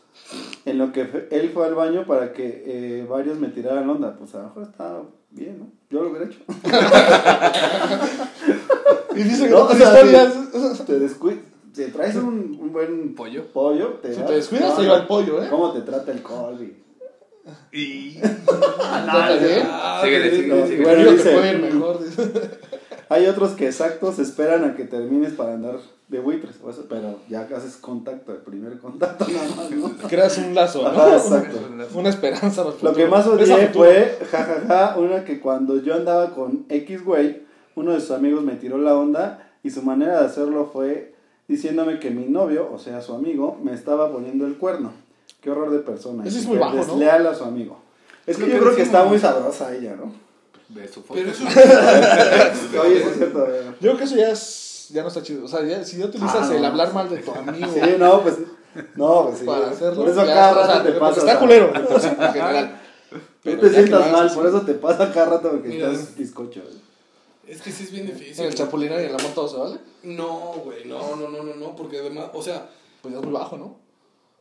en 0.64 0.78
lo 0.78 0.92
que 0.92 1.28
él 1.30 1.50
fue 1.50 1.66
al 1.66 1.74
baño 1.74 2.06
para 2.06 2.32
que 2.32 2.62
eh, 2.66 3.06
varios 3.08 3.38
me 3.38 3.48
tiraran 3.48 3.88
onda. 3.88 4.16
Pues 4.16 4.34
a 4.34 4.38
lo 4.38 4.44
mejor 4.44 4.62
estaba 4.64 5.02
bien, 5.30 5.58
¿no? 5.58 5.66
Yo 5.90 6.02
lo 6.02 6.10
hubiera 6.10 6.26
hecho. 6.26 6.40
Y 9.16 9.22
dice 9.22 9.44
que 9.44 9.50
No, 9.50 9.68
sea, 9.68 10.00
historias. 10.00 10.32
Te 10.86 10.98
descuidas, 10.98 11.40
si 11.72 11.84
traes 11.86 12.14
un, 12.16 12.58
un 12.60 12.72
buen 12.72 13.14
Pollo. 13.14 13.44
pollo, 13.52 13.88
te 14.02 14.14
Si 14.14 14.20
te 14.22 14.32
descuidas, 14.34 14.70
no, 14.70 14.76
te 14.76 14.82
lleva 14.82 14.96
el 14.98 15.06
pollo, 15.06 15.42
¿eh? 15.42 15.48
¿Cómo 15.50 15.72
te 15.72 15.80
trata 15.82 16.12
el 16.12 16.22
Colby? 16.22 16.76
Y... 17.72 18.18
Trata 18.46 19.36
bien. 19.36 19.66
Ah, 19.70 20.00
Síguele, 20.02 20.30
síguele. 20.30 20.82
Bueno, 20.82 20.98
Digo, 20.98 21.10
te 21.10 21.16
dice- 21.16 21.32
puede 21.32 21.52
ir 21.52 21.58
mejor. 21.58 22.04
dice. 22.04 22.30
Hay 23.10 23.26
otros 23.26 23.50
que 23.52 23.66
exactos 23.68 24.18
esperan 24.18 24.64
a 24.64 24.74
que 24.76 24.84
termines 24.84 25.34
para 25.34 25.52
andar 25.54 25.76
de 26.08 26.20
buitres, 26.20 26.56
o 26.64 26.70
eso, 26.70 26.86
pero 26.88 27.18
ya 27.28 27.42
haces 27.54 27.76
contacto, 27.76 28.32
el 28.32 28.38
primer 28.38 28.78
contacto 28.78 29.26
nada 29.32 29.48
más, 29.56 29.70
¿no? 29.70 30.08
Creas 30.08 30.38
un 30.38 30.54
lazo, 30.54 30.86
Ajá, 30.86 31.08
¿no? 31.08 31.16
exacto. 31.16 31.58
Una 31.94 32.08
esperanza. 32.08 32.64
Lo 32.80 32.92
que 32.94 33.06
más 33.06 33.26
odié 33.26 33.68
fue, 33.68 34.18
jajaja, 34.30 34.96
una 34.98 35.24
que 35.24 35.38
cuando 35.40 35.82
yo 35.82 35.94
andaba 35.94 36.30
con 36.34 36.64
X 36.70 37.04
güey, 37.04 37.42
uno 37.76 37.92
de 37.92 38.00
sus 38.00 38.10
amigos 38.12 38.42
me 38.42 38.54
tiró 38.54 38.78
la 38.78 38.94
onda 38.96 39.50
y 39.62 39.70
su 39.70 39.82
manera 39.82 40.20
de 40.20 40.26
hacerlo 40.26 40.70
fue 40.72 41.14
diciéndome 41.48 41.98
que 42.00 42.10
mi 42.10 42.26
novio, 42.26 42.70
o 42.72 42.78
sea, 42.78 43.00
su 43.02 43.14
amigo, 43.14 43.58
me 43.62 43.72
estaba 43.74 44.10
poniendo 44.12 44.46
el 44.46 44.56
cuerno. 44.56 44.92
Qué 45.40 45.50
horror 45.50 45.70
de 45.70 45.80
persona. 45.80 46.24
Ese 46.24 46.38
es 46.38 46.46
muy 46.46 46.56
que 46.56 46.60
bajo, 46.64 46.76
¿no? 46.76 46.84
desleal 46.84 47.26
a 47.26 47.34
su 47.34 47.44
amigo. 47.44 47.78
Es 48.26 48.36
que 48.38 48.46
yo 48.46 48.52
que 48.54 48.58
creo 48.58 48.76
que 48.76 48.82
está 48.82 49.04
muy 49.04 49.18
sabrosa 49.18 49.74
ella, 49.74 49.94
¿no? 49.96 50.12
ve 50.70 50.88
su 50.88 51.02
foto. 51.02 51.14
Pero 51.20 51.30
eso 51.32 51.44
Oye, 52.82 53.02
sí 53.02 53.08
es 53.10 53.14
cierto. 53.18 53.46
Yo 53.46 53.76
creo 53.80 53.96
que 53.98 54.04
eso 54.04 54.16
ya 54.16 54.30
es. 54.30 54.88
Ya 54.92 55.02
no 55.02 55.08
está 55.08 55.22
chido. 55.22 55.44
O 55.44 55.48
sea, 55.48 55.62
ya, 55.64 55.82
si 55.84 55.98
ya 55.98 56.06
utilizas 56.06 56.50
Ah, 56.50 56.54
el 56.54 56.62
no. 56.62 56.68
hablar 56.68 56.92
mal 56.92 57.08
de 57.08 57.18
tu 57.18 57.30
amigo 57.32 57.66
Sí, 57.72 57.80
no, 57.98 58.20
pues. 58.22 58.38
No, 58.96 59.26
pues 59.26 59.38
sí. 59.38 59.44
para 59.46 59.70
hacerlo. 59.70 60.00
Por 60.02 60.08
eso 60.10 60.24
ya 60.26 60.34
cada 60.34 60.50
está, 60.50 60.62
o 60.62 60.66
sea, 60.66 60.74
rato 60.78 60.92
te 60.92 60.98
pasa. 60.98 61.20
Está 61.20 61.38
culero, 61.38 61.72
entonces, 61.74 62.12
en 62.18 62.32
general. 62.32 62.80
No 63.12 63.18
Pero 63.42 63.56
te 63.56 63.60
que 63.60 63.66
lo 63.66 63.72
sientas 63.74 64.12
mal, 64.12 64.30
por 64.32 64.46
eso 64.46 64.60
te 64.62 64.74
pasa 64.74 65.12
cada 65.12 65.26
rato 65.26 65.50
porque 65.50 65.68
Mira, 65.68 65.90
estás 65.92 66.16
bizcocho. 66.16 66.62
Es 67.46 67.62
que 67.62 67.70
sí 67.72 67.84
es 67.84 67.90
bien 67.92 68.06
difícil. 68.06 68.32
En 68.34 68.40
el 68.40 68.46
güey. 68.46 68.54
chapulinario 68.54 69.04
y 69.04 69.08
en 69.08 69.14
el 69.14 69.20
amor 69.20 69.34
todo 69.34 69.48
se 69.48 69.56
vale. 69.56 69.80
No, 70.02 70.54
güey, 70.64 70.84
no, 70.84 71.16
no, 71.16 71.28
no, 71.28 71.42
no, 71.42 71.54
no, 71.54 71.76
porque 71.76 71.98
además, 71.98 72.30
o 72.32 72.42
sea, 72.42 72.70
Pues 73.02 73.12
ya 73.12 73.20
es 73.20 73.24
muy 73.26 73.34
bajo, 73.34 73.56
¿no? 73.56 73.76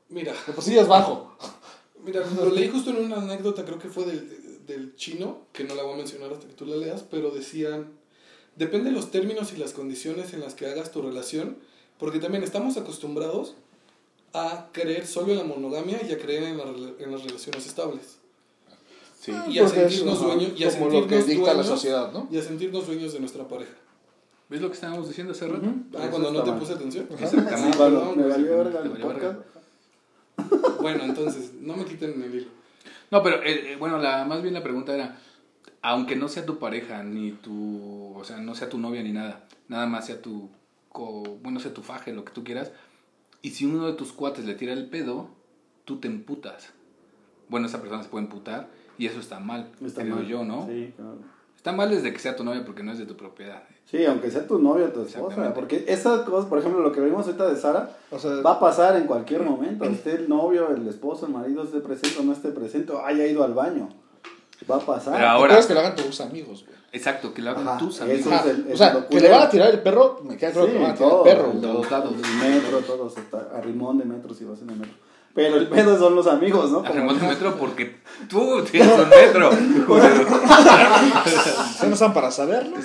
mira, 0.10 0.34
por 0.54 0.64
sí 0.64 0.78
es 0.78 0.88
bajo. 0.88 1.36
mira, 2.04 2.24
lo 2.36 2.50
leí 2.52 2.70
justo 2.70 2.92
en 2.92 2.98
una 2.98 3.18
anécdota, 3.18 3.66
creo 3.66 3.80
que 3.80 3.90
fue 3.90 4.06
del, 4.06 4.66
del 4.68 4.96
chino, 4.96 5.40
que 5.52 5.64
no 5.64 5.76
la 5.76 5.84
voy 5.84 5.94
a 5.94 5.98
mencionar 5.98 6.32
hasta 6.32 6.48
que 6.48 6.54
tú 6.54 6.66
la 6.66 6.76
leas, 6.76 7.04
pero 7.10 7.32
decían, 7.32 7.92
depende 8.56 8.90
de 8.92 8.96
los 8.96 9.10
términos 9.12 9.54
y 9.54 9.58
las 9.58 9.74
condiciones 9.74 10.34
en 10.34 10.42
las 10.42 10.54
que 10.54 10.68
hagas 10.68 10.92
tu 10.92 11.02
relación, 11.02 11.58
porque 11.98 12.20
también 12.20 12.44
estamos 12.44 12.78
acostumbrados 12.78 13.56
a 14.34 14.70
creer 14.72 15.06
solo 15.08 15.32
en 15.32 15.38
la 15.40 15.44
monogamia 15.44 16.02
y 16.08 16.12
a 16.12 16.18
creer 16.20 16.44
en, 16.44 16.58
la 16.58 16.64
en 17.00 17.12
las 17.12 17.24
relaciones 17.24 17.66
estables. 17.66 18.18
Sí. 19.24 19.32
Y 19.50 19.60
a 19.60 19.68
sentirnos 19.70 20.22
dueños, 20.22 20.52
y 20.60 20.64
a 20.66 20.72
como 20.78 20.90
lo 20.90 21.08
que 21.08 21.16
sentirnos 21.16 21.28
dicta 21.28 21.46
la 21.48 21.54
dueños, 21.54 21.68
sociedad, 21.68 22.12
¿no? 22.12 22.28
y 22.30 22.38
a 22.38 22.42
sentirnos 22.42 22.86
dueños 22.88 23.14
de 23.14 23.20
nuestra 23.22 23.48
pareja. 23.48 23.72
¿Ves 24.50 24.62
lo 24.62 24.68
que 24.68 24.74
estábamos 24.74 25.08
diciendo 25.08 25.32
hace 25.32 25.48
rato? 25.48 25.66
Ah, 25.96 26.00
Eso 26.02 26.10
cuando 26.12 26.32
no 26.34 26.44
te 26.44 26.52
mal. 26.52 26.60
puse 26.60 26.74
atención. 26.74 27.08
Sí, 27.18 27.24
Exactamente. 27.24 27.78
perdón, 27.78 28.18
me 28.18 28.28
valió 28.28 28.58
verga 28.58 28.80
Te 28.82 28.86
el 28.88 28.90
valió 28.92 29.06
podcast. 29.08 29.38
verga. 30.38 30.78
Bueno, 30.82 31.04
entonces, 31.06 31.54
no 31.62 31.76
me 31.78 31.86
quiten 31.86 32.22
el 32.22 32.36
hilo. 32.36 32.48
No, 33.12 33.24
pero 33.24 33.38
eh, 33.44 33.74
eh, 33.74 33.76
bueno, 33.78 33.98
la, 34.00 34.26
más 34.26 34.42
bien 34.42 34.54
la 34.54 34.62
pregunta 34.64 34.94
era, 34.94 35.18
aunque 35.82 36.16
no 36.16 36.28
sea 36.28 36.46
tu 36.46 36.60
pareja, 36.60 37.04
ni 37.04 37.32
tu, 37.32 38.14
o 38.18 38.24
sea, 38.26 38.38
no 38.38 38.56
sea 38.56 38.68
tu 38.70 38.78
novia 38.78 39.02
ni 39.04 39.14
nada, 39.14 39.48
nada 39.70 39.86
más 39.88 40.08
sea 40.08 40.22
tu, 40.22 40.50
co- 40.90 41.38
bueno, 41.42 41.60
sea 41.60 41.74
tu 41.74 41.82
faje, 41.82 42.12
lo 42.12 42.26
que 42.26 42.34
tú 42.34 42.44
quieras, 42.44 42.72
y 43.42 43.52
si 43.52 43.66
uno 43.66 43.86
de 43.88 43.94
tus 43.94 44.12
cuates 44.12 44.46
le 44.46 44.56
tira 44.56 44.74
el 44.74 44.90
pedo, 44.90 45.30
tú 45.86 46.00
te 46.00 46.08
emputas. 46.08 46.70
Bueno, 47.50 47.68
esa 47.68 47.80
persona 47.82 48.04
se 48.04 48.10
puede 48.10 48.26
emputar 48.26 48.70
y 48.98 49.06
eso 49.08 49.20
está 49.20 49.40
mal, 49.40 49.70
Está 49.84 50.02
creo 50.04 50.16
mal. 50.18 50.26
yo, 50.28 50.44
¿no? 50.44 50.66
Sí, 50.68 50.94
claro. 50.96 51.18
Está 51.56 51.72
mal 51.72 51.90
desde 51.90 52.12
que 52.12 52.20
sea 52.20 52.36
tu 52.36 52.44
novia 52.44 52.66
porque 52.66 52.84
no 52.84 52.92
es 52.92 52.98
de 53.00 53.06
tu 53.06 53.16
propiedad. 53.16 53.64
Sí, 53.86 54.04
aunque 54.06 54.30
sea 54.30 54.46
tu 54.46 54.60
novia 54.60 54.88
o 54.88 54.90
tu 54.90 55.04
esposa. 55.04 55.54
Porque 55.54 55.86
esas 55.88 56.22
cosas, 56.24 56.50
por 56.50 56.60
ejemplo, 56.60 56.82
lo 56.82 56.92
que 56.92 57.00
vimos 57.00 57.26
ahorita 57.26 57.48
de 57.48 57.56
Sara, 57.56 57.90
O 58.12 58.20
sea, 58.20 58.32
va 58.42 58.54
a 58.54 58.60
pasar 58.60 58.98
en 58.98 59.06
cualquier 59.06 59.44
momento. 59.44 59.86
Esté 59.86 60.16
el 60.16 60.28
novio, 60.28 60.70
el 60.76 60.86
esposo, 60.88 61.26
el 61.28 61.32
marido 61.32 61.64
esté 61.64 61.80
presente 61.80 62.20
o 62.20 62.24
no 62.24 62.34
esté 62.34 62.50
presente, 62.50 62.92
o 62.92 63.06
haya 63.06 63.26
ido 63.26 63.44
al 63.46 63.54
baño. 63.54 63.88
Va 64.70 64.76
a 64.78 64.80
pasar. 64.80 65.14
Pero 65.16 65.28
ahora 65.28 65.58
es 65.58 65.66
que 65.66 65.74
lo 65.74 65.80
hagan 65.82 65.96
tus 65.96 66.20
amigos, 66.22 66.66
güey. 66.66 66.78
exacto, 66.92 67.34
que 67.34 67.42
lo 67.42 67.52
hagan 67.52 67.68
Ajá, 67.68 67.78
tus 67.78 68.00
amigos. 68.02 68.20
es 68.22 68.74
o 68.74 68.78
sea, 68.78 69.08
que 69.10 69.20
le 69.22 69.30
van 69.30 69.42
a 69.44 69.50
tirar 69.50 69.70
el 69.72 69.82
perro, 69.82 70.20
me 70.24 70.38
queda 70.38 70.52
claro 70.52 70.68
Sí, 70.68 70.74
que 70.74 70.80
le 70.80 70.84
van 70.84 70.92
a 70.92 70.96
tirar 70.96 71.10
todo. 71.12 71.26
el 71.26 71.36
perro. 71.38 71.54
Lados. 71.90 72.14
El 72.14 72.50
metro, 72.52 72.80
todos, 72.80 73.18
hasta 73.18 73.58
arrimón 73.58 73.98
de 74.00 74.06
metro 74.06 74.34
si 74.34 74.44
vas 74.46 74.62
en 74.62 74.70
el 74.70 74.78
metro. 74.78 74.96
Pero 75.34 75.58
el 75.58 75.68
pedo 75.68 75.98
son 75.98 76.16
los 76.16 76.28
amigos, 76.28 76.72
¿no? 76.72 76.80
Arremate 76.80 77.20
un 77.20 77.28
metro 77.28 77.56
porque 77.56 77.98
tú 78.30 78.64
tienes 78.72 79.00
un 79.00 79.10
metro. 79.10 79.50
Ustedes 79.90 80.28
no 81.88 81.94
están 81.94 82.14
para 82.14 82.30
saberlo. 82.30 82.78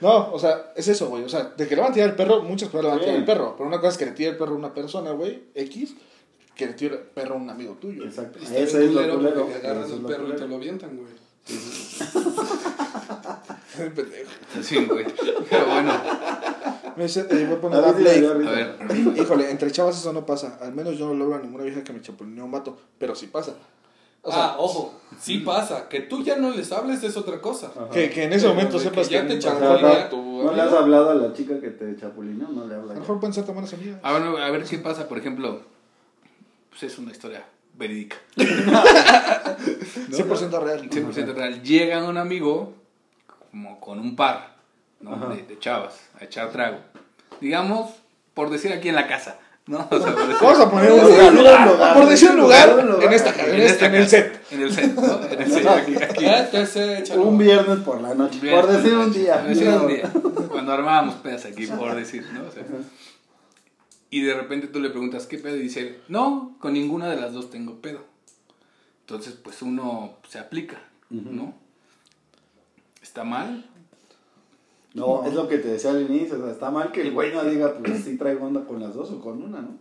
No, 0.00 0.30
o 0.30 0.38
sea, 0.38 0.72
es 0.76 0.88
eso, 0.88 1.08
güey. 1.08 1.24
O 1.24 1.28
sea, 1.28 1.54
de 1.56 1.66
que 1.66 1.74
le 1.74 1.80
van 1.80 1.90
a 1.90 1.94
tirar 1.94 2.10
el 2.10 2.16
perro, 2.16 2.42
muchas 2.42 2.68
cosas 2.68 2.84
le 2.84 2.90
van 2.90 2.98
a 2.98 3.00
tirar 3.00 3.16
el 3.16 3.24
perro. 3.24 3.54
Pero 3.56 3.66
una 3.66 3.78
cosa 3.78 3.92
es 3.92 3.98
que 3.98 4.04
le 4.04 4.12
tire 4.12 4.28
el 4.30 4.36
perro 4.36 4.52
a 4.52 4.58
una 4.58 4.74
persona, 4.74 5.12
güey, 5.12 5.44
X, 5.54 5.94
que 6.54 6.66
le 6.66 6.74
tire 6.74 6.96
el 6.96 7.00
perro 7.00 7.32
a 7.34 7.38
un 7.38 7.48
amigo 7.48 7.78
tuyo. 7.80 8.04
Exacto. 8.04 8.38
Ese 8.38 8.84
es 8.84 8.92
lo 8.92 9.16
culero 9.16 9.48
Eso 9.48 9.84
es 9.84 9.92
el 9.92 10.00
perro 10.00 10.28
y 10.28 10.36
te 10.36 10.46
lo 10.46 10.56
avientan, 10.56 10.98
güey. 10.98 11.08
Pendejo. 13.94 14.30
Sí, 14.62 14.84
güey. 14.84 15.06
Pero 15.48 15.66
bueno, 15.66 15.92
Me 16.96 17.04
dice, 17.04 17.26
eh, 17.30 17.44
voy 17.46 17.56
a 17.56 17.60
poner 17.60 17.84
A 17.84 17.88
a 17.88 17.92
Blake. 17.92 18.26
a 18.26 18.32
ver. 18.32 18.76
Híjole, 19.16 19.50
entre 19.50 19.70
chavas 19.70 19.98
eso 19.98 20.12
no 20.12 20.24
pasa. 20.24 20.58
Al 20.62 20.72
menos 20.74 20.96
yo 20.98 21.06
no 21.08 21.14
logro 21.14 21.36
a 21.36 21.40
ninguna 21.40 21.64
vieja 21.64 21.84
que 21.84 21.92
me 21.92 22.00
chapulinee 22.00 22.42
un 22.42 22.50
vato. 22.50 22.76
Pero 22.98 23.14
sí 23.14 23.26
pasa. 23.26 23.52
O 24.22 24.32
sea, 24.32 24.44
ah, 24.46 24.56
ojo, 24.58 24.94
sí 25.20 25.38
pasa. 25.38 25.88
Que 25.88 26.00
tú 26.00 26.24
ya 26.24 26.36
no 26.36 26.50
les 26.50 26.72
hables 26.72 27.02
es 27.04 27.16
otra 27.16 27.40
cosa. 27.40 27.70
Que, 27.92 28.10
que 28.10 28.24
en 28.24 28.32
ese 28.32 28.42
Pero 28.46 28.54
momento 28.54 28.78
sepas 28.80 29.06
que 29.08 29.14
ya 29.14 29.26
que 29.26 29.36
te 29.36 29.48
a 29.48 29.54
lo 29.54 29.60
chapulinea 29.60 29.76
mejor 29.76 29.98
Ajá. 29.98 30.08
tu 30.08 30.42
¿No 30.42 30.52
le 30.52 30.62
has 30.62 30.72
hablado 30.72 31.10
a 31.10 31.14
la 31.14 31.32
chica 31.32 31.60
que 31.60 31.68
te 31.70 31.94
chapulineó? 31.96 32.48
No 32.48 32.66
le 32.66 32.74
A 32.74 32.78
habla. 32.78 32.94
lo 32.94 33.00
mejor 33.00 33.20
pueden 33.20 33.34
ser 33.34 33.44
tan 33.44 33.54
buenas 33.54 33.72
amigas. 33.74 34.00
Ah, 34.02 34.16
a 34.16 34.50
ver 34.50 34.64
qué 34.64 34.78
pasa, 34.78 35.06
por 35.06 35.18
ejemplo, 35.18 35.60
pues 36.70 36.82
es 36.82 36.98
una 36.98 37.12
historia 37.12 37.44
verídica. 37.78 38.16
100% 38.36 40.62
real. 40.62 40.88
100% 40.90 41.34
real. 41.34 41.62
Llega 41.62 42.02
un 42.04 42.16
amigo 42.16 42.72
como 43.50 43.78
con 43.80 43.98
un 44.00 44.16
par 44.16 44.55
¿no? 45.00 45.16
De, 45.30 45.42
de 45.42 45.58
chavas 45.58 45.94
a 46.20 46.24
echar 46.24 46.50
trago. 46.52 46.78
Digamos, 47.40 47.90
por 48.34 48.50
decir 48.50 48.72
aquí 48.72 48.88
en 48.88 48.94
la 48.94 49.06
casa. 49.06 49.38
¿no? 49.66 49.78
O 49.90 49.98
sea, 50.00 50.12
por 50.14 50.28
decir- 50.28 50.42
Vamos 50.42 50.60
a 50.60 50.70
poner 50.70 50.92
un 50.92 51.36
lugar. 51.36 51.66
lugar. 51.66 51.94
Por 51.94 52.06
decir 52.06 52.30
un 52.30 52.36
lugar 52.36 52.68
en 53.02 53.12
esta 53.12 53.30
en, 53.30 53.60
este, 53.60 53.86
en 53.86 53.94
el 53.94 54.04
casa, 54.04 54.10
set. 54.10 54.52
En 54.52 54.62
el 54.62 54.72
set, 54.72 54.94
¿no? 54.94 55.26
En 55.26 55.40
el 55.42 56.66
set, 56.66 57.02
aquí. 57.10 57.12
Un 57.18 57.36
viernes 57.38 57.78
por 57.80 58.00
la 58.00 58.14
noche. 58.14 58.38
Por 58.50 58.66
decir 58.68 58.94
un 58.96 59.12
día. 59.12 59.40
Por 59.40 59.48
decir 59.48 59.68
un 59.68 59.88
día. 59.88 60.12
Cuando 60.50 60.72
armábamos 60.72 61.16
pedas 61.16 61.44
aquí, 61.46 61.66
por 61.66 61.94
decir, 61.96 62.24
¿no? 62.32 62.46
O 62.46 62.50
sea, 62.52 62.62
y 64.08 64.22
de 64.22 64.34
repente 64.34 64.68
tú 64.68 64.78
le 64.78 64.90
preguntas, 64.90 65.26
¿qué 65.26 65.36
pedo? 65.36 65.56
Y 65.56 65.62
dice, 65.62 65.98
no, 66.08 66.56
con 66.60 66.72
ninguna 66.74 67.08
de 67.10 67.16
las 67.16 67.32
dos 67.32 67.50
tengo 67.50 67.80
pedo. 67.82 68.04
Entonces, 69.00 69.34
pues 69.34 69.62
uno 69.62 70.14
se 70.28 70.38
aplica, 70.38 70.78
¿no? 71.10 71.54
¿Está 73.02 73.24
mal? 73.24 73.68
No, 74.96 75.26
es 75.26 75.34
lo 75.34 75.46
que 75.46 75.58
te 75.58 75.68
decía 75.68 75.90
al 75.90 76.00
inicio. 76.00 76.38
O 76.38 76.42
sea, 76.42 76.50
está 76.50 76.70
mal 76.70 76.90
que 76.90 77.02
el 77.02 77.12
güey 77.12 77.30
no 77.30 77.44
diga, 77.44 77.74
pues 77.74 78.02
sí 78.02 78.16
traigo 78.16 78.46
onda 78.46 78.64
con 78.64 78.80
las 78.80 78.94
dos 78.94 79.10
o 79.10 79.20
con 79.20 79.42
una, 79.42 79.60
¿no? 79.60 79.76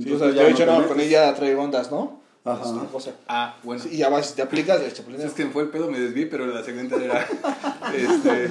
Sí, 0.00 0.12
o 0.12 0.16
sea, 0.18 0.28
ya 0.28 0.42
yo 0.42 0.42
he 0.42 0.48
dicho, 0.50 0.64
no, 0.64 0.86
con 0.86 1.00
ella 1.00 1.34
traigo 1.34 1.60
ondas, 1.60 1.90
¿no? 1.90 2.22
Ajá. 2.44 2.62
Es 2.62 2.70
una 2.70 2.84
cosa. 2.84 3.16
Ah, 3.26 3.56
bueno. 3.64 3.82
Sí, 3.82 3.88
y 3.92 3.96
ya 3.98 4.10
vas, 4.10 4.30
si 4.30 4.36
te 4.36 4.42
aplicas, 4.42 4.80
el 4.80 4.92
chapulín 4.92 5.20
Es 5.20 5.32
que 5.32 5.44
me 5.44 5.50
fue 5.50 5.64
el 5.64 5.70
pedo, 5.70 5.90
me 5.90 5.98
desvié, 5.98 6.26
pero 6.26 6.46
la 6.46 6.62
siguiente 6.62 7.04
era... 7.04 7.26
este, 7.96 8.48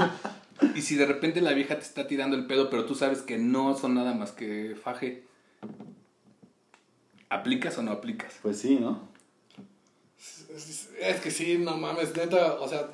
y 0.75 0.81
si 0.81 0.95
de 0.95 1.05
repente 1.05 1.39
la 1.39 1.53
vieja 1.53 1.75
te 1.75 1.85
está 1.85 2.05
tirando 2.05 2.35
el 2.35 2.47
pedo, 2.47 2.69
pero 2.69 2.83
tú 2.83 2.93
sabes 2.93 3.21
que 3.21 3.37
no 3.37 3.77
son 3.77 3.95
nada 3.95 4.13
más 4.13 4.33
que 4.33 4.75
faje, 4.75 5.23
¿aplicas 7.29 7.77
o 7.77 7.81
no 7.81 7.91
aplicas? 7.91 8.33
Pues 8.41 8.59
sí, 8.59 8.75
¿no? 8.75 9.07
Es 10.99 11.21
que 11.21 11.31
sí, 11.31 11.57
no 11.57 11.77
mames, 11.77 12.13
neta, 12.13 12.55
o 12.59 12.67
sea, 12.67 12.89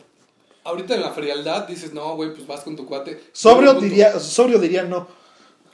ahorita 0.68 0.96
en 0.96 1.02
la 1.02 1.12
frialdad 1.12 1.68
dices, 1.68 1.94
no, 1.94 2.16
güey, 2.16 2.34
pues 2.34 2.46
vas 2.46 2.62
con 2.62 2.76
tu 2.76 2.86
cuate. 2.86 3.22
Sobrio 3.32 3.74
diría, 3.76 4.20
sobrio 4.20 4.60
diría 4.60 4.84
no. 4.84 5.08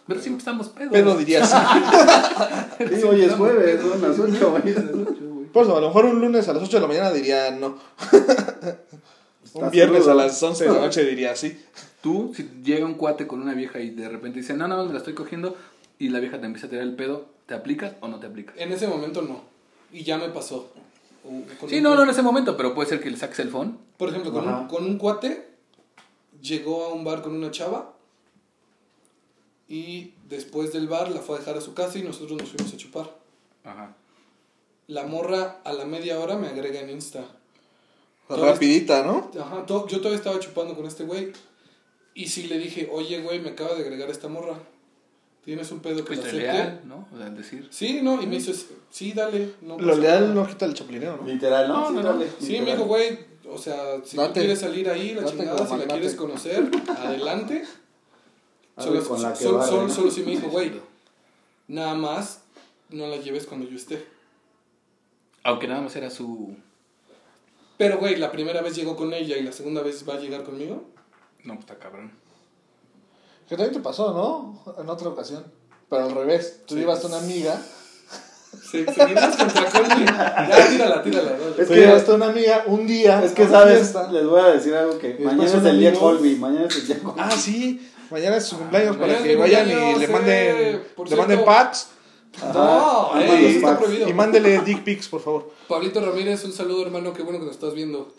Pero 0.08 0.22
siempre 0.22 0.40
estamos 0.40 0.70
pedos. 0.70 0.92
Pedo 0.92 1.18
diría 1.18 1.46
sí. 1.46 1.56
Sí, 2.96 3.04
hoy 3.04 3.24
es 3.24 3.34
jueves, 3.34 3.82
son 3.82 4.02
las 4.02 4.20
8, 4.20 4.52
güey. 4.52 5.46
Por 5.52 5.64
eso, 5.64 5.78
a 5.78 5.82
lo 5.82 5.88
mejor 5.88 6.06
un 6.06 6.20
lunes 6.20 6.48
a 6.48 6.54
las 6.54 6.64
8 6.64 6.78
de 6.78 6.82
la 6.82 6.88
mañana 6.88 7.12
diría 7.12 7.52
no. 7.52 7.78
Un 9.54 9.70
viernes 9.70 10.08
a 10.08 10.16
las 10.16 10.42
11 10.42 10.64
de 10.64 10.72
la 10.72 10.80
noche 10.80 11.06
diría 11.06 11.36
sí. 11.36 11.60
Tú, 12.02 12.34
si 12.36 12.50
llega 12.64 12.86
un 12.86 12.96
cuate 12.96 13.28
con 13.28 13.40
una 13.40 13.54
vieja 13.54 13.80
y 13.80 13.92
de 13.92 14.10
repente 14.10 14.40
dice, 14.40 14.54
no, 14.56 14.68
nada 14.68 14.82
más 14.82 14.88
me 14.88 14.94
la 14.94 15.00
estoy 15.00 15.14
cogiendo, 15.14 15.56
y 16.00 16.10
la 16.10 16.20
vieja 16.20 16.40
te 16.40 16.48
empieza 16.48 16.68
a 16.68 16.70
tirar 16.70 16.84
el 16.84 16.96
pedo, 16.96 17.28
¿te 17.46 17.54
aplicas 17.54 17.94
o 18.02 18.08
no 18.08 18.20
te 18.20 18.28
aplicas? 18.28 18.56
En 18.58 18.72
ese 18.72 18.88
momento 18.88 19.22
no. 19.22 19.44
Y 19.92 20.04
ya 20.04 20.18
me 20.18 20.30
pasó. 20.30 20.72
Sí, 21.68 21.78
un- 21.78 21.84
no, 21.84 21.96
no 21.96 22.04
en 22.04 22.10
ese 22.10 22.22
momento, 22.22 22.56
pero 22.58 22.74
puede 22.76 22.90
ser 22.90 23.00
que 23.02 23.10
le 23.10 23.18
saques 23.18 23.40
el 23.40 23.50
phone. 23.50 23.78
Por 23.98 24.10
ejemplo, 24.10 24.32
con 24.34 24.44
un, 24.48 24.54
Ajá. 24.54 24.68
con 24.68 24.84
un 24.86 24.98
cuate, 24.98 25.48
llegó 26.42 26.86
a 26.86 26.94
un 26.94 27.04
bar 27.04 27.22
con 27.22 27.34
una 27.36 27.50
chava 27.52 27.94
y 29.68 30.14
después 30.28 30.74
del 30.74 30.88
bar 30.88 31.10
la 31.12 31.22
fue 31.22 31.38
a 31.38 31.40
dejar 31.40 31.58
a 31.58 31.62
su 31.62 31.74
casa 31.74 31.98
y 31.98 32.04
nosotros 32.04 32.38
nos 32.40 32.50
fuimos 32.50 32.74
a 32.74 32.78
chupar. 32.78 33.10
Ajá. 33.64 33.96
La 34.88 35.06
morra 35.06 35.62
a 35.64 35.74
la 35.74 35.86
media 35.86 36.20
hora 36.20 36.36
me 36.38 36.48
agrega 36.48 36.82
en 36.82 36.90
Insta. 36.90 37.24
Todo 38.28 38.46
Rapidita, 38.46 39.04
¿no? 39.04 39.32
Ajá, 39.40 39.66
to- 39.66 39.88
yo 39.88 39.98
todavía 40.00 40.18
estaba 40.18 40.40
chupando 40.40 40.76
con 40.76 40.86
este 40.86 41.04
güey. 41.04 41.32
Y 42.14 42.28
sí 42.28 42.44
le 42.48 42.58
dije, 42.60 42.90
oye, 42.92 43.22
güey, 43.22 43.40
me 43.40 43.50
acaba 43.52 43.74
de 43.76 43.82
agregar 43.82 44.10
esta 44.10 44.28
morra. 44.28 44.56
¿Tienes 45.46 45.70
un 45.72 45.80
pedo 45.82 46.06
que 46.06 46.14
acepte? 46.14 46.38
leal, 46.38 46.82
¿no? 46.86 47.08
O 47.14 47.18
sea, 47.18 47.30
decir. 47.30 47.68
Sí, 47.70 48.00
no, 48.02 48.22
y 48.22 48.28
me 48.28 48.38
hizo, 48.38 48.54
sí, 48.90 49.12
dale. 49.12 49.54
No 49.62 49.78
Lo 49.78 49.96
leal 49.96 50.22
nada". 50.30 50.34
no 50.36 50.48
quita 50.48 50.66
el 50.66 50.74
chapulineo, 50.74 51.18
¿no? 51.18 51.28
Literal, 51.28 51.68
¿no? 51.68 51.82
No, 51.82 51.88
sí, 51.90 51.94
no, 51.96 52.02
no. 52.02 52.14
dale, 52.14 52.28
Sí, 52.40 52.46
literal. 52.48 52.66
me 52.66 52.72
dijo, 52.72 52.84
güey, 52.86 53.20
o 53.50 53.58
sea, 53.58 53.76
si 54.06 54.16
Date. 54.16 54.30
tú 54.30 54.34
quieres 54.40 54.60
salir 54.60 54.90
ahí, 54.90 55.14
la 55.14 55.22
Date 55.24 55.38
chingada, 55.38 55.68
si 55.68 55.76
la 55.78 55.86
quieres 55.86 56.16
conocer, 56.16 56.72
adelante. 56.98 57.66
Solo, 58.78 59.04
con 59.04 59.22
la 59.22 59.34
que 59.34 59.44
solo, 59.44 59.58
vale, 59.60 59.70
solo, 59.72 59.88
¿no? 59.88 59.94
solo 59.94 60.12
sí 60.12 60.24
me 60.24 60.32
dijo, 60.32 60.48
güey, 60.48 60.72
nada 61.68 61.94
más 61.94 62.42
no 62.90 63.06
la 63.08 63.18
lleves 63.18 63.46
cuando 63.46 63.68
yo 63.70 63.76
esté. 63.76 64.04
Aunque 65.44 65.68
nada 65.68 65.82
más 65.82 65.96
era 65.96 66.10
su. 66.10 66.56
Pero, 67.78 67.98
güey, 67.98 68.16
la 68.16 68.32
primera 68.32 68.62
vez 68.62 68.76
llegó 68.76 68.96
con 68.96 69.14
ella 69.14 69.36
y 69.38 69.44
la 69.44 69.52
segunda 69.52 69.82
vez 69.82 70.08
va 70.08 70.14
a 70.14 70.20
llegar 70.20 70.44
conmigo. 70.44 70.86
No, 71.44 71.56
pues 71.56 71.66
está 71.66 71.78
cabrón. 71.78 72.14
Que 73.50 73.56
también 73.58 73.74
te 73.74 73.80
pasó, 73.80 74.14
¿no? 74.14 74.74
En 74.82 74.90
otra 74.90 75.10
ocasión. 75.10 75.44
Pero 75.90 76.06
al 76.06 76.12
revés. 76.16 76.62
Tú 76.66 76.76
Sí. 76.76 76.82
llevaste 76.82 77.08
una 77.08 77.18
amiga 77.18 77.60
Se- 78.70 78.86
Seguimos 78.86 79.36
contra 79.36 79.66
Colby. 79.66 80.06
Ya, 80.06 80.68
tírala, 80.70 81.02
tírala. 81.04 81.32
dale. 81.32 81.62
Es 81.64 81.70
Oye, 81.72 81.82
que- 81.82 81.88
hasta 81.88 82.14
una 82.14 82.28
amiga 82.28 82.64
un 82.68 82.86
día. 82.86 83.24
Es 83.24 83.32
que, 83.32 83.48
¿sabes? 83.48 83.80
fiesta. 83.80 84.12
Les 84.12 84.26
voy 84.28 84.40
a 84.42 84.46
decir 84.46 84.76
algo 84.76 84.98
que 85.00 85.18
mañana 85.20 85.44
es 85.46 85.54
el 85.66 85.80
día 85.80 85.94
Colby. 85.94 86.36
Mañana 86.36 86.68
es 86.68 86.76
el 86.78 86.86
día 86.88 87.00
Colby. 87.00 87.20
Ah, 87.20 87.32
sí. 87.32 87.90
Mañana 88.12 88.38
es 88.38 88.46
su 88.46 88.58
cumpleaños 88.60 88.96
para 88.98 89.08
Mañana 89.08 89.26
que 89.28 89.36
vayan 89.38 89.68
y 89.68 89.72
cumpleaños, 89.72 90.00
le 90.00 90.06
eh, 90.06 90.08
manden, 90.08 90.84
le 91.10 91.16
manden 91.16 91.46
packs 91.46 91.88
No, 92.42 92.50
Ajá, 92.50 93.20
los 93.20 93.30
eso 93.36 93.48
está 93.58 93.78
prohibido. 93.80 94.10
y 94.10 94.14
mándele 94.14 94.60
dick 94.62 94.84
pics, 94.84 95.08
por 95.08 95.22
favor. 95.22 95.52
Pablito 95.68 96.00
Ramírez, 96.04 96.44
un 96.46 96.54
saludo, 96.54 96.84
hermano. 96.84 97.12
Qué 97.14 97.24
bueno 97.24 97.40
que 97.40 97.46
nos 97.46 97.56
estás 97.56 97.74
viendo. 97.74 98.14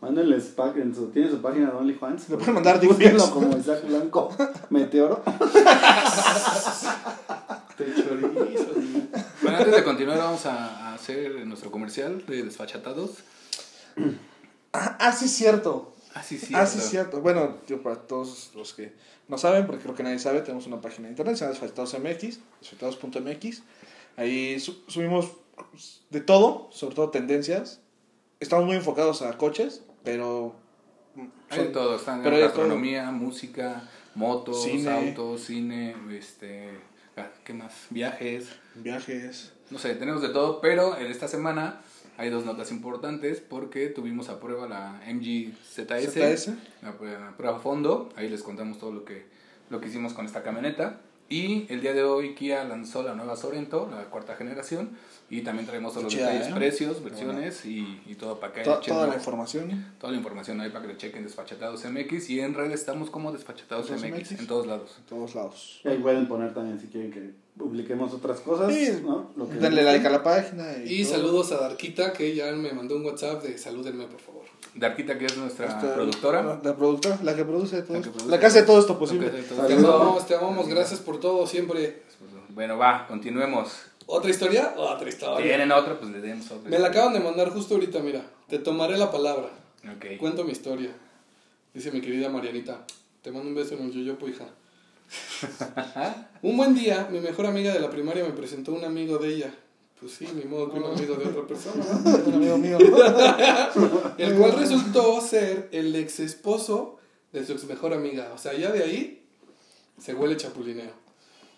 Mándenles 0.00 0.54
su, 0.94 1.10
tiene 1.10 1.28
su 1.28 1.42
página 1.42 1.70
de 1.70 1.76
OnlyFans. 1.76 2.28
Le 2.28 2.36
pueden 2.36 2.54
mandar 2.54 2.78
dick 2.78 2.90
como 3.30 3.56
Isaac 3.56 3.84
Blanco 3.86 4.30
Meteoro. 4.70 5.22
Te 7.76 7.94
chorizo. 7.94 8.66
Bueno, 9.42 9.58
antes 9.58 9.74
de 9.74 9.84
continuar, 9.84 10.18
vamos 10.18 10.46
a, 10.46 10.94
hacer 10.94 11.44
nuestro 11.46 11.70
comercial 11.72 12.24
de 12.26 12.44
desfachatados. 12.44 13.18
Ah, 14.72 14.96
ah, 15.00 15.12
sí, 15.12 15.28
cierto. 15.28 15.94
Ah, 16.14 16.22
sí, 16.22 16.38
sí. 16.38 16.54
ah, 16.54 16.66
sí, 16.66 16.78
cierto. 16.80 17.20
Bueno, 17.20 17.56
yo 17.66 17.82
para 17.82 17.96
todos 17.96 18.52
los 18.54 18.74
que 18.74 18.94
no 19.26 19.36
saben, 19.36 19.66
porque 19.66 19.82
creo 19.82 19.94
que 19.94 20.02
nadie 20.04 20.18
sabe, 20.20 20.42
tenemos 20.42 20.66
una 20.66 20.80
página 20.80 21.08
de 21.08 21.12
internet, 21.12 21.36
se 21.36 21.40
llama 21.44 21.52
Desfachatados.mx, 21.58 22.38
desfachatados.mx. 22.60 23.62
Ahí 24.16 24.60
su- 24.60 24.82
subimos 24.86 25.32
de 26.10 26.20
todo, 26.20 26.68
sobre 26.72 26.94
todo 26.94 27.10
tendencias. 27.10 27.80
Estamos 28.40 28.66
muy 28.66 28.76
enfocados 28.76 29.22
a 29.22 29.36
coches, 29.36 29.82
pero... 30.12 30.54
Hay 31.50 31.72
son- 31.72 31.94
están 31.96 32.22
pero 32.22 32.36
hay 32.36 32.42
de 32.42 32.46
gastronomía, 32.46 33.10
música, 33.10 33.82
motos, 34.14 34.62
Cine. 34.62 34.90
autos, 34.90 35.40
cine, 35.42 35.96
este, 36.12 36.70
ah, 37.16 37.28
¿qué 37.44 37.54
más? 37.54 37.86
Viajes, 37.90 38.48
Viajes. 38.76 39.52
no 39.70 39.78
sé, 39.78 39.94
tenemos 39.94 40.22
de 40.22 40.28
todo, 40.28 40.60
pero 40.60 40.96
en 40.96 41.06
esta 41.06 41.26
semana 41.26 41.80
hay 42.18 42.30
dos 42.30 42.44
notas 42.44 42.70
importantes 42.70 43.40
porque 43.40 43.88
tuvimos 43.88 44.28
a 44.28 44.38
prueba 44.38 44.68
la 44.68 45.00
MG 45.12 45.52
ZS, 45.64 46.12
ZS. 46.12 46.50
la 46.82 46.92
prueba, 46.92 47.18
la 47.20 47.36
prueba 47.36 47.56
a 47.56 47.60
fondo, 47.60 48.10
ahí 48.16 48.28
les 48.28 48.42
contamos 48.42 48.78
todo 48.78 48.92
lo 48.92 49.04
que, 49.04 49.24
lo 49.70 49.80
que 49.80 49.88
hicimos 49.88 50.12
con 50.12 50.26
esta 50.26 50.42
camioneta. 50.42 51.00
Y 51.30 51.66
el 51.72 51.80
día 51.82 51.92
de 51.92 52.02
hoy 52.04 52.34
Kia 52.34 52.64
lanzó 52.64 53.02
la 53.02 53.14
nueva 53.14 53.36
Sorento, 53.36 53.86
la 53.90 54.04
cuarta 54.04 54.34
generación, 54.34 54.90
y 55.28 55.42
también 55.42 55.66
traemos 55.66 55.92
todos 55.92 56.04
los 56.04 56.12
Chida, 56.14 56.28
detalles, 56.30 56.48
¿eh? 56.48 56.54
precios, 56.56 57.04
versiones 57.04 57.66
y, 57.66 58.00
y 58.06 58.14
todo 58.14 58.40
para 58.40 58.54
que 58.54 58.62
To- 58.62 58.80
toda 58.80 59.06
la 59.08 59.14
información. 59.16 59.92
Toda 60.00 60.10
la 60.12 60.16
información 60.18 60.58
ahí 60.62 60.70
para 60.70 60.86
que 60.86 60.92
lo 60.94 60.98
chequen 60.98 61.24
Desfachatados 61.24 61.84
MX 61.84 62.30
y 62.30 62.40
en 62.40 62.54
redes 62.54 62.80
estamos 62.80 63.10
como 63.10 63.30
Desfachatados 63.30 63.90
Los 63.90 64.00
MX, 64.02 64.10
MX. 64.32 64.40
en 64.40 64.46
todos 64.46 64.66
lados. 64.66 64.94
En 64.98 65.04
todos 65.04 65.34
lados. 65.34 65.80
Y 65.84 65.88
ahí 65.88 65.98
pueden 65.98 66.26
poner 66.28 66.54
también 66.54 66.80
si 66.80 66.86
quieren 66.86 67.10
que 67.12 67.30
publiquemos 67.58 68.14
otras 68.14 68.40
cosas. 68.40 68.72
Sí, 68.72 68.90
¿no? 69.04 69.30
Lo 69.36 69.46
que 69.46 69.56
Denle 69.56 69.82
like 69.82 70.06
a 70.06 70.10
la 70.10 70.22
página. 70.22 70.78
Y, 70.82 71.00
Y 71.00 71.04
saludos 71.04 71.52
a 71.52 71.58
Darquita, 71.58 72.14
que 72.14 72.34
ya 72.34 72.50
me 72.52 72.72
mandó 72.72 72.96
un 72.96 73.04
WhatsApp 73.04 73.42
de 73.42 73.58
salúdenme, 73.58 74.06
por 74.06 74.20
favor. 74.20 74.37
Darquita, 74.78 75.18
que 75.18 75.26
es 75.26 75.36
nuestra 75.36 75.66
Esta- 75.66 75.94
productora. 75.94 76.60
La 76.62 76.76
productora, 76.76 77.18
la 77.22 77.34
que 77.34 77.44
produce 77.44 77.82
todo 77.82 77.94
La 77.94 77.98
esto. 78.00 78.12
produce 78.12 78.30
La 78.30 78.38
que 78.40 78.46
hace 78.46 78.62
todo 78.62 78.78
esto 78.78 78.98
posible. 78.98 79.28
todo. 79.28 79.66
Te 79.66 79.74
Saludos. 79.74 80.00
amamos, 80.00 80.26
te 80.26 80.34
amamos, 80.36 80.68
gracias 80.68 81.00
por 81.00 81.18
todo, 81.20 81.46
siempre. 81.46 82.02
Bueno, 82.50 82.78
va, 82.78 83.06
continuemos. 83.06 83.72
¿Otra 84.06 84.30
historia? 84.30 84.74
Otra 84.76 85.08
historia. 85.08 85.44
¿Tienen 85.46 85.70
otra? 85.72 85.98
Pues 85.98 86.10
le 86.10 86.20
demos 86.20 86.50
otra. 86.50 86.70
Me 86.70 86.78
la 86.78 86.88
acaban 86.88 87.12
de 87.12 87.20
mandar 87.20 87.50
justo 87.50 87.74
ahorita, 87.74 88.00
mira. 88.00 88.22
Te 88.48 88.58
tomaré 88.58 88.96
la 88.96 89.10
palabra. 89.10 89.50
Ok. 89.96 90.16
Cuento 90.18 90.44
mi 90.44 90.52
historia. 90.52 90.90
Dice 91.74 91.90
mi 91.92 92.00
querida 92.00 92.28
Marianita. 92.30 92.84
Te 93.22 93.30
mando 93.30 93.48
un 93.48 93.54
beso 93.54 93.74
en 93.74 93.84
el 93.84 93.92
yoyopo, 93.92 94.26
hija. 94.28 94.44
un 96.42 96.56
buen 96.56 96.74
día, 96.74 97.08
mi 97.10 97.20
mejor 97.20 97.46
amiga 97.46 97.72
de 97.72 97.80
la 97.80 97.90
primaria 97.90 98.24
me 98.24 98.30
presentó 98.30 98.72
un 98.72 98.84
amigo 98.84 99.18
de 99.18 99.28
ella. 99.34 99.54
Pues 100.00 100.12
sí, 100.12 100.28
ni 100.34 100.44
modo 100.44 100.70
que 100.72 100.78
un 100.78 100.84
amigo 100.84 101.16
de 101.16 101.26
otra 101.26 101.46
persona, 101.46 101.84
¿no? 101.84 102.16
Un 102.26 102.34
amigo 102.34 102.58
mío. 102.58 102.78
¿no? 102.78 104.14
El 104.18 104.34
cual 104.36 104.52
resultó 104.58 105.20
ser 105.20 105.68
el 105.72 105.94
ex 105.96 106.20
esposo 106.20 106.98
de 107.32 107.44
su 107.44 107.52
ex 107.52 107.64
mejor 107.64 107.92
amiga. 107.92 108.30
O 108.34 108.38
sea, 108.38 108.54
ya 108.54 108.70
de 108.70 108.84
ahí 108.84 109.24
se 110.00 110.14
huele 110.14 110.36
chapulineo. 110.36 110.92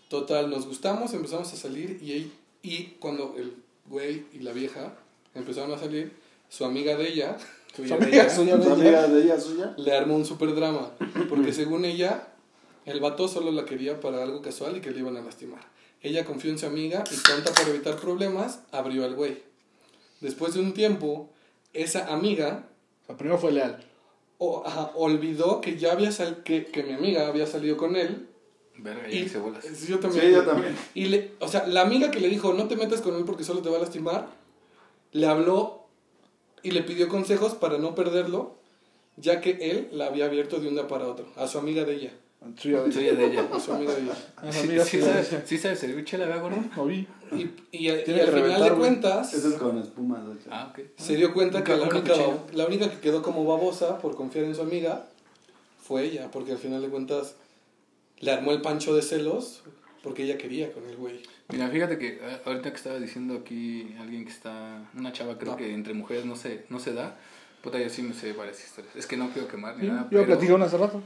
Total, 0.09 0.49
nos 0.49 0.67
gustamos, 0.67 1.13
empezamos 1.13 1.53
a 1.53 1.57
salir 1.57 1.99
y, 2.03 2.33
y 2.63 2.97
cuando 2.99 3.35
el 3.37 3.55
güey 3.87 4.25
y 4.33 4.39
la 4.41 4.53
vieja 4.53 4.95
empezaron 5.35 5.73
a 5.73 5.79
salir, 5.79 6.13
su 6.49 6.65
amiga 6.65 6.97
de 6.97 7.09
ella, 7.09 7.37
Su 7.77 7.83
suya 7.83 7.97
de 7.99 8.05
amiga, 8.05 8.23
ella, 8.25 8.35
suya 8.35 8.57
de 8.57 8.65
¿Tu 8.65 8.69
ella. 8.69 8.75
amiga 8.75 9.07
de 9.09 9.23
ella 9.23 9.41
suya? 9.41 9.75
le 9.77 9.93
armó 9.97 10.17
un 10.17 10.25
super 10.25 10.53
drama. 10.55 10.91
Porque 11.29 11.53
según 11.53 11.85
ella, 11.85 12.27
el 12.85 12.99
vato 13.01 13.29
solo 13.29 13.53
la 13.53 13.65
quería 13.65 14.01
para 14.01 14.23
algo 14.25 14.43
casual 14.43 14.77
y 14.77 14.81
que 14.81 14.91
le 14.91 14.99
iban 15.01 15.17
a 15.17 15.21
lastimar. 15.21 15.61
Ella 16.03 16.25
confió 16.25 16.51
en 16.51 16.59
su 16.59 16.67
amiga 16.67 17.05
y 17.11 17.17
tonta 17.23 17.53
para 17.53 17.69
evitar 17.69 17.97
problemas, 17.97 18.61
abrió 18.73 19.05
al 19.05 19.15
güey. 19.15 19.43
Después 20.21 20.55
de 20.55 20.61
un 20.61 20.73
tiempo, 20.73 21.29
esa 21.73 22.13
amiga 22.13 22.69
O 23.03 23.07
sea, 23.07 23.17
primero 23.17 23.39
fue 23.39 23.53
leal. 23.53 23.85
o- 24.39 24.63
ajá, 24.67 24.93
olvidó 24.95 25.61
que 25.61 25.77
ya 25.79 25.93
había 25.93 26.11
sal 26.13 26.43
que, 26.43 26.65
que 26.67 26.83
mi 26.83 26.93
amiga 26.95 27.29
había 27.29 27.47
salido 27.47 27.77
con 27.77 27.97
él. 27.97 28.27
Verga, 28.79 29.11
Y, 29.11 29.29
se 29.29 29.39
bolas. 29.39 29.65
Yo 29.87 29.99
también. 29.99 30.25
Sí, 30.27 30.33
yo 30.33 30.45
también. 30.45 30.75
Y 30.95 31.07
le, 31.07 31.33
o 31.41 31.49
sea, 31.49 31.67
la 31.67 31.83
amiga 31.83 32.11
que 32.11 32.21
le 32.21 32.29
dijo, 32.31 32.55
no 32.55 32.67
te 32.67 32.77
metas 32.77 33.03
con 33.03 33.15
él 33.17 33.25
porque 33.27 33.45
solo 33.45 33.61
te 33.61 33.69
va 33.69 33.77
a 33.77 33.81
lastimar, 33.81 34.29
le 35.13 35.27
habló 35.27 35.87
y 36.63 36.71
le 36.71 36.83
pidió 36.83 37.09
consejos 37.09 37.53
para 37.55 37.77
no 37.77 37.95
perderlo, 37.95 38.57
ya 39.17 39.43
que 39.43 39.59
él 39.71 39.89
la 39.93 40.07
había 40.07 40.25
abierto 40.27 40.61
de 40.61 40.69
un 40.69 40.75
día 40.75 40.89
para 40.89 41.07
otro, 41.09 41.27
a 41.37 41.47
su 41.47 41.59
amiga 41.59 41.85
de 41.85 41.95
ella. 41.97 42.13
Suya 42.57 42.83
de 42.83 43.17
de 43.17 43.27
ella. 43.27 43.49
Su 43.65 43.73
amiga 43.73 43.95
de 43.95 44.03
ella. 44.03 44.15
Una 44.43 44.53
Sí, 44.53 44.67
amiga 44.67 44.85
sí 44.85 45.01
sabes, 45.01 45.33
ella. 45.33 45.43
sí 45.47 45.59
sabes 45.59 45.79
servir 45.79 46.05
chela, 46.05 46.27
¿verdad, 46.27 46.43
gordo? 46.43 46.57
Lo 46.77 46.87
vi. 46.87 47.07
Y, 47.33 47.51
y, 47.71 47.89
al 47.89 48.01
final 48.05 48.63
de 48.65 48.71
cuentas, 48.73 49.35
Eso 49.35 49.49
es 49.49 49.55
con 49.55 49.79
hecho. 49.79 50.49
Ah, 50.51 50.73
ok. 50.73 50.81
se 50.97 51.17
dio 51.17 51.33
cuenta 51.33 51.63
que 51.63 51.77
la 51.77 51.87
única, 51.89 52.15
la 52.55 52.67
única 52.67 52.91
que 52.91 52.99
quedó 52.99 53.23
como 53.23 53.45
babosa 53.45 53.99
por 53.99 54.17
confiar 54.17 54.47
en 54.47 54.55
su 54.55 54.63
amiga 54.63 55.07
fue 55.83 56.05
ella, 56.05 56.31
porque 56.33 56.53
al 56.53 56.59
final 56.59 56.83
de 56.83 56.89
cuentas 56.89 57.37
le 58.19 58.33
armó 58.33 58.53
el 58.53 58.61
pancho 58.63 58.95
de 58.97 59.03
celos 59.03 59.63
porque 60.03 60.25
ella 60.25 60.39
quería 60.39 60.73
con 60.73 60.85
el 60.89 60.97
güey. 60.97 61.23
Mira, 61.51 61.69
fíjate 61.69 61.99
que 61.99 62.09
eh, 62.23 62.41
ahorita 62.47 62.71
que 62.71 62.77
estaba 62.77 62.99
diciendo 62.99 63.35
aquí 63.35 63.95
alguien 64.01 64.25
que 64.25 64.31
está, 64.31 64.89
una 64.97 65.13
chava 65.13 65.37
creo 65.39 65.53
No. 65.53 65.59
que 65.59 65.73
entre 65.75 65.95
mujeres 65.95 66.25
no 66.25 66.37
se, 66.37 66.65
no 66.71 66.81
se 66.81 66.95
da, 66.95 67.19
puta 67.63 67.79
yo 67.79 67.89
sí 67.91 68.03
me 68.03 68.15
sé 68.15 68.33
varias 68.33 68.63
historias. 68.65 68.95
Es 68.97 69.07
que 69.07 69.17
no 69.17 69.29
quiero 69.31 69.49
quemar 69.49 69.77
ni 69.77 69.83
Sí, 69.83 69.89
nada, 69.89 70.03
Yo 70.05 70.09
pero, 70.11 70.27
platicé 70.27 70.53
una 70.55 70.65
hace 70.67 70.79
rato. 70.79 71.03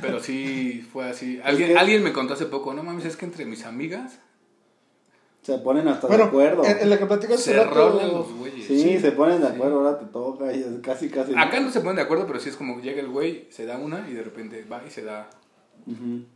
pero 0.00 0.20
sí 0.20 0.86
fue 0.92 1.08
así. 1.08 1.40
Alguien, 1.44 1.70
que- 1.70 1.78
alguien 1.78 2.02
me 2.02 2.12
contó 2.12 2.34
hace 2.34 2.46
poco, 2.46 2.74
no 2.74 2.82
mames, 2.82 3.04
es 3.04 3.16
que 3.16 3.24
entre 3.26 3.44
mis 3.44 3.64
amigas 3.64 4.18
Se 5.42 5.56
ponen 5.58 5.88
hasta 5.88 6.06
Bueno, 6.08 6.24
de 6.24 6.28
acuerdo. 6.28 6.64
en, 6.64 6.78
en 6.78 6.90
la 6.90 6.98
que 6.98 7.06
platicé 7.06 7.34
hace 7.34 7.42
se 7.54 7.56
rato. 7.64 7.74
rolan 7.92 8.08
los 8.12 8.32
güeyes. 8.34 8.66
Sí, 8.66 8.98
se 8.98 9.12
ponen 9.12 9.40
de 9.40 9.46
acuerdo, 9.48 9.78
ahora 9.78 9.98
te 9.98 10.06
toca 10.06 10.52
y 10.52 10.60
es 10.60 10.66
casi, 10.82 11.08
casi. 11.08 11.32
Acá 11.36 11.60
no 11.60 11.70
se 11.70 11.80
ponen 11.80 11.96
de 11.96 12.02
acuerdo, 12.02 12.26
pero 12.26 12.38
sí 12.40 12.48
es 12.50 12.56
como 12.56 12.80
llega 12.80 13.00
el 13.00 13.08
güey, 13.08 13.46
se 13.50 13.64
da 13.64 13.78
una 13.78 14.06
y 14.10 14.12
de 14.14 14.22
repente 14.22 14.64
va 14.70 14.82
y 14.86 14.90
se 14.90 15.02
da. 15.04 15.30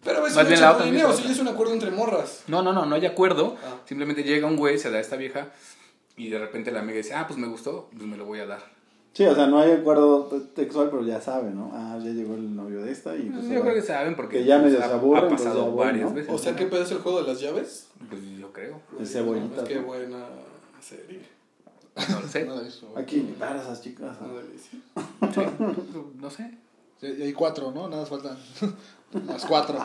Pero 0.03 0.27
es 0.27 0.35
Más 0.35 0.49
bien 0.49 0.61
la 0.61 0.73
otra 0.73 0.87
sí 1.15 1.27
es 1.31 1.39
un 1.41 1.49
acuerdo 1.49 1.75
entre 1.75 1.91
morras. 1.91 2.45
No, 2.47 2.63
no, 2.63 2.73
no, 2.73 2.87
no 2.87 2.95
hay 2.95 3.05
acuerdo. 3.05 3.57
Ah. 3.63 3.81
Simplemente 3.85 4.23
llega 4.23 4.47
un 4.47 4.57
güey, 4.57 4.79
se 4.79 4.91
da 4.91 4.97
a 4.97 5.01
esta 5.01 5.17
vieja 5.17 5.49
y 6.17 6.31
de 6.31 6.39
repente 6.39 6.71
la 6.71 6.81
amiga 6.81 6.97
dice, 6.97 7.13
ah, 7.15 7.27
pues 7.27 7.39
me 7.39 7.49
gustó, 7.49 7.91
pues 7.95 8.05
me 8.07 8.17
lo 8.17 8.25
voy 8.25 8.39
a 8.41 8.47
dar. 8.47 8.63
Sí, 9.15 9.25
o 9.27 9.35
sea, 9.35 9.47
no 9.47 9.59
hay 9.61 9.73
acuerdo 9.73 10.25
te- 10.25 10.41
textual, 10.41 10.89
pero 10.91 11.05
ya 11.05 11.21
saben, 11.21 11.55
¿no? 11.55 11.71
Ah, 11.75 11.99
ya 12.03 12.11
llegó 12.11 12.35
el 12.35 12.57
novio 12.57 12.81
de 12.83 12.91
esta 12.93 13.15
y 13.15 13.25
pues. 13.29 13.47
Yo 13.49 13.61
creo 13.61 13.75
que 13.75 13.83
saben 13.83 14.17
porque 14.17 14.39
Que 14.39 14.45
ya 14.47 14.59
pues, 14.61 14.73
medio 14.73 14.83
ha, 14.85 14.89
se 14.89 14.95
aburren, 14.95 15.25
ha 15.25 15.29
pues, 15.29 15.43
pasado 15.43 15.71
voy, 15.71 15.85
varias 15.87 16.09
¿no? 16.09 16.15
veces. 16.17 16.33
O 16.33 16.39
sea, 16.39 16.57
¿qué 16.57 16.65
pedo 16.67 16.83
es 16.83 16.91
el 16.93 16.99
juego 16.99 17.21
de 17.23 17.29
las 17.29 17.39
llaves? 17.41 17.89
Pues 18.09 18.23
yo 18.39 18.51
creo. 18.53 18.81
El 18.99 19.07
cebollita. 19.07 19.65
Qué 19.65 19.79
buena 19.81 20.25
serie. 20.81 21.21
No 22.11 22.21
lo 22.23 22.27
sé. 22.29 22.49
Hay 22.97 23.05
que 23.05 23.17
invitar 23.19 23.55
a 23.55 23.61
esas 23.61 23.83
chicas. 23.83 24.17
Una 24.21 24.33
¿no? 24.33 24.39
delicia. 24.39 24.79
Sí, 25.35 25.41
no 26.19 26.31
sé. 26.31 26.51
Y 27.03 27.07
y 27.07 27.23
hay 27.25 27.33
cuatro, 27.35 27.71
¿no? 27.71 27.89
Nada 27.89 28.01
más 28.03 28.09
faltan. 28.09 28.39
Las 29.27 29.45
cuatro. 29.45 29.77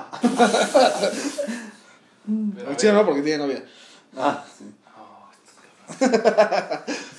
Chile 2.78 2.94
no, 2.94 3.06
porque 3.06 3.22
tiene 3.22 3.40
novia. 3.44 3.62
Ah, 4.16 4.42
sí. 4.58 4.64
Oh, 4.98 5.28
estos 5.34 6.98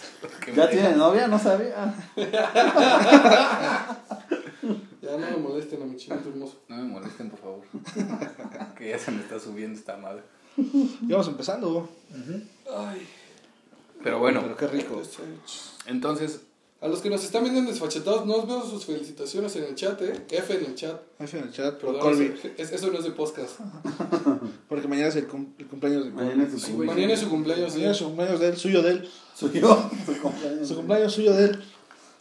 ¿Ya 0.55 0.69
tiene 0.71 0.97
novia? 0.97 1.27
No 1.29 1.39
sabía. 1.39 1.95
Ya 5.01 5.12
no 5.12 5.19
me 5.31 5.37
molesten 5.39 5.81
a 5.81 5.87
mi 5.87 5.97
chinito 5.97 6.29
hermoso. 6.29 6.61
No 6.69 6.77
me 6.77 6.83
molesten, 6.83 7.31
por 7.31 7.39
favor. 7.39 7.61
que 8.77 8.91
ya 8.91 8.99
se 8.99 9.11
me 9.11 9.21
está 9.21 9.39
subiendo 9.41 9.79
esta 9.79 9.97
madre. 9.97 10.23
Y 10.57 11.07
vamos 11.11 11.29
empezando. 11.29 11.89
Ay. 12.77 13.09
Pero 14.03 14.19
bueno, 14.19 14.43
Pero 14.43 14.57
qué 14.57 14.66
rico. 14.66 15.01
entonces, 15.87 16.43
A 16.81 16.87
los 16.87 17.01
que 17.01 17.11
nos 17.11 17.24
están 17.24 17.43
viendo 17.43 17.59
en 17.59 17.66
desfachatados, 17.66 18.24
no 18.26 18.37
os 18.37 18.47
veo 18.47 18.62
sus 18.64 18.85
felicitaciones 18.87 19.57
en 19.57 19.64
el 19.64 19.74
chat, 19.74 20.01
¿eh? 20.03 20.14
F 20.31 20.55
en 20.57 20.64
el 20.64 20.74
chat. 20.76 21.01
F 21.18 21.37
en 21.37 21.45
el 21.45 21.53
chat, 21.53 21.74
pero 21.81 21.93
Perdón, 21.95 22.01
Colby. 22.12 22.24
eso, 22.39 22.49
es- 22.57 22.72
eso 22.72 22.91
no 22.93 22.99
es 22.99 23.05
de 23.05 23.11
podcast. 23.11 23.59
Porque 24.68 24.87
mañana 24.87 25.09
es 25.09 25.16
el, 25.16 25.26
cum- 25.26 25.55
el 25.59 25.66
cumpleaños 25.66 26.05
de 26.05 26.11
Mañana 26.12 26.45
es 26.45 26.51
su 26.53 26.66
cumpleaños. 26.68 26.95
Mañana 26.95 27.12
es 27.14 27.20
su 27.20 27.29
cumpleaños, 27.29 27.72
Mañana 27.74 27.91
es 27.91 27.97
su 27.97 28.05
cumpleaños 28.05 28.41
de 28.41 28.49
él, 28.49 28.57
suyo 28.57 28.83
de 28.83 28.91
él. 28.93 29.09
Suyo. 29.35 29.91
Su 30.07 30.20
cumpleaños. 30.20 30.68
Su 30.68 30.76
cumpleaños 30.76 31.12
suyo 31.12 31.33
de 31.35 31.45
él. 31.47 31.64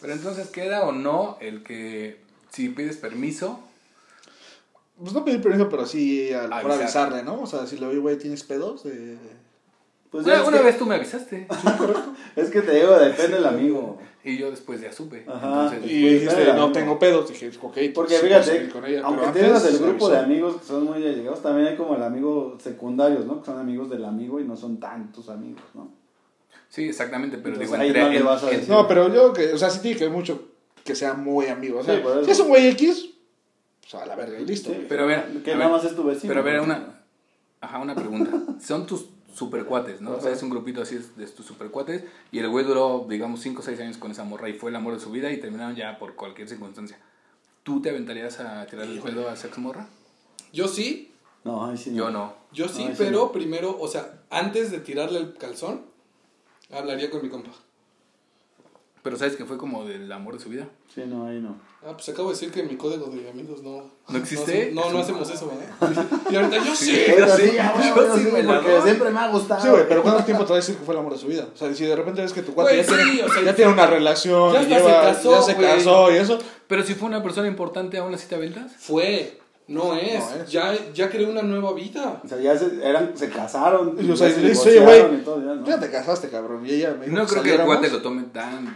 pero 0.02 0.14
entonces 0.14 0.48
queda 0.50 0.86
o 0.88 0.92
no 0.92 1.38
el 1.42 1.64
que 1.64 2.20
si 2.52 2.70
pides 2.70 2.98
permiso, 2.98 3.60
Pues 5.00 5.14
no 5.14 5.24
pedir 5.24 5.42
permiso, 5.42 5.70
pero 5.70 5.86
sí 5.86 6.32
a 6.34 6.44
lo 6.44 6.50
mejor 6.56 6.72
Avisar. 6.72 6.82
avisarle, 7.08 7.24
¿no? 7.24 7.42
O 7.42 7.46
sea, 7.48 7.62
decirle, 7.62 7.86
oye, 7.86 8.00
güey, 8.00 8.18
¿tienes 8.18 8.42
pedos? 8.44 8.84
De... 8.84 9.18
Pues 10.12 10.26
Una, 10.26 10.42
es 10.42 10.48
una 10.48 10.58
que- 10.60 10.64
vez 10.64 10.78
tú 10.78 10.86
me 10.86 10.96
avisaste. 10.96 11.48
Es 12.36 12.50
que 12.52 12.62
te 12.62 12.76
digo, 12.76 12.98
depende 12.98 13.38
del 13.38 13.46
amigo. 13.46 13.98
Y 14.24 14.38
yo 14.38 14.50
después 14.52 14.82
ya 14.82 14.92
supe. 14.92 15.24
Ajá. 15.28 15.64
Entonces, 15.74 15.80
Y 15.92 16.02
Pues, 16.02 16.14
dijiste, 16.22 16.46
no 16.46 16.52
amigo. 16.52 16.72
tengo 16.74 17.00
pedos. 17.00 17.30
Dije, 17.30 17.48
ok, 17.50 17.62
Porque 17.62 17.92
pues, 17.94 18.20
fíjate, 18.22 18.44
salir 18.46 18.72
con 18.72 18.86
ella. 18.86 19.02
aunque 19.04 19.28
tengas 19.40 19.66
el 19.66 19.80
grupo 19.80 20.10
de 20.10 20.18
amigos 20.18 20.58
que 20.58 20.66
son 20.66 20.86
muy 20.86 20.98
allegados, 21.06 21.42
también 21.42 21.68
hay 21.68 21.76
como 21.78 21.96
el 21.96 22.04
amigo 22.04 22.58
secundarios, 22.62 23.26
¿no? 23.26 23.40
Que 23.40 23.46
son 23.46 23.60
amigos 23.60 23.90
del 23.90 24.04
amigo 24.06 24.40
y 24.40 24.44
no 24.44 24.56
son 24.58 24.80
tantos 24.80 25.30
amigos, 25.30 25.62
¿no? 25.74 25.90
sí, 26.70 26.84
exactamente, 26.90 27.38
pero 27.38 27.56
Entonces, 27.56 27.72
digo, 27.72 27.84
entre- 27.88 28.02
no 28.04 28.10
le 28.10 28.18
en- 28.18 28.26
vas 28.26 28.44
a 28.44 28.50
en- 28.52 28.58
decir. 28.58 28.70
No, 28.70 28.86
pero 28.90 29.14
yo, 29.14 29.32
que, 29.32 29.54
o 29.54 29.58
sea, 29.58 29.70
sí 29.70 29.80
tiene 29.80 29.98
que 29.98 30.04
ver 30.06 30.14
mucho 30.14 30.42
que 30.84 30.96
sea 30.96 31.14
muy 31.14 31.48
amigo. 31.48 31.80
O 31.80 31.84
sea, 31.84 31.96
Sí, 31.96 32.02
si 32.26 32.32
es 32.32 32.40
un 32.42 32.50
güey 32.50 32.68
X, 32.68 33.12
pues 33.80 33.96
a 33.96 34.06
la 34.06 34.16
verga 34.18 34.38
y 34.38 34.46
listo. 34.46 34.72
Sí. 34.72 34.86
Pero 34.90 35.04
a 35.04 35.06
ver, 35.06 35.26
Que 35.44 35.52
a 35.54 35.56
nada 35.56 35.68
ver, 35.70 35.78
más 35.78 35.86
es 35.86 35.96
tu 35.96 36.04
vecino. 36.04 36.28
Pero 36.30 36.42
a 36.42 36.44
ver, 36.44 36.60
una, 36.60 37.02
ajá, 37.62 37.80
una 37.80 37.96
pregunta. 37.96 38.32
Son 38.62 38.86
tus 38.86 39.06
super 39.38 39.66
cuates, 39.66 40.02
¿no? 40.02 40.16
O 40.16 40.20
sea, 40.22 40.32
es 40.32 40.42
un 40.42 40.50
grupito 40.50 40.82
así 40.82 41.00
de 41.16 41.28
tus 41.28 41.46
super 41.46 41.70
cuates 41.70 42.04
y 42.32 42.40
el 42.40 42.50
güey 42.50 42.66
duró, 42.66 43.06
digamos, 43.08 43.40
5 43.42 43.62
o 43.62 43.64
6 43.64 43.80
años 43.82 43.98
con 43.98 44.10
esa 44.12 44.24
morra 44.24 44.50
y 44.50 44.54
fue 44.54 44.72
el 44.72 44.76
amor 44.76 44.96
de 44.96 45.00
su 45.00 45.12
vida 45.12 45.32
y 45.32 45.40
terminaron 45.40 45.76
ya 45.76 46.00
por 46.00 46.16
cualquier 46.16 46.50
circunstancia. 46.50 46.98
¿Tú 47.64 47.82
te 47.82 47.90
aventarías 47.92 48.40
a 48.40 48.66
tirar 48.66 48.86
el 48.88 49.00
pedo 49.00 49.30
a 49.30 49.34
esa 49.34 49.48
ex 49.48 49.58
morra? 49.60 49.88
Yo 50.54 50.68
sí, 50.68 51.12
No, 51.44 51.76
sí 51.78 51.94
Yo 51.94 52.10
no. 52.10 52.34
yo 52.52 52.68
sí, 52.68 52.84
Ay, 52.84 52.90
sí, 52.90 52.96
pero 52.98 53.26
no. 53.26 53.32
primero, 53.32 53.78
o 53.80 53.88
sea, 53.88 54.22
antes 54.30 54.72
de 54.72 54.80
tirarle 54.80 55.20
el 55.20 55.36
calzón, 55.36 55.86
hablaría 56.72 57.10
con 57.12 57.22
mi 57.22 57.30
compa. 57.30 57.52
Pero 59.08 59.18
sabes 59.18 59.38
que 59.38 59.46
fue 59.46 59.58
como 59.58 59.86
del 59.86 60.12
amor 60.12 60.34
de 60.34 60.44
su 60.44 60.50
vida. 60.50 60.68
Sí, 60.94 61.02
no, 61.08 61.28
ahí 61.28 61.40
no. 61.40 61.56
Ah, 61.82 61.94
pues 61.94 62.10
acabo 62.10 62.28
de 62.28 62.34
decir 62.34 62.52
que 62.52 62.60
en 62.60 62.68
mi 62.68 62.76
código 62.76 63.06
de 63.06 63.30
amigos 63.30 63.64
no. 63.64 63.90
¿No 64.10 64.18
existe? 64.18 64.72
No, 64.74 64.92
no, 64.92 65.00
hacemos 65.00 65.30
eso, 65.30 65.50
¿verdad? 65.50 66.06
Y 66.30 66.36
ahorita 66.36 66.58
yo 66.58 66.76
sí. 66.76 67.04
Pero 67.06 67.38
sí, 67.38 67.52
yo 67.56 68.18
sí 68.18 68.24
me 68.34 68.44
porque 68.44 68.70
doy. 68.70 68.82
siempre 68.82 69.10
me 69.10 69.20
ha 69.22 69.30
gustado. 69.30 69.62
Sí, 69.62 69.70
güey, 69.70 69.88
pero 69.88 70.04
¿cuánto 70.04 70.26
tiempo 70.26 70.44
te 70.44 70.50
va 70.50 70.56
a 70.56 70.60
decir 70.60 70.76
que 70.76 70.84
fue 70.84 70.94
el 70.94 71.00
amor 71.00 71.14
de 71.14 71.20
su 71.20 71.28
vida? 71.28 71.48
O 71.54 71.58
sea, 71.58 71.74
si 71.74 71.86
de 71.86 71.96
repente 71.96 72.22
ves 72.22 72.34
que 72.34 72.42
tu 72.42 72.54
cuate 72.54 72.76
ya, 72.76 72.86
tiene, 72.86 73.04
sí, 73.14 73.22
o 73.22 73.30
sea, 73.32 73.44
ya 73.44 73.56
tiene 73.56 73.72
una 73.72 73.88
relación, 73.88 74.52
ya 74.52 74.62
lleva- 74.64 74.80
se 75.14 75.16
casó, 75.16 75.32
ya 75.32 75.42
se 75.42 75.56
casó 75.56 76.12
y 76.12 76.18
eso, 76.18 76.38
Pero 76.68 76.84
si 76.84 76.96
fue 76.96 77.08
una 77.08 77.24
persona 77.24 77.48
importante, 77.48 77.98
¿aún 77.98 78.14
así 78.14 78.28
te 78.28 78.36
aventas? 78.36 78.74
Fue. 78.78 79.40
No 79.68 79.96
es. 79.98 80.20
No 80.20 80.44
es. 80.44 80.50
Ya, 80.50 80.74
ya 80.94 81.10
creé 81.10 81.26
una 81.26 81.42
nueva 81.42 81.74
vida. 81.74 82.22
O 82.24 82.28
sea, 82.28 82.40
ya 82.40 82.58
se, 82.58 82.86
eran, 82.88 83.12
se 83.18 83.30
casaron. 83.30 83.98
Y, 84.00 84.10
o 84.10 84.16
sea, 84.16 84.30
ya 84.30 84.56
se 84.56 84.70
oye, 84.70 84.80
güey, 84.80 85.02
ya, 85.26 85.56
¿no? 85.56 85.66
ya 85.66 85.80
te 85.80 85.92
casaste, 85.92 86.30
cabrón. 86.30 86.66
Y 86.66 86.72
ella 86.72 86.96
me 86.98 87.06
dijo 87.06 87.18
No 87.18 87.26
creo 87.26 87.44
que 87.44 87.56
el 87.56 87.62
cuate 87.62 87.90
lo 87.90 88.02
tome 88.02 88.24
tan 88.34 88.74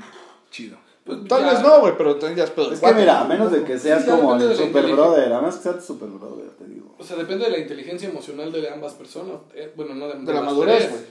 chido. 0.52 0.78
Pues 1.04 1.18
Tal 1.28 1.44
vez 1.44 1.62
no, 1.64 1.80
güey, 1.80 1.98
pero 1.98 2.18
tendrías 2.18 2.52
pedo 2.52 2.70
de 2.70 2.76
Es 2.76 2.82
que 2.82 2.94
mira, 2.94 3.22
a 3.22 3.24
menos 3.24 3.52
de 3.52 3.64
que 3.64 3.80
seas 3.80 4.04
Sí, 4.06 4.12
como 4.12 4.34
el 4.36 4.40
de 4.40 4.50
la 4.50 4.56
super 4.56 4.86
brother, 4.86 5.34
a 5.34 5.40
menos 5.40 5.56
que 5.56 5.64
seas 5.64 5.78
tu 5.78 5.94
super 5.94 6.10
brother, 6.10 6.52
te 6.52 6.66
digo. 6.66 6.94
O 7.00 7.04
sea, 7.04 7.18
depende 7.18 7.46
de 7.46 7.52
la 7.52 7.58
inteligencia 7.58 8.08
emocional 8.08 8.52
de 8.52 8.70
ambas 8.70 8.94
personas. 8.94 9.38
Eh, 9.56 9.74
bueno, 9.76 9.96
no 9.96 10.08
de, 10.08 10.20
De 10.20 10.26
la 10.26 10.34
las 10.34 10.44
madurez, 10.44 10.92
güey. 10.92 11.02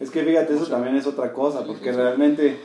Es 0.00 0.10
que 0.10 0.24
fíjate, 0.24 0.54
eso 0.56 0.66
también 0.66 0.96
es 0.96 1.06
otra 1.06 1.30
cosa, 1.32 1.62
porque 1.64 1.92
realmente, 1.92 2.58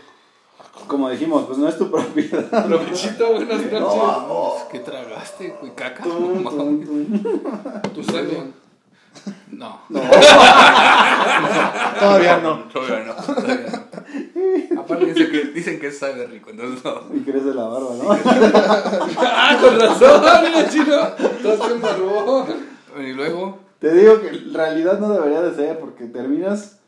como 0.87 1.09
dijimos, 1.09 1.45
pues 1.45 1.57
no 1.57 1.67
es 1.67 1.77
tu 1.77 1.91
propiedad. 1.91 2.65
Provechito, 2.65 3.33
buenas 3.33 3.61
noches. 3.61 3.79
No, 3.81 4.55
¿Qué 4.71 4.79
tragaste, 4.79 5.53
güey? 5.59 5.75
¿Caca? 5.75 6.03
tum, 6.03 6.43
tum, 6.43 6.85
tum. 6.85 7.23
Tu 7.93 8.03
semen. 8.03 8.53
no. 9.51 9.81
Todavía 11.99 12.37
no. 12.37 12.63
Todavía 12.71 13.03
no. 13.03 13.13
Todavía 13.15 13.67
no. 13.71 13.80
Aparte 14.93 15.13
dicen 15.13 15.31
que, 15.31 15.43
dicen 15.51 15.79
que 15.79 15.91
sabe 15.91 16.27
rico, 16.27 16.49
entonces 16.49 16.83
no. 16.83 17.15
Y 17.15 17.21
crece 17.21 17.53
la 17.53 17.67
barba, 17.67 17.95
¿no? 17.95 18.11
ah, 19.19 19.57
con 19.61 19.79
razón, 19.79 20.21
mira, 20.43 20.69
chino. 20.69 21.03
Estás 21.17 21.67
bien 21.67 21.81
barbón. 21.81 22.45
Y 22.99 23.13
luego, 23.13 23.59
Te 23.79 23.93
digo 23.93 24.21
que 24.21 24.27
en 24.27 24.53
realidad 24.53 24.99
no 24.99 25.11
debería 25.13 25.41
de 25.41 25.55
ser, 25.55 25.79
porque 25.79 26.05
terminas 26.05 26.79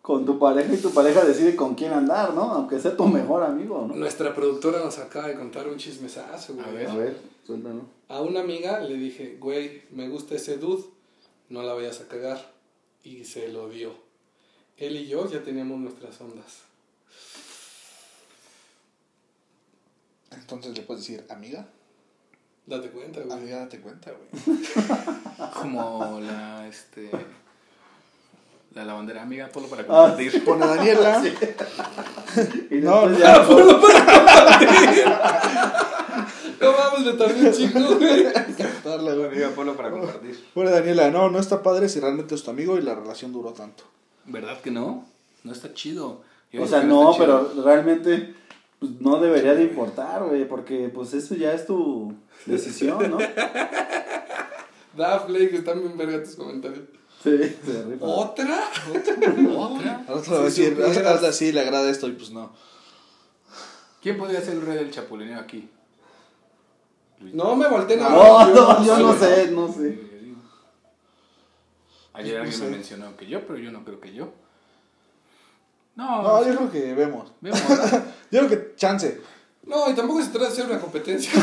con 0.00 0.24
tu 0.24 0.38
pareja 0.38 0.74
y 0.74 0.78
tu 0.78 0.90
pareja 0.90 1.24
decide 1.24 1.54
con 1.54 1.74
quién 1.74 1.92
andar, 1.92 2.34
¿no? 2.34 2.42
Aunque 2.52 2.80
sea 2.80 2.96
tu 2.96 3.06
mejor 3.06 3.44
amigo, 3.44 3.86
¿no? 3.88 3.94
Nuestra 3.94 4.34
productora 4.34 4.80
nos 4.80 4.98
acaba 4.98 5.28
de 5.28 5.34
contar 5.34 5.68
un 5.68 5.76
chismesazo, 5.76 6.54
güey. 6.54 6.66
A 6.66 6.70
ver. 6.70 6.88
A 6.88 6.96
ver, 6.96 7.16
suéltalo. 7.46 7.82
A 8.08 8.20
una 8.20 8.40
amiga 8.40 8.80
le 8.80 8.96
dije, 8.96 9.36
güey, 9.38 9.82
me 9.90 10.08
gusta 10.08 10.34
ese 10.34 10.56
dude, 10.56 10.84
no 11.48 11.62
la 11.62 11.74
vayas 11.74 12.00
a 12.00 12.08
cagar. 12.08 12.52
Y 13.04 13.24
se 13.24 13.48
lo 13.48 13.68
dio. 13.68 13.90
Él 14.76 14.96
y 14.96 15.06
yo 15.06 15.28
ya 15.28 15.42
teníamos 15.42 15.78
nuestras 15.78 16.20
ondas. 16.20 16.71
Entonces 20.34 20.76
le 20.76 20.82
puedes 20.82 21.02
decir, 21.06 21.24
amiga, 21.30 21.66
Date 22.64 22.90
cuenta, 22.90 23.20
güey. 23.20 23.36
amiga, 23.36 23.58
date 23.58 23.80
cuenta, 23.80 24.12
güey. 24.12 24.58
como 25.54 26.20
la, 26.20 26.66
este... 26.68 27.10
La 28.74 28.84
lavandera 28.84 29.22
amiga, 29.22 29.48
ponlo 29.52 29.68
para 29.68 29.82
Ah, 29.82 29.86
compartir. 29.86 30.44
Pone 30.44 30.64
Daniela. 30.66 31.22
Y 32.70 32.76
No, 32.76 33.06
no. 33.08 33.18
ya, 33.18 33.42
No 36.60 36.72
mames, 36.72 37.06
le 37.06 37.12
tardé 37.14 37.48
un 37.48 37.52
chingo, 37.52 37.96
güey. 37.98 38.24
Darle, 38.84 39.14
güey. 39.14 39.26
Amiga, 39.26 39.50
ponlo 39.50 39.76
para 39.76 39.90
compartir. 39.90 40.42
Pone 40.54 40.70
Daniela, 40.70 41.10
no, 41.10 41.28
no 41.30 41.38
está 41.38 41.62
padre 41.62 41.88
si 41.88 42.00
realmente 42.00 42.34
es 42.34 42.42
tu 42.44 42.50
amigo 42.50 42.78
y 42.78 42.82
la 42.82 42.94
relación 42.94 43.32
duró 43.32 43.52
tanto. 43.52 43.84
¿Verdad 44.26 44.60
que 44.60 44.70
no? 44.70 45.04
No 45.44 45.52
está 45.52 45.74
chido. 45.74 46.22
Yo 46.52 46.62
O 46.62 46.66
sea, 46.66 46.82
no, 46.82 47.14
pero 47.18 47.52
realmente 47.64 48.34
pues, 48.82 49.00
no 49.00 49.18
debería 49.20 49.54
de 49.54 49.62
importar, 49.62 50.24
güey, 50.24 50.46
porque 50.48 50.88
pues 50.88 51.14
eso 51.14 51.34
ya 51.36 51.52
es 51.52 51.66
tu 51.66 52.12
decisión, 52.46 53.10
¿no? 53.10 53.18
Daf, 54.96 55.28
Lake, 55.28 55.56
están 55.56 55.80
bien 55.80 55.96
verga 55.96 56.22
tus 56.22 56.34
comentarios. 56.34 56.80
Sí, 57.22 57.30
se 57.64 57.84
rifa. 57.88 58.04
¿Otra? 58.04 58.60
¿Otra? 58.90 60.04
Ahora 60.08 60.22
te 60.22 60.30
va 60.30 60.46
a 60.46 60.50
Si 60.50 60.62
decir, 60.62 60.72
haz- 60.82 60.88
supieras. 60.94 61.14
hazle 61.16 61.28
así, 61.28 61.52
le 61.52 61.60
agrada 61.60 61.88
esto 61.88 62.08
y 62.08 62.12
pues 62.12 62.30
no. 62.30 62.52
¿Quién 64.02 64.18
podría 64.18 64.40
ser 64.40 64.54
el 64.54 64.62
rey 64.66 64.76
del 64.76 64.90
chapulineo 64.90 65.38
aquí? 65.38 65.70
No 67.20 67.54
me 67.54 67.68
volteen 67.68 68.02
a 68.02 68.08
No, 68.08 68.46
ver, 68.46 68.48
no, 68.56 68.84
yo 68.84 68.98
no 68.98 69.14
sé, 69.14 69.50
no 69.52 69.72
sé. 69.72 70.10
Ayer 72.14 72.38
alguien 72.40 72.60
me 72.60 72.70
mencionó 72.76 73.16
que 73.16 73.26
yo, 73.26 73.46
pero 73.46 73.58
yo 73.58 73.70
no 73.70 73.84
creo 73.84 74.00
que 74.00 74.12
yo. 74.12 74.32
No, 75.94 76.22
No, 76.22 76.44
yo 76.46 76.56
creo 76.56 76.70
que 76.72 76.94
vemos. 76.94 77.32
vemos. 77.40 77.60
Yo 78.32 78.40
creo 78.46 78.48
que 78.48 78.74
chance. 78.76 79.20
No, 79.64 79.88
y 79.88 79.94
tampoco 79.94 80.20
se 80.20 80.30
trata 80.30 80.46
de 80.46 80.52
hacer 80.52 80.66
una 80.66 80.80
competencia. 80.80 81.30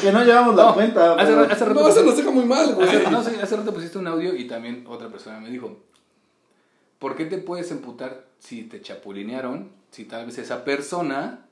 Que 0.00 0.10
no 0.12 0.24
llevamos 0.24 0.54
la 0.56 0.64
No, 0.64 0.74
cuenta. 0.74 1.14
hace, 1.14 1.26
pero- 1.32 1.40
hace 1.42 1.64
rato 1.64 1.80
No, 1.80 1.88
eso 1.88 2.02
nos 2.02 2.16
deja 2.16 2.30
muy 2.30 2.44
mal, 2.44 2.74
güey. 2.74 2.88
hace- 2.88 3.10
no, 3.10 3.22
sí, 3.22 3.30
hace 3.40 3.56
rato 3.56 3.72
pusiste 3.72 3.98
un 3.98 4.06
audio 4.08 4.34
y 4.34 4.46
también 4.48 4.84
otra 4.88 5.08
persona 5.08 5.38
me 5.40 5.48
dijo, 5.50 5.78
¿por 6.98 7.14
qué 7.16 7.24
te 7.26 7.38
puedes 7.38 7.70
emputar 7.70 8.24
si 8.38 8.62
te 8.64 8.82
chapulinearon? 8.82 9.70
Si 9.92 10.04
tal 10.04 10.26
vez 10.26 10.36
esa 10.38 10.64
persona 10.64 11.46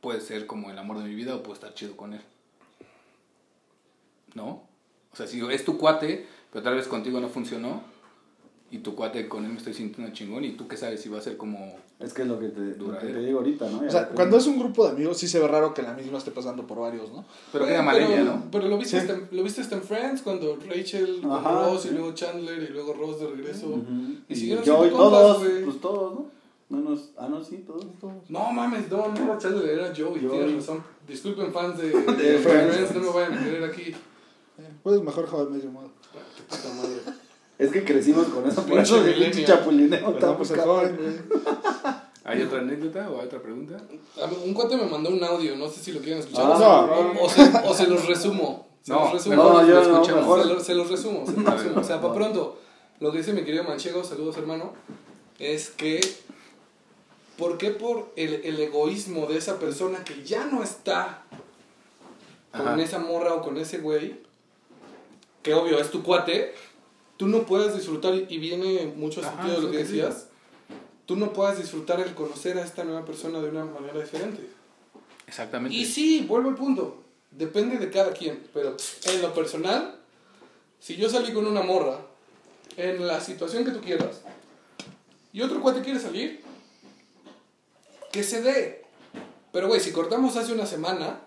puede 0.00 0.20
ser 0.20 0.46
como 0.46 0.70
el 0.70 0.78
amor 0.78 0.98
de 0.98 1.04
mi 1.04 1.14
vida 1.14 1.34
o 1.34 1.42
puede 1.42 1.54
estar 1.54 1.72
chido 1.74 1.96
con 1.96 2.12
él. 2.12 2.20
¿No? 4.34 4.64
O 5.12 5.16
sea, 5.16 5.26
si 5.26 5.40
es 5.50 5.64
tu 5.64 5.78
cuate, 5.78 6.26
pero 6.52 6.62
tal 6.62 6.74
vez 6.74 6.86
contigo 6.88 7.20
no 7.20 7.28
funcionó 7.28 7.82
y 8.70 8.78
tu 8.78 8.94
cuate 8.94 9.28
con 9.28 9.44
él 9.44 9.52
me 9.52 9.58
estoy 9.58 9.72
sintiendo 9.74 10.12
chingón 10.12 10.44
y 10.44 10.52
tú 10.52 10.68
qué 10.68 10.76
sabes 10.76 11.00
si 11.00 11.08
va 11.08 11.18
a 11.18 11.22
ser 11.22 11.36
como... 11.36 11.74
Es 11.98 12.12
que 12.12 12.22
es 12.22 12.28
lo 12.28 12.38
que 12.38 12.48
te, 12.48 12.60
lo 12.60 12.66
que 12.72 12.74
Duradero. 12.78 13.20
te 13.20 13.26
digo 13.26 13.38
ahorita, 13.38 13.70
¿no? 13.70 13.80
O 13.86 13.90
sea, 13.90 14.08
cuando 14.10 14.36
es 14.36 14.46
un 14.46 14.58
grupo 14.58 14.84
de 14.84 14.90
amigos, 14.92 15.16
sí 15.16 15.26
se 15.28 15.38
ve 15.38 15.48
raro 15.48 15.72
que 15.72 15.80
la 15.80 15.94
misma 15.94 16.18
esté 16.18 16.30
pasando 16.30 16.66
por 16.66 16.78
varios, 16.78 17.10
¿no? 17.10 17.24
Pero 17.52 17.64
Güey, 17.64 17.74
queda 17.74 17.82
mal 17.82 17.96
ella, 17.96 18.22
¿no? 18.22 18.44
Pero 18.52 18.68
lo 18.68 18.76
viste, 18.76 18.96
Sí. 19.00 19.06
hasta, 19.06 19.14
en- 19.14 19.28
lo 19.30 19.42
viste 19.42 19.62
hasta 19.62 19.76
en 19.76 19.82
Friends, 19.82 20.20
cuando 20.20 20.56
Rachel 20.68 21.20
con 21.22 21.32
Ajá, 21.32 21.64
Ross 21.70 21.82
sí. 21.82 21.88
y 21.88 21.92
luego 21.92 22.12
Chandler 22.12 22.62
y 22.62 22.68
luego 22.72 22.92
Ross 22.92 23.20
de 23.20 23.28
regreso. 23.28 23.68
Ujú. 23.68 23.80
Y, 24.28 24.32
Y 24.32 24.36
siguieron 24.36 24.62
yo 24.64 24.74
y 24.74 24.80
siendo 24.88 24.98
compas, 24.98 25.20
todos, 25.22 25.38
güey. 25.38 25.64
pues 25.64 25.80
todos, 25.80 26.14
¿no? 26.14 26.36
Menos, 26.68 27.10
ah, 27.16 27.28
no, 27.30 27.42
sí, 27.42 27.64
todos, 27.66 27.86
todos. 27.98 28.28
No 28.28 28.50
mames, 28.52 28.90
no, 28.90 29.08
no 29.08 29.24
era 29.24 29.38
Chandler, 29.38 29.70
era 29.78 29.86
Joey, 29.96 30.20
Joey. 30.20 30.28
tienes 30.28 30.54
razón. 30.56 30.82
Disculpen 31.08 31.50
fans 31.52 31.78
de, 31.78 31.88
de, 31.90 32.32
De 32.32 32.38
Friends, 32.40 32.94
no 32.94 33.00
me 33.00 33.08
vayan 33.10 33.34
a 33.38 33.42
querer 33.44 33.64
aquí. 33.64 33.82
Eh, 34.58 34.70
Pues 34.82 35.00
mejor 35.00 35.24
Your 35.30 35.72
Mother. 35.72 35.90
Qué 36.36 36.42
puta 36.48 36.74
madre. 36.74 37.15
Es 37.58 37.70
que 37.70 37.84
crecimos 37.84 38.26
con 38.26 38.46
eso, 38.46 38.64
por 38.66 38.78
eso 38.78 39.02
de 39.02 39.44
chapulineo. 39.44 40.12
Güey. 40.96 41.14
¿Hay 42.24 42.42
otra 42.42 42.58
anécdota 42.60 43.08
o 43.10 43.20
hay 43.20 43.26
otra 43.26 43.40
pregunta? 43.40 43.76
Un 44.44 44.52
cuate 44.52 44.76
me 44.76 44.84
mandó 44.86 45.10
un 45.10 45.22
audio, 45.22 45.56
no 45.56 45.68
sé 45.68 45.80
si 45.80 45.92
lo 45.92 46.00
quieren 46.00 46.18
escuchar. 46.18 46.44
Ah, 46.48 46.80
o, 46.90 47.14
no. 47.14 47.20
o, 47.22 47.28
se, 47.28 47.42
o 47.64 47.72
se 47.74 47.86
los 47.86 48.06
resumo. 48.06 48.66
Se 48.82 48.92
No, 48.92 49.00
los 49.04 49.12
resumo. 49.14 49.36
No, 49.36 49.44
Mejor 49.44 49.66
yo 49.68 49.74
lo 49.74 49.82
no, 49.88 49.92
escuchamos. 49.94 50.20
mejor. 50.22 50.42
Se, 50.42 50.48
lo- 50.48 50.60
se 50.60 50.74
los 50.74 50.90
resumo, 50.90 51.24
se 51.26 51.32
los 51.32 51.46
A 51.46 51.50
ver, 51.54 51.58
resumo. 51.60 51.80
O 51.80 51.84
sea, 51.84 52.00
para 52.00 52.14
pronto, 52.14 52.58
lo 53.00 53.12
que 53.12 53.18
dice 53.18 53.32
mi 53.32 53.44
querido 53.44 53.62
Manchego, 53.64 54.02
saludos 54.04 54.36
hermano, 54.38 54.72
es 55.38 55.70
que, 55.70 56.00
¿por 57.38 57.58
qué 57.58 57.70
por 57.70 58.12
el, 58.16 58.34
el 58.44 58.58
egoísmo 58.60 59.26
de 59.26 59.38
esa 59.38 59.58
persona 59.60 60.02
que 60.04 60.24
ya 60.24 60.46
no 60.46 60.62
está 60.64 61.22
con 62.52 62.66
Ajá. 62.68 62.82
esa 62.82 62.98
morra 62.98 63.34
o 63.34 63.42
con 63.42 63.56
ese 63.56 63.78
güey, 63.78 64.16
que 65.42 65.54
obvio 65.54 65.78
es 65.78 65.90
tu 65.92 66.02
cuate, 66.02 66.54
tú 67.16 67.26
no 67.26 67.44
puedes 67.44 67.74
disfrutar, 67.74 68.14
y 68.14 68.38
viene 68.38 68.92
mucho 68.96 69.20
Ajá, 69.20 69.30
sentido 69.30 69.56
de 69.56 69.62
lo 69.62 69.70
que 69.70 69.78
decías, 69.78 70.28
tú 71.06 71.16
no 71.16 71.32
puedes 71.32 71.58
disfrutar 71.58 72.00
el 72.00 72.14
conocer 72.14 72.58
a 72.58 72.64
esta 72.64 72.84
nueva 72.84 73.04
persona 73.04 73.40
de 73.40 73.48
una 73.48 73.64
manera 73.64 74.00
diferente. 74.00 74.48
Exactamente. 75.26 75.76
Y 75.76 75.84
sí, 75.84 76.24
vuelvo 76.28 76.50
al 76.50 76.56
punto. 76.56 77.02
Depende 77.30 77.78
de 77.78 77.90
cada 77.90 78.12
quien. 78.12 78.46
Pero 78.54 78.76
en 79.04 79.22
lo 79.22 79.34
personal, 79.34 79.98
si 80.80 80.96
yo 80.96 81.08
salí 81.08 81.32
con 81.32 81.46
una 81.46 81.62
morra 81.62 82.00
en 82.76 83.06
la 83.06 83.20
situación 83.20 83.64
que 83.64 83.72
tú 83.72 83.80
quieras, 83.80 84.22
y 85.32 85.42
otro 85.42 85.60
cuate 85.60 85.82
quiere 85.82 86.00
salir, 86.00 86.42
que 88.12 88.22
se 88.22 88.42
dé. 88.42 88.84
Pero, 89.52 89.68
güey, 89.68 89.80
si 89.80 89.92
cortamos 89.92 90.36
hace 90.36 90.52
una 90.52 90.66
semana, 90.66 91.20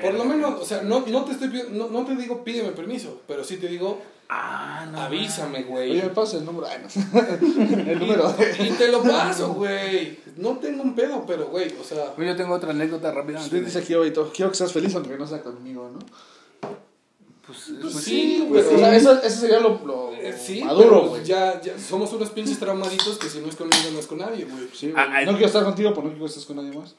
por 0.00 0.14
lo 0.14 0.24
menos, 0.24 0.60
o 0.60 0.64
sea, 0.64 0.82
no, 0.82 1.04
no, 1.06 1.24
te, 1.24 1.32
estoy, 1.32 1.48
no, 1.70 1.88
no 1.88 2.04
te 2.04 2.16
digo 2.16 2.42
pídeme 2.42 2.70
permiso, 2.70 3.20
pero 3.26 3.44
sí 3.44 3.56
te 3.56 3.68
digo 3.68 4.00
Ah, 4.32 4.86
no. 4.90 5.00
avísame, 5.00 5.64
güey. 5.64 5.90
Oye, 5.90 6.02
me 6.04 6.10
pasa 6.10 6.36
el 6.36 6.44
número. 6.44 6.64
Ay, 6.68 6.78
no. 6.80 7.20
el 7.90 7.98
número. 7.98 8.32
Y 8.60 8.70
te 8.70 8.86
lo 8.86 9.02
paso, 9.02 9.54
güey. 9.54 10.20
No 10.36 10.56
tengo 10.58 10.84
un 10.84 10.94
pedo, 10.94 11.24
pero, 11.26 11.48
güey, 11.48 11.74
o 11.80 11.82
sea... 11.82 12.14
Pues 12.14 12.28
yo 12.28 12.36
tengo 12.36 12.54
otra 12.54 12.70
anécdota 12.70 13.10
rápida. 13.10 13.40
Usted 13.40 13.64
dice 13.64 13.80
aquí, 13.80 13.94
quiero 14.32 14.50
que 14.50 14.56
seas 14.56 14.72
feliz 14.72 14.94
aunque 14.94 15.18
no 15.18 15.26
sea 15.26 15.42
conmigo, 15.42 15.90
¿no? 15.92 15.98
Pues, 17.44 17.72
Pues 17.80 17.92
pues 17.92 18.04
sí, 18.04 18.36
sí, 18.38 18.44
güey. 18.48 18.62
O 18.62 18.78
sea, 18.78 18.94
eso, 18.94 19.20
eso 19.20 19.40
sería 19.40 19.58
lo, 19.58 19.80
lo 19.84 20.12
eh, 20.12 20.32
Sí, 20.38 20.62
maduro, 20.62 20.88
pero 20.88 21.08
güey. 21.08 21.24
ya, 21.24 21.60
ya 21.60 21.76
somos 21.76 22.12
unos 22.12 22.30
pinches 22.30 22.60
traumaditos 22.60 23.18
que 23.18 23.28
si 23.28 23.40
no 23.40 23.48
es 23.48 23.56
conmigo 23.56 23.90
no 23.92 23.98
es 23.98 24.06
con 24.06 24.18
nadie, 24.18 24.44
güey. 24.44 24.68
Sí, 24.72 24.92
güey. 24.92 25.02
Ah, 25.04 25.10
ah, 25.12 25.24
no 25.24 25.32
quiero 25.32 25.46
estar 25.46 25.64
contigo, 25.64 25.90
pero 25.90 26.02
no 26.04 26.10
quiero 26.10 26.26
que 26.26 26.28
estés 26.28 26.44
con 26.46 26.54
nadie 26.54 26.70
más. 26.70 26.94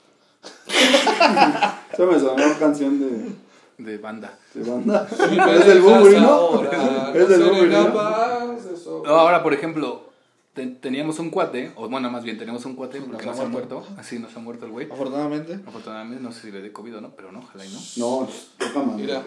Eso 1.94 2.06
me 2.08 2.20
sonó 2.20 2.60
canción 2.60 3.00
de, 3.00 3.32
De 3.78 3.98
banda. 3.98 4.38
de 4.54 4.70
banda. 4.70 5.08
Me 5.30 5.56
es 5.60 5.66
del 5.66 5.82
Bumbury, 5.82 6.20
¿no? 6.20 6.28
ahora, 6.30 7.12
Es 7.14 7.22
no 7.24 7.28
del 7.28 7.44
Bumbury, 7.44 7.70
¿no? 7.72 9.04
No, 9.04 9.10
ahora, 9.16 9.42
por 9.44 9.54
ejemplo, 9.54 10.10
te- 10.54 10.68
teníamos 10.68 11.20
un 11.20 11.30
cuate, 11.30 11.72
o 11.76 11.88
bueno, 11.90 12.10
más 12.10 12.24
bien, 12.24 12.38
teníamos 12.38 12.64
un 12.66 12.76
cuate 12.76 13.02
porque 13.02 13.26
Nos 13.26 13.38
nos, 13.38 13.46
ha 13.46 13.50
muerto. 13.50 13.76
muerto. 13.80 13.94
Así 14.00 14.20
nos 14.20 14.36
ha 14.36 14.40
muerto 14.40 14.66
el 14.66 14.72
güey. 14.72 14.92
Afortunadamente. 14.92 15.60
Afortunadamente, 15.68 16.22
no 16.24 16.32
sé 16.32 16.42
si 16.42 16.52
le 16.52 16.62
dé 16.62 16.72
COVID 16.72 16.98
o 16.98 17.02
no, 17.02 17.10
pero 17.12 17.32
no, 17.32 17.40
ojalá 17.40 17.66
y 17.66 17.70
no. 17.70 17.80
No, 17.98 18.28
toca 18.58 18.80
madre. 18.86 19.02
Mira, 19.04 19.22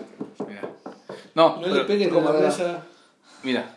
Mira. 0.47 0.71
No, 1.35 1.61
no 1.61 1.67
le 1.67 1.85
peguen 1.85 2.11
a 2.11 2.13
como 2.15 2.33
la 2.33 2.41
mesa. 2.41 2.83
Mira, 3.43 3.75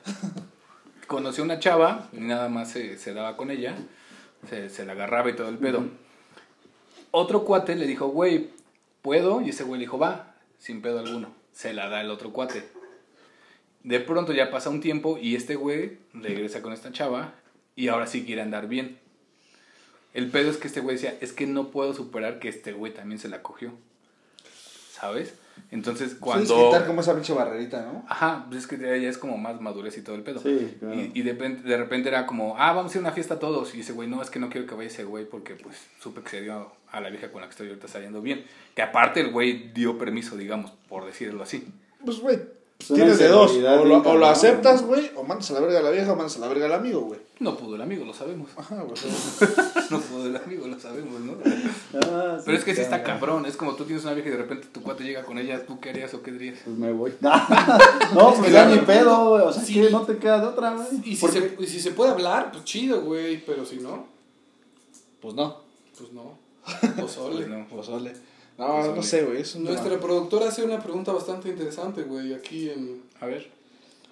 conoció 1.08 1.44
una 1.44 1.60
chava 1.60 2.08
y 2.14 2.18
nada 2.20 2.48
más 2.50 2.70
se, 2.72 2.98
se 2.98 3.14
daba 3.14 3.36
con 3.36 3.50
ella, 3.52 3.76
se, 4.50 4.70
se 4.70 4.86
la 4.86 4.94
agarraba 4.94 5.30
y 5.30 5.36
todo 5.36 5.50
el 5.50 5.58
pedo. 5.58 5.84
Otro 7.12 7.44
cuate 7.44 7.76
le 7.76 7.88
dijo, 7.88 8.08
güey, 8.10 8.50
¿puedo? 9.08 9.40
Y 9.40 9.52
ese 9.52 9.64
güey 9.64 9.80
le 9.80 9.86
dijo, 9.86 9.98
va, 9.98 10.36
sin 10.58 10.82
pedo 10.82 11.00
alguno. 11.00 11.34
Se 11.54 11.72
la 11.72 11.88
da 11.88 12.02
el 12.02 12.12
otro 12.12 12.34
cuate. 12.34 12.68
De 13.84 14.02
pronto 14.02 14.34
ya 14.34 14.52
pasa 14.52 14.70
un 14.70 14.82
tiempo 14.82 15.18
y 15.18 15.38
este 15.38 15.56
güey 15.56 16.00
regresa 16.14 16.62
con 16.62 16.74
esta 16.74 16.92
chava 16.92 17.34
y 17.74 17.88
ahora 17.88 18.08
sí 18.08 18.26
quiere 18.26 18.42
andar 18.42 18.68
bien. 18.68 19.00
El 20.14 20.30
pedo 20.30 20.52
es 20.52 20.58
que 20.58 20.68
este 20.68 20.82
güey 20.82 20.98
decía, 20.98 21.18
es 21.22 21.32
que 21.32 21.48
no 21.48 21.72
puedo 21.72 21.94
superar 21.94 22.40
que 22.40 22.50
este 22.50 22.74
güey 22.74 22.94
también 22.94 23.18
se 23.18 23.30
la 23.30 23.42
cogió. 23.42 23.72
¿Sabes? 24.92 25.36
Entonces 25.72 26.16
Cuando... 26.20 26.54
cuando... 26.54 26.70
quitar 26.70 26.88
como 26.88 27.02
esa 27.02 27.14
pinche 27.14 27.34
barrerita, 27.34 27.82
¿no? 27.82 28.06
Ajá, 28.08 28.46
pues 28.48 28.62
es 28.62 28.68
que 28.68 28.78
ya 28.78 29.10
es 29.10 29.18
como 29.18 29.38
más 29.38 29.60
madurez 29.62 29.98
y 29.98 30.02
todo 30.02 30.16
el 30.16 30.24
pedo. 30.24 30.40
Sí, 30.40 30.78
claro. 30.80 30.96
Y, 30.96 31.12
y 31.14 31.22
de, 31.22 31.32
repente, 31.32 31.68
de 31.68 31.78
repente 31.78 32.10
era 32.10 32.26
como, 32.26 32.56
ah, 32.58 32.74
vamos 32.74 32.94
a 32.94 32.98
ir 32.98 33.04
a 33.04 33.08
una 33.08 33.14
fiesta 33.14 33.40
todos. 33.40 33.76
Y 33.76 33.82
ese 33.82 33.94
güey, 33.94 34.08
no, 34.08 34.22
es 34.22 34.30
que 34.30 34.40
no 34.40 34.50
quiero 34.50 34.68
que 34.68 34.76
vaya 34.76 34.88
ese 34.88 35.04
güey 35.04 35.26
porque 35.26 35.56
pues 35.56 35.78
supe 36.00 36.22
que 36.22 36.30
se 36.30 36.42
dio 36.42 36.72
a 36.92 37.02
la 37.02 37.10
vieja 37.10 37.32
con 37.32 37.42
la 37.42 37.48
que 37.48 37.52
estoy 37.52 37.68
ahorita 37.68 37.88
saliendo 37.88 38.22
bien. 38.22 38.46
Que 38.76 38.82
aparte 38.82 39.20
el 39.20 39.32
güey 39.32 39.72
dio 39.74 39.98
permiso, 39.98 40.38
digamos, 40.38 40.72
por 40.88 41.06
decirlo 41.06 41.44
así. 41.44 41.68
Pues, 42.04 42.20
güey, 42.20 42.36
Es 42.36 42.42
tienes 42.78 43.18
de 43.20 43.28
dos. 43.28 43.52
O 43.52 43.60
lo, 43.60 43.82
o 43.82 43.86
lo 43.86 44.04
cabrón, 44.04 44.24
aceptas, 44.26 44.84
güey, 44.84 45.12
o 45.16 45.24
mandas 45.24 45.50
a 45.52 45.54
la 45.56 45.60
verga 45.62 45.80
a 45.80 45.84
la 45.84 45.90
vieja 45.92 46.12
o 46.14 46.16
mandas 46.16 46.38
a 46.38 46.40
la 46.40 46.48
verga 46.48 46.66
al 46.68 46.74
amigo, 46.74 47.02
güey. 47.02 47.20
No 47.40 47.56
pudo 47.56 47.76
el 47.76 47.82
amigo, 47.82 48.04
lo 48.06 48.14
sabemos. 48.14 48.50
Ajá, 48.56 48.76
güey. 48.84 48.96
No 49.90 50.02
pudo 50.02 50.26
el 50.28 50.36
amigo, 50.36 50.68
lo 50.68 50.78
sabemos, 50.80 51.20
¿no? 51.22 51.34
Ah, 52.12 52.38
Pero 52.46 52.58
es 52.58 52.64
que 52.66 52.76
sí 52.76 52.82
está 52.82 53.04
cabrón. 53.04 53.46
Es 53.46 53.56
como 53.56 53.76
tú 53.76 53.86
tienes 53.86 54.04
una 54.04 54.14
vieja 54.14 54.28
y 54.30 54.32
de 54.34 54.38
repente 54.38 54.68
tu 54.74 54.82
cuate 54.82 55.04
llega 55.06 55.24
con 55.24 55.38
ella, 55.38 55.66
¿tú 55.66 55.80
qué 55.80 55.92
harías 55.92 56.14
o 56.14 56.22
qué 56.22 56.32
dirías? 56.32 56.60
Pues 56.66 56.78
me 56.78 56.92
voy. 56.92 57.14
no, 57.22 58.34
pues 58.34 58.52
ya 58.52 58.66
ni 58.66 58.80
pedo, 58.80 59.30
güey. 59.30 59.44
O 59.44 59.54
sea, 59.54 59.64
Sí. 59.64 59.76
que 59.82 59.90
no 59.90 60.02
te 60.02 60.18
queda 60.18 60.40
de 60.42 60.48
otra, 60.48 60.74
güey. 60.74 60.88
Y 61.06 61.16
si, 61.16 61.28
se, 61.28 61.56
y 61.60 61.66
si 61.68 61.80
se 61.80 61.92
puede 61.92 62.12
hablar, 62.12 62.52
pues 62.52 62.64
chido, 62.66 63.02
güey. 63.02 63.44
Pero 63.46 63.66
si 63.66 63.78
no, 63.78 64.06
Pues 65.22 65.34
no. 65.36 65.58
pues 65.98 66.12
no. 66.12 66.38
Pozole. 67.02 67.46
Pues 67.46 67.48
no. 67.48 67.68
Pozole. 67.68 68.14
No, 68.58 68.96
no 68.96 69.04
sé, 69.04 69.24
güey. 69.24 69.44
Nuestra 69.60 69.90
tema. 69.90 70.00
productora 70.02 70.48
hace 70.48 70.64
una 70.64 70.80
pregunta 70.82 71.12
bastante 71.14 71.50
interesante, 71.50 72.04
güey. 72.04 72.34
Aquí 72.34 72.70
en. 72.70 73.04
A 73.22 73.26
ver. 73.28 73.56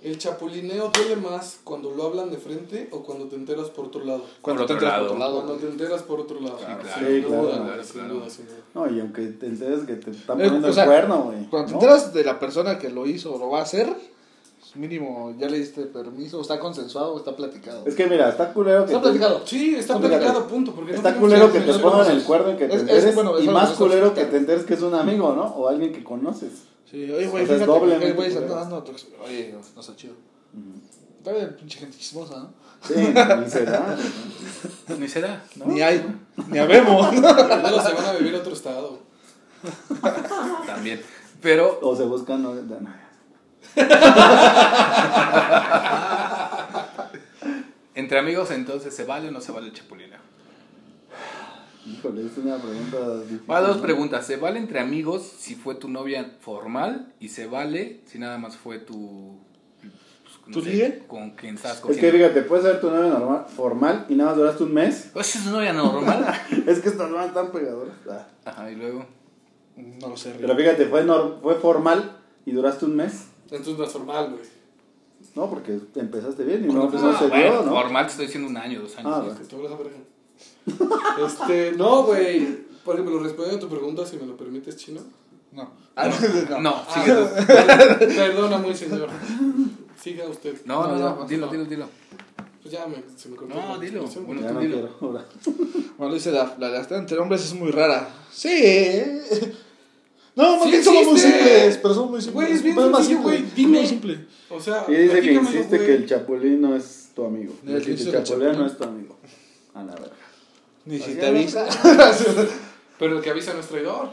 ¿El 0.04 0.20
chapulineo 0.20 0.89
duele 0.89 1.16
más 1.16 1.58
cuando 1.64 1.89
lo 1.89 2.04
hablan 2.06 2.30
de 2.30 2.38
frente 2.38 2.89
o 2.91 3.02
cuando 3.02 3.26
te 3.26 3.36
enteras 3.36 3.72
por 3.72 3.86
otro 3.86 4.06
lado? 4.06 4.24
Cuando 4.41 4.62
Por 4.62 4.68
te 4.68 4.74
otro 4.76 4.88
entras 4.88 4.91
por 4.91 5.02
lado. 5.02 5.06
otro 5.06 5.18
lado. 5.20 5.36
Cuando 5.46 5.56
te 5.56 5.68
enteras 5.72 6.04
por 6.04 6.20
otro 6.20 6.39
lado. 6.41 6.58
claro. 6.58 6.82
Sí, 6.84 6.89
sin 7.06 7.24
claro, 7.24 7.41
duda, 7.43 7.64
claro, 7.64 7.84
sin 7.84 7.93
claro. 7.93 8.14
duda, 8.14 8.30
sin 8.30 8.46
duda. 8.46 8.58
No, 8.76 8.96
y 8.96 9.00
aunque 9.00 9.22
te 9.30 9.46
enteres 9.48 9.80
que 9.86 9.93
te 9.96 10.12
están 10.12 10.39
Eh, 10.39 10.43
poniendo 10.43 10.68
o 10.68 10.74
sea, 10.74 10.84
el 10.84 10.89
cuerno, 10.91 11.24
güey. 11.24 11.46
Cuando 11.50 11.68
te 11.70 11.74
¿no? 11.74 11.80
enteras 11.80 12.14
de 12.14 12.24
la 12.24 12.39
persona 12.39 12.78
que 12.78 12.89
lo 12.89 13.08
hizo 13.08 13.34
o 13.34 13.39
lo 13.39 13.50
va 13.50 13.60
a 13.60 13.64
hacer, 13.64 13.96
mínimo 14.76 15.34
ya 15.38 15.47
le 15.49 15.59
diste 15.59 15.84
permiso, 15.84 16.41
está 16.41 16.59
consensuado 16.59 17.13
o 17.13 17.17
está 17.17 17.36
platicado. 17.36 17.84
Es 17.86 17.95
que 17.95 18.07
mira, 18.07 18.30
está 18.30 18.53
culero 18.53 18.86
que 18.86 18.91
Está 18.93 18.99
te- 19.01 19.03
platicado. 19.09 19.41
Sí, 19.45 19.76
está 19.76 19.97
Fíjate, 19.97 20.15
platicado, 20.17 20.47
punto. 20.47 20.73
Porque 20.73 20.91
no 20.91 20.97
Está 20.97 21.09
tenemos 21.09 21.30
culero 21.30 21.51
que 21.53 21.59
te 21.61 21.80
pongan 21.80 22.11
el 22.11 22.23
cuerno 22.23 22.51
y 22.51 22.55
que 22.57 22.67
te 22.67 22.76
Es- 22.76 22.82
es- 22.84 22.89
enteres. 22.89 23.15
bueno, 23.15 23.39
y 23.39 23.47
más 23.47 23.71
culero 23.71 24.13
que 24.13 24.26
te 24.26 24.38
enteres 24.38 24.63
que 24.65 24.73
es 24.76 24.82
un 24.82 24.93
amigo, 24.95 25.34
¿no? 25.34 25.43
O 25.43 25.67
alguien 25.67 25.91
que 25.93 26.03
conoces. 26.03 26.51
Sí, 26.89 27.11
oye, 27.11 27.28
güey, 27.28 27.45
fíjate 27.45 27.65
güey 28.13 28.38
anda 28.38 28.55
dando 28.55 28.78
otro- 28.78 28.93
Oye, 29.26 29.55
no 29.76 29.82
está 29.82 29.95
chido. 29.95 30.13
Está 31.17 31.32
bien, 31.34 31.55
pinche 31.57 31.80
gente 31.80 31.97
chismosa, 31.97 32.38
¿no? 32.38 32.49
Sí, 32.88 32.93
ni 32.95 33.49
será. 33.49 33.97
Ni 34.99 35.07
será, 35.07 35.43
¿no? 35.55 35.65
Ni 35.65 35.82
hay, 35.82 36.05
ni 36.49 36.59
habemos. 36.59 37.11
Luego 37.15 37.82
se 37.82 37.93
van 37.93 38.05
a 38.05 38.13
vivir 38.13 38.36
a 38.36 38.38
otro 38.39 38.53
estado. 38.53 38.99
También. 40.67 41.01
Pero 41.41 41.80
O 41.82 41.95
se 41.95 42.03
buscan. 42.03 42.43
No, 42.43 42.53
no. 42.53 43.05
entre 47.95 48.20
amigos, 48.20 48.51
entonces, 48.51 48.95
¿se 48.95 49.05
vale 49.05 49.30
o 49.30 49.32
no 49.32 49.41
se 49.41 49.51
vale 49.51 49.68
el 49.68 49.74
chapulina? 49.74 50.20
Híjole, 51.86 52.26
es 52.26 52.38
una 52.38 52.57
pregunta 52.57 53.18
difícil. 53.20 53.41
Va, 53.49 53.61
dos 53.61 53.78
¿no? 53.78 53.82
preguntas. 53.84 54.26
¿Se 54.26 54.38
vale 54.38 54.59
entre 54.59 54.80
amigos 54.80 55.22
si 55.38 55.55
fue 55.55 55.76
tu 55.76 55.88
novia 55.88 56.32
formal? 56.39 57.13
¿Y 57.20 57.30
se 57.30 57.45
vale 57.47 58.01
si 58.07 58.18
nada 58.18 58.38
más 58.39 58.57
fue 58.57 58.80
tu... 58.80 59.38
pues, 59.82 60.34
¿Tu? 60.66 61.07
Con 61.07 61.32
quien 61.32 61.55
estás 61.55 61.76
Es 61.76 61.80
cogiendo. 61.82 62.11
que 62.11 62.18
fíjate, 62.18 62.41
puedes 62.41 62.66
ser 62.66 62.82
tu 62.82 62.89
novia 62.89 63.09
normal, 63.11 63.45
formal 63.55 64.05
y 64.09 64.16
nada 64.16 64.32
más 64.32 64.38
duraste 64.39 64.63
un 64.63 64.74
mes. 64.74 65.11
Pues 65.13 65.36
es 65.36 65.43
tu 65.43 65.51
novia 65.51 65.74
normal. 65.74 66.26
Es 66.68 66.80
que 66.80 66.89
estas 66.89 67.11
van 67.11 67.32
tan 67.34 67.51
pegadoras. 67.51 67.93
Ah. 68.09 68.28
Ajá, 68.45 68.72
y 68.72 68.76
luego... 68.76 69.05
No 69.78 70.09
lo 70.09 70.18
sé. 70.18 70.34
Pero 70.39 70.55
fíjate, 70.55 70.86
fue, 70.88 71.05
nor- 71.05 71.39
fue 71.41 71.53
formal 71.55 72.18
y 72.47 72.51
duraste 72.53 72.86
un 72.86 72.95
mes. 72.95 73.28
Entonces 73.52 73.78
no 73.78 73.84
es 73.84 73.91
formal, 73.91 74.32
güey. 74.32 74.43
No, 75.36 75.50
porque 75.50 75.80
empezaste 75.96 76.43
bien 76.43 76.66
y 76.70 76.74
no, 76.74 76.89
no 76.89 77.18
se 77.18 77.28
bueno, 77.28 77.43
dio, 77.52 77.64
¿no? 77.64 77.72
formal 77.72 78.06
te 78.06 78.12
estoy 78.12 78.26
diciendo 78.28 78.50
un 78.50 78.58
año, 78.58 78.82
dos 78.82 78.96
años. 78.98 79.12
Ah, 79.14 79.22
¿sí? 79.22 79.28
bueno. 79.32 79.48
Te 79.48 79.56
voy 79.56 79.66
a 79.66 79.70
la 79.70 79.76
verga. 79.78 79.98
Este, 81.26 81.72
no, 81.78 82.04
güey. 82.04 82.66
Por 82.84 82.96
ejemplo, 82.96 83.20
respondiendo 83.20 83.66
a 83.66 83.70
tu 83.70 83.74
pregunta, 83.76 84.06
si 84.06 84.18
me 84.18 84.26
lo 84.26 84.36
permites, 84.38 84.76
chino. 84.78 85.02
No. 85.52 85.70
Ah, 85.96 86.08
no. 86.08 86.60
No, 86.62 86.76
Ah, 86.88 86.93
sigue 86.93 87.16
tú. 87.16 87.46
per- 87.48 88.08
Perdona 88.16 88.58
muy, 88.58 88.76
señor. 88.76 89.10
Siga 90.02 90.28
usted. 90.28 90.56
No, 90.66 90.88
no, 90.88 90.98
No, 90.98 91.26
dilo, 91.26 91.48
dilo, 91.48 91.66
dilo. 91.66 91.89
Pues 92.62 92.74
ya 92.74 92.86
me, 92.88 92.96
se 93.16 93.30
me 93.30 93.36
cortó. 93.36 93.56
No, 93.56 93.76
la 93.76 93.80
dilo. 93.80 94.04
Bueno, 94.26 94.41
Ya 94.41 94.48
tú 94.50 94.54
no 94.56 94.60
dilo. 94.60 94.89
quiero. 95.00 95.24
Bueno, 95.98 96.14
dice 96.14 96.32
la, 96.32 96.56
la 96.60 96.70
lealtad 96.70 96.98
entre 97.00 97.18
hombres 97.18 97.43
es 97.46 97.54
muy 97.54 97.72
rara. 97.72 98.10
Sí. 98.32 98.50
No, 100.36 100.56
más 100.58 100.64
Sí 100.66 100.72
bien 100.72 100.84
somos 100.84 101.06
muy 101.06 101.20
simples, 101.20 101.80
pero 101.82 101.94
somos 101.94 102.12
muy 102.12 102.22
simples. 102.22 102.34
Güey, 102.48 102.52
es 102.58 102.64
bien 102.64 102.76
sencillo, 102.76 103.04
simple, 103.04 103.24
güey, 103.24 103.46
dime. 103.56 103.78
muy 103.80 103.88
simple. 103.88 104.26
O 104.50 104.60
sea, 104.60 104.86
Y 104.88 104.94
dice 104.96 105.22
que 105.22 105.34
insiste 105.34 105.78
que 105.78 105.96
el 105.96 106.06
chapulín 106.06 106.62
no 106.62 106.76
es 106.76 107.12
tu 107.16 107.26
amigo. 107.26 107.54
Ni 107.64 107.74
el 107.74 107.84
que 107.86 107.96
chapulín. 107.96 108.52
no 108.58 108.66
es 108.66 108.78
tu 108.78 108.84
amigo. 108.84 109.18
A 109.74 109.84
la 109.84 109.94
verga. 109.94 110.16
Ni 110.86 111.00
si 111.00 111.16
te 111.16 111.22
no, 111.22 111.28
avisa. 111.38 111.66
Pero 113.00 113.18
el 113.18 113.24
que 113.24 113.30
avisa 113.30 113.54
no 113.54 113.60
es 113.62 113.68
traidor. 113.68 114.10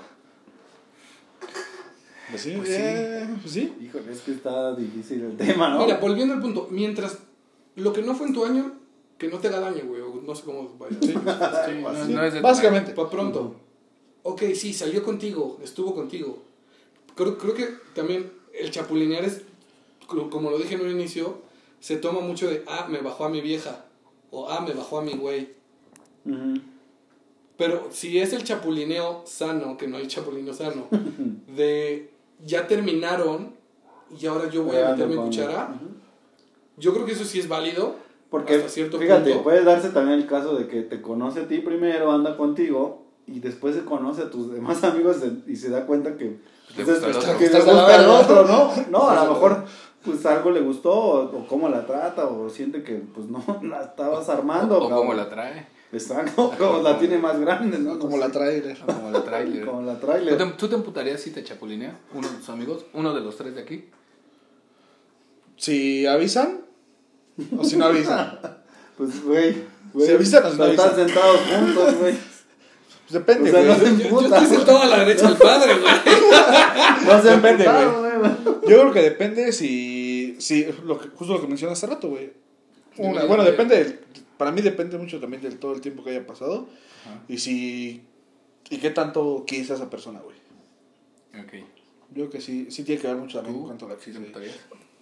Pues 2.30 2.42
sí, 2.42 2.54
Pues 2.56 2.68
sí. 2.68 2.74
eh, 2.78 3.28
pues 3.42 3.52
sí. 3.52 3.72
Híjole, 3.80 4.12
es 4.12 4.20
que 4.20 4.32
está 4.32 4.74
difícil 4.74 5.22
el 5.22 5.36
tema, 5.36 5.68
¿no? 5.70 5.84
Mira, 5.84 5.98
volviendo 5.98 6.32
al 6.34 6.40
punto. 6.40 6.68
Mientras 6.70 7.18
lo 7.76 7.92
que 7.92 8.02
no 8.02 8.14
fue 8.14 8.28
en 8.28 8.32
tu 8.32 8.44
año, 8.44 8.72
que 9.18 9.28
no 9.28 9.38
te 9.38 9.48
haga 9.48 9.60
daño, 9.60 9.82
güey. 9.84 10.00
o 10.00 10.22
No 10.24 10.34
sé 10.34 10.44
cómo 10.44 10.76
vaya. 10.78 10.96
Sí, 11.00 11.14
no, 11.14 11.92
no 11.92 12.24
es 12.24 12.32
de 12.32 12.40
tu 12.40 12.42
Básicamente. 12.42 12.92
Para 12.92 13.10
pronto. 13.10 13.56
Ok, 14.24 14.42
sí, 14.54 14.72
salió 14.72 15.02
contigo, 15.02 15.58
estuvo 15.62 15.94
contigo. 15.94 16.38
Creo, 17.14 17.36
creo 17.38 17.54
que 17.54 17.68
también 17.94 18.32
el 18.54 18.70
chapulinear 18.70 19.24
es, 19.24 19.42
co- 20.06 20.30
como 20.30 20.50
lo 20.50 20.58
dije 20.58 20.74
en 20.74 20.82
un 20.82 20.90
inicio, 20.90 21.38
se 21.80 21.96
toma 21.96 22.20
mucho 22.20 22.48
de, 22.48 22.62
ah, 22.66 22.86
me 22.88 22.98
bajó 23.00 23.24
a 23.24 23.28
mi 23.28 23.40
vieja. 23.40 23.84
O, 24.30 24.48
ah, 24.48 24.60
me 24.60 24.72
bajó 24.72 24.98
a 24.98 25.02
mi 25.02 25.12
güey. 25.14 25.48
Pero 27.56 27.88
si 27.90 28.18
es 28.18 28.32
el 28.32 28.44
chapulineo 28.44 29.22
sano, 29.26 29.76
que 29.76 29.86
no 29.86 29.96
hay 29.98 30.06
chapulineo 30.06 30.54
sano, 30.54 30.86
de 31.56 32.10
ya 32.44 32.66
terminaron 32.66 33.54
y 34.20 34.26
ahora 34.26 34.48
yo 34.50 34.64
voy 34.64 34.76
a 34.76 34.90
meter 34.92 35.08
mi 35.08 35.16
cuchara, 35.16 35.80
yo 36.76 36.92
creo 36.94 37.04
que 37.06 37.12
eso 37.12 37.24
sí 37.24 37.38
es 37.38 37.48
válido. 37.48 37.96
Porque, 38.30 38.54
hasta 38.54 38.68
cierto 38.70 38.98
fíjate, 38.98 39.28
punto. 39.30 39.44
puede 39.44 39.62
darse 39.62 39.90
también 39.90 40.18
el 40.20 40.26
caso 40.26 40.56
de 40.56 40.66
que 40.66 40.80
te 40.82 41.02
conoce 41.02 41.40
a 41.40 41.48
ti 41.48 41.58
primero, 41.58 42.10
anda 42.10 42.34
contigo, 42.38 43.01
y 43.26 43.40
después 43.40 43.74
se 43.74 43.84
conoce 43.84 44.22
a 44.22 44.30
tus 44.30 44.52
demás 44.52 44.82
amigos 44.84 45.18
y 45.46 45.56
se 45.56 45.70
da 45.70 45.86
cuenta 45.86 46.16
que... 46.16 46.40
Le 46.76 46.84
pues, 46.84 46.88
gusta 46.88 47.06
el 47.06 47.10
es- 47.10 47.16
otro. 47.18 47.38
que 47.38 47.48
le 47.50 47.60
gusta 47.60 47.96
el 47.96 48.08
otro, 48.10 48.44
¿no? 48.46 48.72
No, 48.90 49.08
a 49.08 49.24
lo 49.24 49.32
mejor 49.34 49.64
pues 50.04 50.26
algo 50.26 50.50
le 50.50 50.60
gustó 50.60 50.92
o, 50.92 51.38
o 51.38 51.46
cómo 51.46 51.68
la 51.68 51.86
trata 51.86 52.26
o 52.26 52.50
siente 52.50 52.82
que 52.82 52.94
pues 52.96 53.28
no 53.28 53.44
la 53.62 53.82
estabas 53.82 54.28
armando. 54.28 54.78
O, 54.82 54.90
cómo 54.90 55.14
la 55.14 55.28
trae. 55.28 55.66
Exacto, 55.92 56.50
como 56.58 56.80
la 56.82 56.98
tiene 56.98 57.18
más 57.18 57.38
grande, 57.38 57.78
¿no? 57.78 57.98
Como 57.98 58.16
la 58.16 58.30
trailer. 58.30 58.78
Como 58.78 59.10
la 59.10 59.22
trailer. 59.22 59.66
Como 59.66 59.82
la 59.82 59.94
¿Tú 60.00 60.06
trailer. 60.06 60.38
te, 60.38 60.46
tú 60.52 60.66
te 60.68 60.74
emputarías 60.74 61.20
si 61.20 61.30
te 61.32 61.44
chapulinea 61.44 61.94
uno 62.14 62.26
de 62.28 62.34
tus 62.36 62.48
amigos? 62.48 62.86
¿Uno 62.94 63.12
de 63.14 63.20
los 63.20 63.36
tres 63.36 63.54
de 63.54 63.60
aquí? 63.60 63.84
Si 65.56 66.06
avisan 66.06 66.62
o 67.58 67.62
si 67.64 67.76
no 67.76 67.84
avisan. 67.86 68.38
Pues, 68.96 69.22
güey. 69.24 69.54
¿Se 70.00 70.14
avisan 70.14 70.46
o 70.46 70.48
no 70.50 70.56
no 70.56 70.64
están 70.64 70.88
avisan? 70.88 71.06
sentados 71.08 71.40
juntos, 71.40 71.94
güey. 72.00 72.14
Pues 73.12 73.26
depende, 73.26 73.50
O 73.50 73.52
sea, 73.52 73.62
no 73.62 73.78
güey. 73.78 73.96
se 73.96 74.08
Yo, 74.08 74.20
yo 74.20 74.34
estoy 74.36 74.56
sentado 74.56 74.78
a 74.82 74.86
la 74.86 74.98
derecha 75.04 75.28
del 75.28 75.36
padre, 75.36 75.74
güey. 75.74 75.92
No 77.06 77.22
se 77.22 77.30
Depende, 77.30 77.64
güey. 77.64 78.32
Yo 78.68 78.80
creo 78.80 78.92
que 78.92 79.02
depende 79.02 79.52
si, 79.52 80.36
si 80.38 80.66
lo 80.84 80.98
que, 80.98 81.08
justo 81.08 81.34
lo 81.34 81.40
que 81.40 81.48
mencioné 81.48 81.72
hace 81.72 81.86
rato, 81.86 82.08
güey. 82.08 82.32
Una- 82.96 83.24
bueno, 83.24 83.42
depende, 83.44 83.76
del- 83.82 83.98
para 84.36 84.52
mí 84.52 84.60
depende 84.62 84.96
mucho 84.98 85.18
también 85.20 85.42
del 85.42 85.58
todo 85.58 85.74
el 85.74 85.80
tiempo 85.80 86.02
que 86.04 86.10
haya 86.10 86.26
pasado 86.26 86.68
Ajá. 87.06 87.22
y 87.28 87.38
si 87.38 88.02
y 88.70 88.78
qué 88.78 88.90
tanto 88.90 89.44
quise 89.46 89.72
a 89.72 89.76
esa 89.76 89.90
persona, 89.90 90.20
güey. 90.20 90.36
Ok. 91.44 91.52
Yo 92.10 92.14
creo 92.14 92.30
que 92.30 92.40
sí, 92.40 92.66
sí 92.70 92.84
tiene 92.84 93.00
que 93.00 93.08
ver 93.08 93.16
mucho 93.16 93.38
también 93.38 93.56
¿Tú? 93.58 93.66
cuánto 93.66 93.88
la 93.88 93.96
¿Sí 93.96 94.12
quise. 94.12 94.52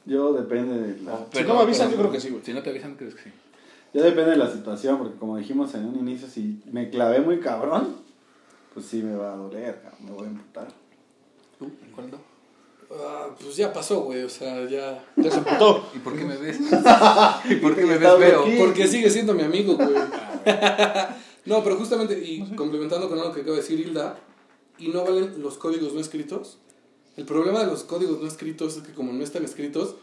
Yo 0.07 0.33
depende 0.33 0.79
de 0.95 1.03
la... 1.03 1.15
Oh, 1.15 1.29
Si 1.33 1.43
no 1.43 1.55
me 1.55 1.61
avisan, 1.61 1.91
yo 1.91 1.97
creo 1.99 2.11
que 2.11 2.21
sí, 2.21 2.31
güey. 2.31 2.43
Si 2.45 2.53
no 2.53 2.63
te 2.63 2.71
avisan, 2.71 2.95
crees 2.97 3.15
que 3.15 3.25
sí. 3.25 3.31
Yo 3.93 4.03
depende 4.03 4.31
de 4.33 4.37
la 4.37 4.51
situación, 4.51 4.99
porque 4.99 5.17
como 5.19 5.37
dijimos 5.37 5.75
en 5.75 5.87
un 5.87 5.97
inicio, 5.97 6.29
si 6.29 6.63
me 6.71 6.91
clavé 6.91 7.21
muy 7.21 7.41
cabrón, 7.41 7.97
pues 8.73 8.87
sí 8.87 9.03
me 9.03 9.17
va 9.17 9.33
a 9.33 9.37
doler, 9.37 9.81
cabrón, 9.83 10.05
me 10.05 10.11
voy 10.13 10.25
a 10.27 10.31
emputar. 10.31 10.69
¿Tú? 11.59 11.71
¿Cuándo? 11.95 12.19
Ah, 12.93 13.29
pues 13.41 13.57
ya 13.57 13.73
pasó, 13.73 14.01
güey. 14.01 14.23
O 14.23 14.29
sea, 14.29 14.69
ya. 14.69 15.05
Ya 15.17 15.31
se 15.31 15.39
emputó. 15.39 15.87
¿Y 15.95 15.99
por 15.99 16.17
qué 16.17 16.25
me 16.25 16.37
ves? 16.37 16.59
¿Y 17.51 17.55
por 17.57 17.75
qué 17.77 17.87
me 17.87 17.99
ves 17.99 18.09
aquí. 18.09 18.57
Porque 18.59 18.89
sigue 18.89 19.11
siendo 19.11 19.35
mi 19.35 19.43
amigo, 19.43 19.77
güey. 19.77 19.95
Ah, 20.47 21.17
No, 21.47 21.65
pero 21.65 21.77
justamente, 21.77 22.19
y 22.19 22.43
complementando 22.55 23.09
con 23.09 23.19
algo 23.19 23.33
que 23.33 23.41
acaba 23.41 23.57
de 23.57 23.63
decir 23.63 23.81
Hilda, 23.81 24.19
y 24.79 24.89
no 24.89 25.05
valen 25.05 25.43
los 25.43 25.57
códigos 25.57 25.95
no 25.95 26.01
escritos. 26.01 26.59
El 27.17 27.25
problema 27.25 27.61
de 27.61 27.67
los 27.67 27.85
códigos 27.85 28.21
no 28.21 28.29
escritos 28.29 28.77
es 28.77 28.83
que 28.83 28.93
como 28.93 29.13
no 29.13 29.25
están 29.25 29.45
escritos, 29.45 29.97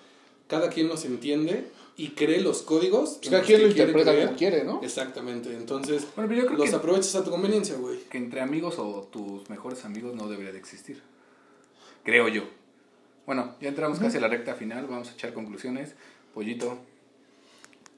cada 0.47 0.69
quien 0.69 0.87
los 0.87 1.03
entiende 1.05 1.67
y 1.97 2.09
cree 2.09 2.41
los 2.41 2.61
códigos. 2.61 3.17
Pues 3.17 3.29
cada 3.29 3.39
los 3.39 3.47
quien 3.47 3.59
que 3.59 3.67
lo 3.67 3.73
quiere 3.73 3.89
interpreta 3.91 4.11
creer. 4.11 4.25
como 4.27 4.37
quiere, 4.37 4.63
¿no? 4.63 4.81
Exactamente, 4.83 5.55
entonces 5.55 6.05
Bueno, 6.15 6.29
pero 6.29 6.41
yo 6.41 6.47
creo 6.47 6.57
los 6.59 6.69
que, 6.69 6.75
aprovechas 6.75 7.15
a 7.15 7.23
tu 7.23 7.31
conveniencia, 7.31 7.75
güey. 7.75 7.99
que 8.09 8.17
entre 8.17 8.41
amigos 8.41 8.75
o 8.79 9.07
tus 9.11 9.49
mejores 9.49 9.83
amigos 9.85 10.15
no 10.15 10.27
debería 10.29 10.51
de 10.51 10.59
existir. 10.59 11.01
Creo 12.03 12.27
yo. 12.29 12.43
Bueno, 13.25 13.55
ya 13.59 13.67
entramos 13.69 13.99
casi 13.99 14.17
a 14.17 14.21
la 14.21 14.29
recta 14.29 14.53
final. 14.55 14.87
Vamos 14.87 15.09
a 15.09 15.13
echar 15.13 15.33
conclusiones. 15.33 15.95
Pollito. 16.33 16.77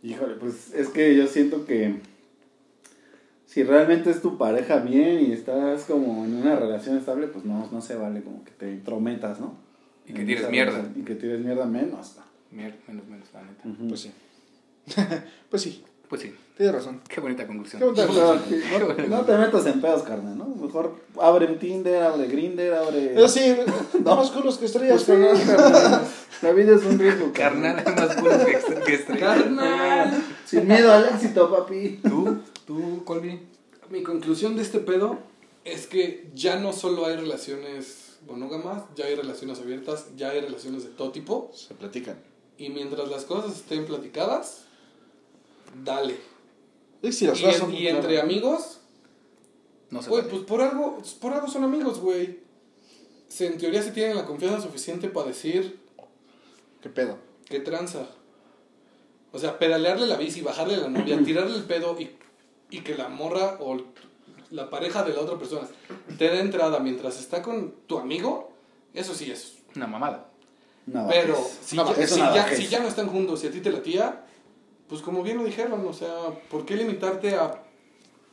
Híjole, 0.01 0.35
pues 0.35 0.73
es 0.73 0.87
que 0.89 1.15
yo 1.15 1.27
siento 1.27 1.65
que 1.65 1.95
si 3.45 3.63
realmente 3.63 4.09
es 4.11 4.21
tu 4.21 4.37
pareja 4.37 4.77
bien 4.77 5.19
y 5.25 5.33
estás 5.33 5.83
como 5.83 6.23
en 6.25 6.35
una 6.35 6.55
relación 6.55 6.97
estable, 6.97 7.27
pues 7.27 7.45
no, 7.45 7.67
no 7.71 7.81
se 7.81 7.95
vale 7.95 8.21
como 8.23 8.43
que 8.43 8.51
te 8.51 8.69
entrometas, 8.71 9.39
¿no? 9.39 9.55
Y 10.07 10.13
que 10.13 10.23
tires 10.23 10.49
mierda. 10.49 10.89
Y 10.95 11.01
que 11.01 11.15
tires 11.15 11.39
mierda 11.41 11.65
menos. 11.65 12.15
Mier- 12.15 12.28
menos, 12.51 12.77
menos, 13.07 13.27
la 13.33 13.41
neta. 13.43 13.63
Pues 13.87 14.01
sí. 14.01 14.11
pues 15.49 15.61
sí, 15.61 15.83
Pues 16.07 16.21
sí. 16.21 16.33
tienes 16.57 16.73
razón. 16.75 17.01
Qué 17.07 17.21
bonita 17.21 17.45
conclusión. 17.45 17.79
Qué 17.79 17.85
bonita 17.85 18.07
No, 18.07 18.33
no- 18.93 19.07
no 19.17 19.21
te 19.25 19.37
metas 19.37 19.65
en 19.67 19.79
pedos, 19.81 20.01
carnal, 20.03 20.37
¿no? 20.37 20.45
Mejor 20.47 20.95
abre 21.21 21.45
un 21.45 21.59
Tinder, 21.59 22.01
abre 22.03 22.27
Grinder, 22.27 22.73
abre... 22.73 23.11
Pero 23.13 23.27
sí, 23.27 23.55
no 24.03 24.15
más 24.15 24.31
culos 24.31 24.57
que 24.57 24.65
estrellas, 24.65 25.03
Pues 25.03 25.19
sí, 25.39 25.45
carnal. 25.45 25.71
carnal. 25.73 26.07
La 26.41 26.51
vida 26.53 26.75
es 26.75 26.83
un 26.85 26.97
riesgo, 26.97 27.31
Carnal, 27.33 27.83
más 27.85 28.15
puro 28.15 28.45
que, 28.45 28.51
extra- 28.51 28.81
que 28.83 28.93
estrella. 28.95 29.19
Carnal. 29.35 30.23
Sin 30.45 30.67
miedo 30.67 30.91
al 30.91 31.05
éxito, 31.09 31.49
papi. 31.55 31.99
¿Tú? 32.01 32.39
¿Tú, 32.65 33.03
Colby? 33.03 33.39
Mi 33.89 34.03
conclusión 34.03 34.55
de 34.55 34.61
este 34.63 34.79
pedo 34.79 35.19
es 35.65 35.85
que 35.87 36.29
ya 36.33 36.57
no 36.59 36.71
solo 36.73 37.05
hay 37.05 37.17
relaciones 37.17 38.17
monógamas, 38.27 38.83
ya 38.95 39.05
hay 39.05 39.15
relaciones 39.15 39.59
abiertas, 39.59 40.07
ya 40.15 40.29
hay 40.29 40.41
relaciones 40.41 40.83
de 40.83 40.89
todo 40.91 41.11
tipo. 41.11 41.51
Se 41.53 41.73
platican. 41.73 42.15
Y 42.59 42.69
mientras 42.69 43.07
las 43.09 43.23
cosas 43.25 43.55
estén 43.55 43.85
platicadas, 43.85 44.65
dale. 45.83 46.17
Y 47.01 47.11
si 47.13 47.25
las 47.25 47.39
Y, 47.39 47.43
cosas 47.45 47.61
en- 47.63 47.73
y 47.73 47.87
entre 47.87 48.19
amigos, 48.19 48.79
No 49.89 50.01
sé. 50.01 50.09
güey, 50.09 50.27
pues 50.27 50.43
por 50.43 50.61
algo, 50.61 51.01
por 51.21 51.33
algo 51.33 51.47
son 51.47 51.63
amigos, 51.63 51.99
güey. 51.99 52.39
Se- 53.29 53.47
En 53.47 53.57
teoría 53.57 53.81
se 53.81 53.91
tienen 53.91 54.15
la 54.17 54.25
confianza 54.25 54.59
suficiente 54.61 55.07
para 55.07 55.27
decir 55.27 55.79
¿Qué 56.81 56.89
pedo? 56.89 57.17
que 57.45 57.59
tranza. 57.61 58.07
O 59.31 59.39
sea, 59.39 59.57
pedalearle 59.59 60.07
la 60.07 60.17
bici, 60.17 60.41
bajarle 60.41 60.77
la 60.77 60.89
novia, 60.89 61.17
tirarle 61.23 61.55
el 61.55 61.63
pedo 61.63 61.95
y, 61.99 62.11
y 62.71 62.81
que 62.81 62.95
la 62.95 63.07
morra 63.07 63.57
o 63.61 63.77
la 64.51 64.69
pareja 64.69 65.03
de 65.03 65.13
la 65.13 65.21
otra 65.21 65.37
persona 65.37 65.67
te 66.17 66.29
dé 66.29 66.39
entrada 66.39 66.79
mientras 66.79 67.19
está 67.19 67.41
con 67.41 67.71
tu 67.87 67.99
amigo, 67.99 68.51
eso 68.93 69.13
sí 69.13 69.31
es. 69.31 69.59
Una 69.75 69.87
mamada. 69.87 70.28
No, 70.93 71.07
Pero 71.09 71.35
pues, 71.35 71.59
si, 71.63 71.75
no, 71.75 71.95
ya, 71.95 72.07
si, 72.07 72.17
ya, 72.17 72.25
bajeza. 72.25 72.61
si 72.61 72.67
ya 72.67 72.79
no 72.79 72.87
están 72.87 73.07
juntos 73.07 73.43
y 73.43 73.47
a 73.47 73.51
ti 73.51 73.61
te 73.61 73.71
la 73.71 73.81
tía, 73.81 74.25
pues 74.87 75.01
como 75.01 75.23
bien 75.23 75.37
lo 75.37 75.43
dijeron, 75.43 75.85
o 75.87 75.93
sea, 75.93 76.13
¿por 76.49 76.65
qué 76.65 76.75
limitarte 76.75 77.35
a 77.35 77.63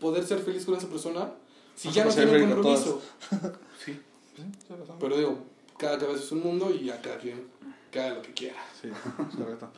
poder 0.00 0.26
ser 0.26 0.38
feliz 0.40 0.64
con 0.64 0.74
esa 0.76 0.88
persona 0.88 1.32
si 1.74 1.90
ya 1.90 2.02
a 2.02 2.04
no 2.06 2.10
ser 2.12 2.28
tienen 2.28 2.50
compromiso? 2.50 3.00
Sí. 3.84 4.00
Pero 5.00 5.16
digo, 5.16 5.38
cada 5.78 5.98
cabeza 5.98 6.22
es 6.22 6.32
un 6.32 6.42
mundo 6.42 6.70
y 6.70 6.84
ya 6.86 7.00
cada 7.00 7.18
quien 7.18 7.46
haga 7.94 8.14
lo 8.14 8.22
que 8.22 8.32
quiera. 8.32 8.56
Sí, 8.80 8.88
correcto. 9.36 9.70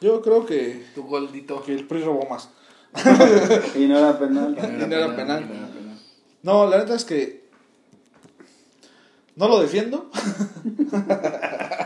Yo 0.00 0.20
creo 0.20 0.44
que, 0.44 0.84
Tu 0.94 1.02
goldito. 1.02 1.62
que 1.62 1.74
el 1.74 1.86
PRI 1.86 2.02
robó 2.02 2.28
más. 2.28 2.50
Y 3.76 3.86
no 3.86 3.98
era 3.98 4.18
penal. 4.18 4.56
Y 4.58 4.86
no 4.86 4.96
era 4.96 5.16
penal. 5.16 5.42
y 5.44 5.48
no 5.48 5.54
era 5.54 5.66
penal. 5.68 5.98
No, 6.42 6.66
la 6.66 6.78
neta 6.78 6.94
es 6.94 7.04
que 7.04 7.48
no 9.36 9.48
lo 9.48 9.60
defiendo. 9.60 10.10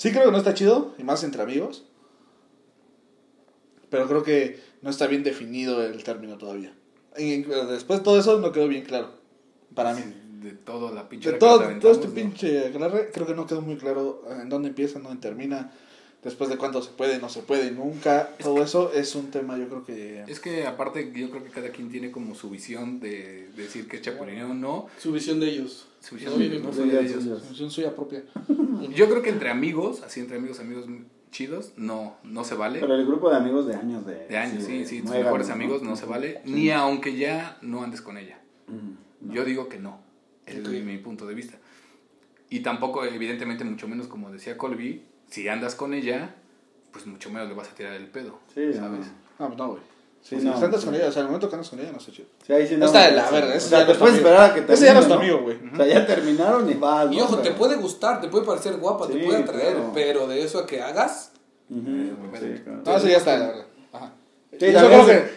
sí 0.00 0.12
creo 0.12 0.24
que 0.24 0.32
no 0.32 0.38
está 0.38 0.54
chido, 0.54 0.94
y 0.96 1.04
más 1.04 1.22
entre 1.24 1.42
amigos. 1.42 1.84
Pero 3.90 4.08
creo 4.08 4.22
que 4.22 4.58
no 4.80 4.88
está 4.88 5.06
bien 5.06 5.22
definido 5.22 5.84
el 5.84 6.02
término 6.02 6.38
todavía. 6.38 6.72
Y 7.18 7.42
después 7.42 7.98
de 7.98 8.04
todo 8.04 8.18
eso 8.18 8.40
no 8.40 8.50
quedó 8.50 8.66
bien 8.66 8.84
claro. 8.84 9.10
Para 9.74 9.92
mí. 9.92 10.00
De 10.40 10.52
todo 10.52 10.94
la 10.94 11.06
pinche 11.10 11.32
De 11.32 11.38
todo, 11.38 11.60
todo 11.80 11.92
este 11.92 12.08
pinche 12.08 12.72
creo 12.72 13.26
que 13.26 13.34
no 13.34 13.46
quedó 13.46 13.60
muy 13.60 13.76
claro 13.76 14.22
en 14.40 14.48
dónde 14.48 14.68
empieza, 14.68 14.96
en 14.96 15.04
dónde 15.04 15.20
termina, 15.20 15.70
después 16.22 16.50
de 16.50 16.56
cuándo 16.56 16.82
se 16.82 16.90
puede, 16.90 17.18
no 17.18 17.28
se 17.28 17.42
puede, 17.42 17.70
nunca. 17.70 18.30
todo 18.42 18.62
eso 18.62 18.92
es 18.92 19.14
un 19.14 19.30
tema, 19.30 19.56
yo 19.58 19.68
creo 19.68 19.84
que. 19.84 20.24
Es 20.28 20.40
que 20.40 20.66
aparte 20.66 21.12
yo 21.14 21.30
creo 21.30 21.42
que 21.44 21.50
cada 21.50 21.70
quien 21.70 21.90
tiene 21.90 22.10
como 22.10 22.34
su 22.34 22.50
visión 22.50 23.00
de, 23.00 23.48
de 23.56 23.62
decir 23.62 23.88
que 23.88 23.96
es 23.96 24.02
chapulineo 24.02 24.50
o 24.50 24.54
no. 24.54 24.86
Su 24.98 25.12
visión 25.12 25.40
de 25.40 25.48
ellos. 25.48 25.88
Su 26.00 26.14
visión 26.14 26.32
No, 26.32 26.38
de- 26.38 26.48
no 26.60 27.00
ellos. 27.00 27.24
ya. 27.24 27.36
Función 27.36 27.70
suya 27.70 27.94
propia. 27.94 28.22
Yo 28.94 29.08
creo 29.08 29.22
que 29.22 29.30
entre 29.30 29.50
amigos, 29.50 30.02
así 30.02 30.20
entre 30.20 30.36
amigos, 30.38 30.60
amigos 30.60 30.86
chidos, 31.30 31.72
no, 31.76 32.16
no 32.24 32.42
se 32.44 32.54
vale. 32.56 32.80
Pero 32.80 32.94
el 32.94 33.06
grupo 33.06 33.30
de 33.30 33.36
amigos 33.36 33.66
de 33.66 33.74
años 33.76 34.04
de... 34.04 34.26
De 34.26 34.36
años, 34.36 34.64
sí, 34.64 34.78
de 34.80 34.84
sí, 34.86 35.00
tus 35.02 35.10
mejores 35.12 35.48
amigos 35.50 35.80
no 35.82 35.94
se 35.94 36.04
vale, 36.06 36.40
Sí. 36.44 36.50
ni 36.52 36.70
aunque 36.70 37.16
ya 37.16 37.56
no 37.62 37.82
andes 37.84 38.00
con 38.00 38.18
ella. 38.18 38.40
Mm, 38.66 39.28
no. 39.28 39.34
Yo 39.34 39.44
digo 39.44 39.68
que 39.68 39.78
no, 39.78 40.00
es 40.46 40.66
mi 40.68 40.98
punto 40.98 41.26
de 41.28 41.34
vista. 41.34 41.56
Y 42.48 42.60
tampoco, 42.60 43.04
evidentemente, 43.04 43.62
mucho 43.64 43.86
menos 43.86 44.08
como 44.08 44.32
decía 44.32 44.58
Colby, 44.58 45.04
si 45.30 45.48
andas 45.48 45.74
con 45.74 45.94
ella, 45.94 46.34
pues 46.92 47.06
mucho 47.06 47.30
menos 47.30 47.48
le 47.48 47.54
vas 47.54 47.68
a 47.68 47.74
tirar 47.74 47.94
el 47.94 48.08
pedo, 48.08 48.38
Sí, 48.54 48.72
¿sabes? 48.72 49.06
No, 49.38 49.46
pues 49.46 49.58
no, 49.58 49.68
güey. 49.68 49.82
Sí, 50.22 50.38
si 50.38 50.44
no, 50.44 50.54
andas 50.54 50.80
sí. 50.80 50.86
con 50.86 50.94
ella, 50.94 51.08
o 51.08 51.12
sea, 51.12 51.22
el 51.22 51.28
momento 51.28 51.48
que 51.48 51.54
andas 51.54 51.70
con 51.70 51.80
ella 51.80 51.92
no 51.92 51.98
está 51.98 52.12
chido. 52.12 52.28
Sí, 52.46 52.52
ahí 52.52 52.66
sí 52.66 52.76
no. 52.76 52.84
está 52.86 53.06
de 53.06 53.12
la 53.12 53.26
sí. 53.26 53.34
verga, 53.34 53.54
O 53.56 53.60
sea, 53.60 53.86
te 53.86 53.94
puedes 53.94 54.14
amigo. 54.14 54.16
esperar 54.28 54.50
a 54.50 54.54
que 54.66 54.72
Ese 54.72 54.84
ya 54.84 54.92
no 54.94 55.00
es 55.00 55.06
tu 55.06 55.12
termine, 55.12 55.32
amigo, 55.32 55.44
güey. 55.44 55.72
O 55.72 55.76
sea, 55.76 55.86
ya 55.86 56.06
terminaron 56.06 56.70
y 56.70 56.74
vas. 56.74 57.10
Y 57.12 57.20
ojo, 57.20 57.38
te 57.38 57.52
puede 57.52 57.76
gustar, 57.76 58.20
te 58.20 58.28
puede 58.28 58.44
parecer 58.44 58.76
guapa, 58.76 59.06
te 59.06 59.14
puede 59.18 59.38
atraer, 59.38 59.74
claro. 59.74 59.90
pero 59.94 60.26
de 60.26 60.42
eso 60.42 60.58
a 60.58 60.66
que 60.66 60.82
hagas, 60.82 61.32
Eh, 61.70 62.12
sí, 62.38 62.62
claro. 62.64 62.82
No, 62.84 62.96
eso 62.96 63.08
ya 63.08 63.16
está 63.16 63.32
de 63.32 63.38
la 63.38 63.46
verga. 63.46 63.66
Ajá. 63.92 64.12
Sí, 64.58 64.66
y, 64.66 64.72
yo 64.72 64.78
creo 64.86 65.06
que, 65.06 65.30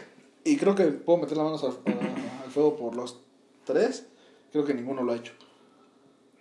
y 0.44 0.58
creo 0.58 0.76
que 0.76 0.84
puedo 0.86 1.20
meter 1.20 1.38
las 1.38 1.46
manos 1.46 1.64
al, 1.64 1.70
al 2.44 2.52
fuego 2.52 2.76
por 2.76 2.96
los 2.96 3.22
tres. 3.64 4.08
Creo 4.52 4.66
que 4.66 4.74
ninguno 4.74 5.02
lo 5.04 5.14
ha 5.14 5.16
hecho. 5.16 5.32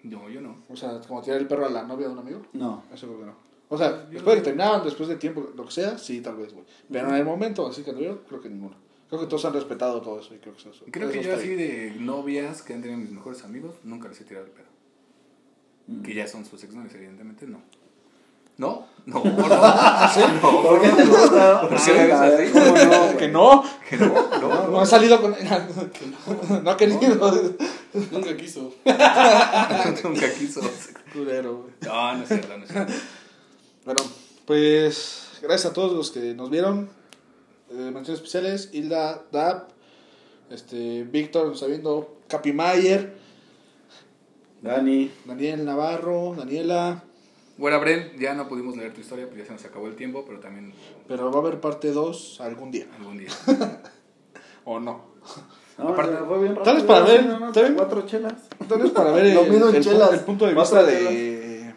No, 0.05 0.29
yo 0.29 0.41
no. 0.41 0.57
O 0.69 0.77
sea, 0.77 1.01
como 1.01 1.23
tirar 1.23 1.41
el 1.41 1.47
perro 1.47 1.67
a 1.67 1.71
la 1.71 1.85
novia 1.85 2.09
de 2.09 2.13
un 2.13 2.19
amigo. 2.19 2.43
No. 2.53 2.85
Eso 2.93 3.07
creo 3.07 3.21
que 3.21 3.27
no. 3.27 3.35
O 3.69 3.79
sea, 3.79 4.05
después 4.11 4.37
de 4.37 4.43
que 4.43 4.45
terminaban, 4.45 4.85
después 4.85 5.09
de 5.09 5.17
tiempo, 5.17 5.51
lo 5.57 5.65
que 5.65 5.71
sea, 5.71 5.97
sí, 5.97 6.21
tal 6.21 6.37
vez, 6.37 6.53
güey. 6.53 6.65
Pero 6.91 7.09
en 7.09 7.15
el 7.15 7.25
momento, 7.25 7.67
así 7.67 7.83
que 7.83 7.91
yo 7.99 8.23
creo 8.25 8.41
que 8.41 8.51
ninguno. 8.51 8.77
Creo 9.09 9.21
que 9.21 9.27
todos 9.27 9.45
han 9.45 9.55
respetado 9.55 10.01
todo 10.03 10.21
eso 10.21 10.35
y 10.35 10.39
creo 10.39 10.55
que 10.55 10.61
eso, 10.61 10.71
eso 10.71 10.85
Creo 10.91 11.11
que 11.11 11.23
yo 11.23 11.35
así 11.35 11.49
de 11.49 11.95
novias 11.99 12.63
que 12.63 12.75
han 12.75 12.83
tenido 12.83 12.99
mis 12.99 13.11
mejores 13.11 13.45
amigos, 13.45 13.77
nunca 13.85 14.09
les 14.09 14.21
he 14.21 14.25
tirado 14.25 14.47
el 14.47 14.53
pedo. 14.53 14.67
Mm. 15.87 16.03
Que 16.03 16.15
ya 16.15 16.27
son 16.27 16.45
sus 16.45 16.63
exnovios, 16.65 16.95
evidentemente, 16.95 17.47
no. 17.47 17.61
¿No? 18.59 18.87
No, 19.05 19.23
no. 19.25 19.33
No, 19.35 20.63
¿Por 20.63 20.81
qué 20.81 20.89
te 20.91 21.05
gusta? 21.05 21.61
¿Por 21.63 21.71
qué 21.71 22.13
Ah, 22.13 22.25
así? 22.25 22.53
¿Cómo 22.53 22.67
no? 22.77 23.17
Que 23.17 23.29
no, 23.29 23.65
que 23.89 23.97
no, 23.97 24.07
no, 24.07 24.39
no, 24.39 24.49
no. 24.49 24.69
no 24.69 24.81
ha 24.81 24.87
salido 24.87 25.21
con. 25.21 25.35
no 26.65 26.71
ha 26.71 26.77
querido. 26.77 27.49
nunca 28.13 28.37
quiso. 28.37 28.73
Nunca 30.05 30.33
quiso. 30.33 30.61
Culero. 31.13 31.69
No, 31.81 32.15
no 32.15 32.23
es 32.23 32.29
cierto, 32.29 32.57
no 32.57 32.65
es 32.65 32.71
cierto. 32.71 32.93
Bueno, 33.85 34.01
pues 34.47 35.31
gracias 35.43 35.73
a 35.73 35.75
todos 35.75 35.93
los 35.93 36.11
que 36.13 36.35
nos 36.35 36.49
vieron. 36.51 36.89
Eh, 37.71 37.75
menciones 37.75 38.21
especiales, 38.21 38.69
Hilda 38.73 39.23
Dab, 39.33 39.67
este, 40.51 41.03
Víctor 41.05 41.47
nos 41.47 41.55
está 41.57 41.67
viendo, 41.67 42.19
Capi 42.29 42.53
Mayer, 42.53 43.17
Dani. 44.61 45.11
Daniel 45.25 45.65
Navarro, 45.65 46.35
Daniela, 46.37 47.03
Bueno, 47.59 47.79
Bren, 47.81 48.13
ya 48.19 48.35
no 48.35 48.49
pudimos 48.49 48.77
leer 48.77 48.93
tu 48.95 49.01
historia 49.01 49.27
porque 49.27 49.41
ya 49.41 49.47
se 49.47 49.53
nos 49.53 49.65
acabó 49.65 49.87
el 49.87 49.95
tiempo, 49.97 50.25
pero 50.27 50.41
también 50.41 50.73
pero 51.07 51.31
va 51.31 51.39
a 51.39 51.43
haber 51.43 51.61
parte 51.61 51.93
2 51.93 52.41
algún 52.41 52.71
día. 52.71 52.87
algún 52.99 53.19
día. 53.19 53.29
¿O 54.65 54.81
no? 54.81 55.13
No, 55.79 55.89
Aparte- 55.89 56.17
fue 56.27 56.39
bien 56.43 56.59
Tal 56.63 56.77
vez 56.77 56.85
para 56.85 57.01
ver, 57.05 57.21
sí, 57.21 57.27
nada 57.27 57.39
más 57.39 57.53
tal 57.53 57.63
vez- 57.65 57.73
Cuatro 57.77 58.03
chelas. 58.07 58.35
Para 58.95 59.13
ver 59.13 59.25
el, 59.27 59.81
chelas. 59.83 60.19
punto 60.21 60.47
de 60.47 60.55
Cuatro 60.55 60.79
vista 60.79 60.83
de, 60.85 61.75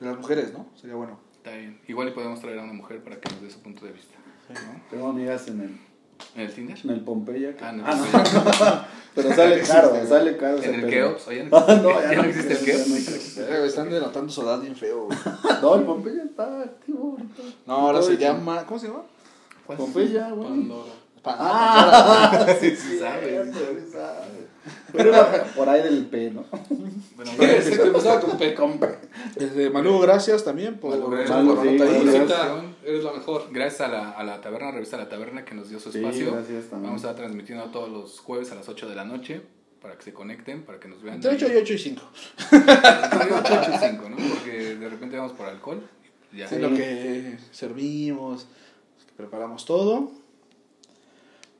de 0.00 0.06
las 0.06 0.16
mujeres, 0.16 0.52
¿no? 0.52 0.66
Sería 0.74 0.96
bueno. 0.96 1.18
Está 1.36 1.52
bien. 1.56 1.80
Igual 1.88 2.08
y 2.08 2.10
podemos 2.12 2.40
traer 2.40 2.58
a 2.58 2.62
una 2.64 2.72
mujer 2.72 3.02
para 3.02 3.18
que 3.20 3.30
nos 3.30 3.42
dé 3.42 3.50
su 3.50 3.60
punto 3.60 3.84
de 3.84 3.92
vista. 3.92 4.14
¿no? 4.50 4.80
Tengo 4.90 5.08
amigas 5.08 5.48
en 5.48 5.60
el, 5.60 5.80
¿En 6.34 6.42
el 6.42 6.52
Tinder? 6.52 6.78
en 6.84 6.90
el 6.90 7.00
Pompeya. 7.00 7.56
que- 7.56 7.64
Ah, 7.64 7.72
no. 7.72 7.84
Ah, 7.86 7.94
no. 8.84 8.98
Pero 9.14 9.34
sale 9.34 9.60
caro, 9.66 10.06
sale 10.08 10.36
caro. 10.36 10.62
¿En 10.62 10.74
el. 10.74 10.90
Keops? 10.90 11.28
Oye, 11.28 11.44
¿no 11.50 11.60
No, 11.60 12.00
ya 12.02 12.12
no 12.14 12.24
existe 12.24 12.52
el 12.54 12.58
Keops? 12.64 12.88
no 12.88 12.96
existe. 12.96 13.40
Eh, 13.42 13.66
Están 13.66 13.90
denotando 13.90 14.32
su 14.32 14.42
edad 14.42 14.60
bien 14.60 14.76
feo. 14.76 15.08
No, 15.62 15.74
el 15.76 15.82
Pompeya 15.84 16.22
está 16.24 16.60
activo 16.62 17.12
ahorita. 17.12 17.42
No, 17.66 17.74
ahora 17.74 18.02
se 18.02 18.16
llama. 18.16 18.64
¿Cómo 18.66 18.78
se 18.80 18.86
llama? 18.88 19.02
Pompeya, 19.66 20.30
güey. 20.30 20.48
Pandora. 20.48 20.92
Pa- 21.22 21.36
Ah, 21.38 22.46
sí, 22.60 22.76
sí 22.76 22.98
sabe. 22.98 23.26
cierto, 23.28 23.58
sí 23.58 23.92
sabe. 23.92 24.48
Pero 24.92 25.12
por 25.56 25.68
ahí 25.68 25.82
del 25.82 26.06
P, 26.06 26.30
¿no? 26.30 26.44
Bueno, 27.16 27.30
que 27.38 27.56
empezaba 27.56 28.20
con 28.20 28.38
P. 28.38 28.54
Con 28.54 28.78
P. 28.78 28.86
Este, 29.38 29.70
Manu, 29.70 29.98
gracias 30.00 30.44
también 30.44 30.78
por, 30.78 30.96
Manu, 30.98 31.54
por 31.54 31.62
sí, 31.62 31.68
eres 32.84 33.04
la 33.04 33.12
mejor. 33.12 33.44
Gracias 33.52 33.80
a 33.82 33.88
la, 33.88 34.10
a 34.10 34.24
la 34.24 34.40
taberna, 34.40 34.70
revista 34.70 34.96
La 34.96 35.08
Taberna, 35.08 35.44
que 35.44 35.54
nos 35.54 35.68
dio 35.68 35.78
su 35.80 35.92
Sí, 35.92 35.98
espacio. 35.98 36.32
gracias 36.32 36.64
también. 36.66 36.90
Vamos 36.90 37.04
a 37.04 37.10
estar 37.10 37.16
transmitiendo 37.16 37.64
todos 37.66 37.88
los 37.90 38.18
jueves 38.20 38.50
a 38.52 38.54
las 38.54 38.68
8 38.68 38.88
de 38.88 38.94
la 38.94 39.04
noche 39.04 39.40
para 39.82 39.96
que 39.96 40.02
se 40.04 40.12
conecten, 40.12 40.62
para 40.64 40.80
que 40.80 40.88
nos 40.88 41.02
vean. 41.02 41.16
Entre 41.16 41.30
8 41.32 41.46
y 41.52 41.56
8 41.56 41.72
y 41.74 41.78
5. 41.78 42.02
Entre 42.52 43.32
8 43.32 43.70
y 43.74 43.78
5, 43.90 44.08
¿no? 44.10 44.16
Porque 44.16 44.74
de 44.76 44.88
repente 44.88 45.16
vamos 45.16 45.32
por 45.32 45.46
alcohol. 45.46 45.82
Ya. 46.32 46.48
En 46.50 46.62
lo 46.62 46.68
que 46.74 47.38
servimos, 47.52 48.46
preparamos 49.16 49.64
todo. 49.64 50.10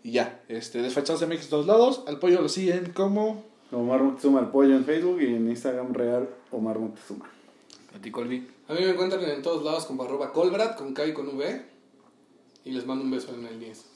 Y 0.02 0.12
ya, 0.12 0.40
este, 0.48 0.80
desfachados 0.82 1.26
MX 1.26 1.44
de 1.44 1.48
todos 1.50 1.66
lados. 1.66 2.04
Al 2.06 2.18
pollo 2.18 2.40
lo 2.42 2.48
siguen 2.48 2.92
como. 2.92 3.44
Omar 3.70 4.02
Moctezuma 4.02 4.40
el 4.40 4.46
pollo 4.46 4.74
en 4.76 4.84
Facebook 4.84 5.20
y 5.20 5.26
en 5.26 5.48
Instagram 5.50 5.92
real 5.92 6.28
Omar 6.50 6.78
Moctezuma. 6.78 7.28
A 7.98 8.00
ti, 8.00 8.12
Colby. 8.12 8.46
A 8.68 8.74
mí 8.74 8.80
me 8.80 8.90
encuentran 8.90 9.24
en 9.24 9.42
todos 9.42 9.64
lados 9.64 9.84
como 9.84 10.04
arroba 10.04 10.32
colbrad, 10.32 10.76
con 10.76 10.94
K 10.94 11.06
y 11.06 11.12
con 11.12 11.26
V. 11.36 11.62
Y 12.64 12.70
les 12.70 12.86
mando 12.86 13.02
un 13.02 13.10
beso 13.10 13.34
en 13.34 13.44
el 13.44 13.58
10. 13.58 13.86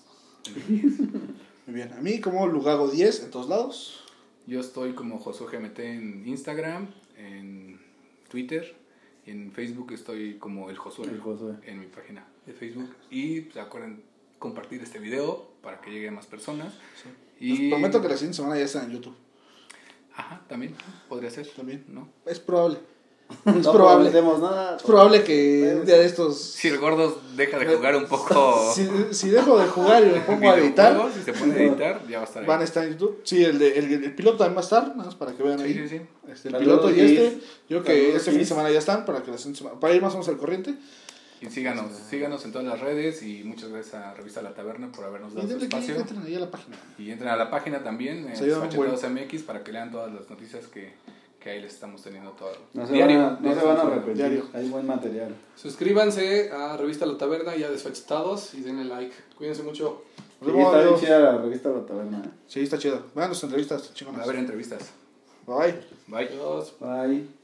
Muy 1.67 1.75
bien, 1.75 1.93
a 1.93 2.01
mí 2.01 2.21
como 2.21 2.49
Lugago 2.49 2.89
10 2.89 3.25
en 3.25 3.31
todos 3.31 3.49
lados. 3.49 4.05
Yo 4.49 4.59
estoy 4.59 4.95
como 4.95 5.19
Josué 5.21 5.47
GMT 5.57 5.79
en 5.79 6.27
Instagram, 6.27 6.89
en 7.17 7.81
Twitter, 8.29 8.75
y 9.25 9.31
en 9.31 9.53
Facebook 9.53 9.93
estoy 9.93 10.35
como 10.39 10.69
el 10.69 10.79
Josué, 10.79 11.07
El 11.07 11.21
Josué. 11.21 11.55
en 11.65 11.79
mi 11.79 11.87
página 11.87 12.27
de 12.45 12.55
Facebook. 12.55 12.91
Y 13.09 13.43
pues, 13.43 13.59
acuerden 13.59 14.03
compartir 14.41 14.83
este 14.83 14.99
video 14.99 15.49
para 15.63 15.81
que 15.81 15.93
llegue 15.93 16.09
a 16.09 16.13
más 16.13 16.27
personas. 16.27 16.75
Les 17.39 17.61
Y 17.61 17.71
prometo 17.71 18.03
que 18.03 18.09
la 18.09 18.17
siguiente 18.17 18.39
semana 18.39 18.59
ya 18.59 18.65
está 18.65 18.83
en 18.83 18.91
YouTube. 18.91 19.15
Ajá, 20.17 20.43
también 20.49 20.75
podría 21.09 21.31
ser. 21.31 21.47
También. 21.51 21.85
¿no? 21.87 22.09
Es 22.27 22.41
probable. 22.41 22.79
No 23.45 23.53
Es 23.59 23.67
probable. 23.69 24.11
prometemos 24.11 24.41
nada. 24.41 24.77
Es 24.77 24.83
probable 24.83 25.23
que 25.25 25.75
un 25.81 25.85
día 25.87 25.99
de 25.99 26.07
estos. 26.07 26.39
Si 26.41 26.69
el 26.69 26.79
gordo 26.79 27.21
deja 27.37 27.59
de 27.59 27.67
jugar 27.67 27.97
un 27.97 28.07
poco 28.07 28.73
Si, 28.75 28.89
si 29.13 29.31
dejo 29.31 29.59
de 29.59 29.67
jugar 29.67 30.03
y 30.05 30.07
me 30.11 30.21
pongo 30.21 30.51
a 30.51 30.59
editar, 30.59 31.01
si 31.15 31.23
se 31.23 31.33
pone 31.33 31.55
a 31.55 31.63
editar, 31.63 32.07
ya 32.09 32.19
va 32.19 32.25
a 32.25 32.27
estar 32.27 32.43
ahí. 32.43 32.49
van 32.49 32.61
a 32.61 32.65
estar 32.65 32.85
en 32.85 32.93
YouTube. 32.93 33.21
Sí, 33.25 33.45
el, 33.45 33.59
de, 33.59 33.79
el, 33.79 33.93
el 34.05 34.15
piloto 34.15 34.39
también 34.39 34.57
va 34.57 34.61
a 34.61 34.65
estar, 34.65 34.83
nada 34.89 35.05
más 35.07 35.15
para 35.15 35.33
que 35.33 35.43
vean 35.43 35.59
Sí, 35.59 35.65
ahí. 35.65 35.75
sí, 35.75 35.89
sí. 35.89 36.01
Este, 36.31 36.49
el 36.49 36.55
Saludos, 36.55 36.81
piloto 36.81 36.91
y 36.91 37.01
este, 37.01 37.39
yo 37.69 37.83
creo 37.83 37.85
que 37.85 37.93
Saludos, 38.01 38.17
este 38.17 38.31
fin 38.31 38.41
de 38.41 38.47
semana 38.47 38.71
ya 38.71 38.79
están 38.79 39.05
para 39.05 39.23
que 39.23 39.31
la 39.31 39.39
semana- 39.39 39.79
para 39.81 39.95
ir 39.95 40.01
más 40.03 40.13
o 40.13 40.17
menos 40.17 40.29
al 40.29 40.37
corriente. 40.39 40.75
Y 41.41 41.47
síganos, 41.51 41.87
síganos 42.09 42.45
en 42.45 42.53
todas 42.53 42.69
las 42.69 42.79
redes 42.79 43.21
y 43.25 43.43
muchas 43.43 43.69
gracias 43.71 43.95
a 43.95 44.15
Revista 44.15 44.43
La 44.43 44.55
Taberna 44.55 44.93
por 44.93 45.05
habernos 45.05 45.35
dado 45.35 45.49
su 45.49 45.57
espacio. 45.57 45.97
entren 45.97 46.23
ahí 46.25 46.37
a 46.37 46.39
la 46.39 46.49
página. 46.53 46.77
Y 46.99 47.11
entren 47.11 47.31
a 47.31 47.37
la 47.37 47.51
página 47.51 47.83
también, 47.83 48.19
en 48.19 48.39
Desfachatados 48.41 49.03
MX, 49.11 49.43
para 49.43 49.65
que 49.65 49.73
lean 49.73 49.91
todas 49.91 50.13
las 50.15 50.31
noticias 50.31 50.69
que, 50.69 50.93
que 51.43 51.51
ahí 51.51 51.61
les 51.61 51.75
estamos 51.75 52.03
teniendo 52.03 52.31
todo. 52.33 52.53
No 52.73 52.87
se, 52.87 52.93
diario. 52.93 53.19
van, 53.19 53.37
a, 53.37 53.41
no 53.41 53.55
se 53.55 53.67
van 53.67 53.77
a 53.77 53.81
arrepentir. 53.81 54.15
Diario. 54.15 54.47
Hay 54.53 54.69
buen 54.69 54.87
material. 54.87 55.35
Suscríbanse 55.57 56.51
a 56.53 56.77
Revista 56.77 57.05
La 57.05 57.19
Taberna 57.19 57.57
y 57.57 57.65
a 57.65 57.71
Desfachatados 57.71 58.55
y 58.55 58.61
denle 58.61 58.85
like. 58.85 59.15
Cuídense 59.37 59.63
mucho. 59.63 60.05
Sí, 60.45 60.51
está 60.51 60.83
bien 60.83 60.95
chida 60.97 61.19
la 61.21 61.39
revista 61.39 61.69
La 61.71 61.87
Taberna. 61.87 62.19
¿eh? 62.19 62.31
Sí, 62.47 62.61
está 62.61 62.79
chido. 62.79 63.03
Vean 63.15 63.29
nuestras 63.29 63.45
entrevistas, 63.45 63.93
Va 64.07 64.21
a 64.21 64.25
haber 64.25 64.37
entrevistas. 64.37 64.91
Bye. 65.47 65.75
Bye. 66.07 66.29
Adiós. 66.29 66.75
Bye. 66.81 67.42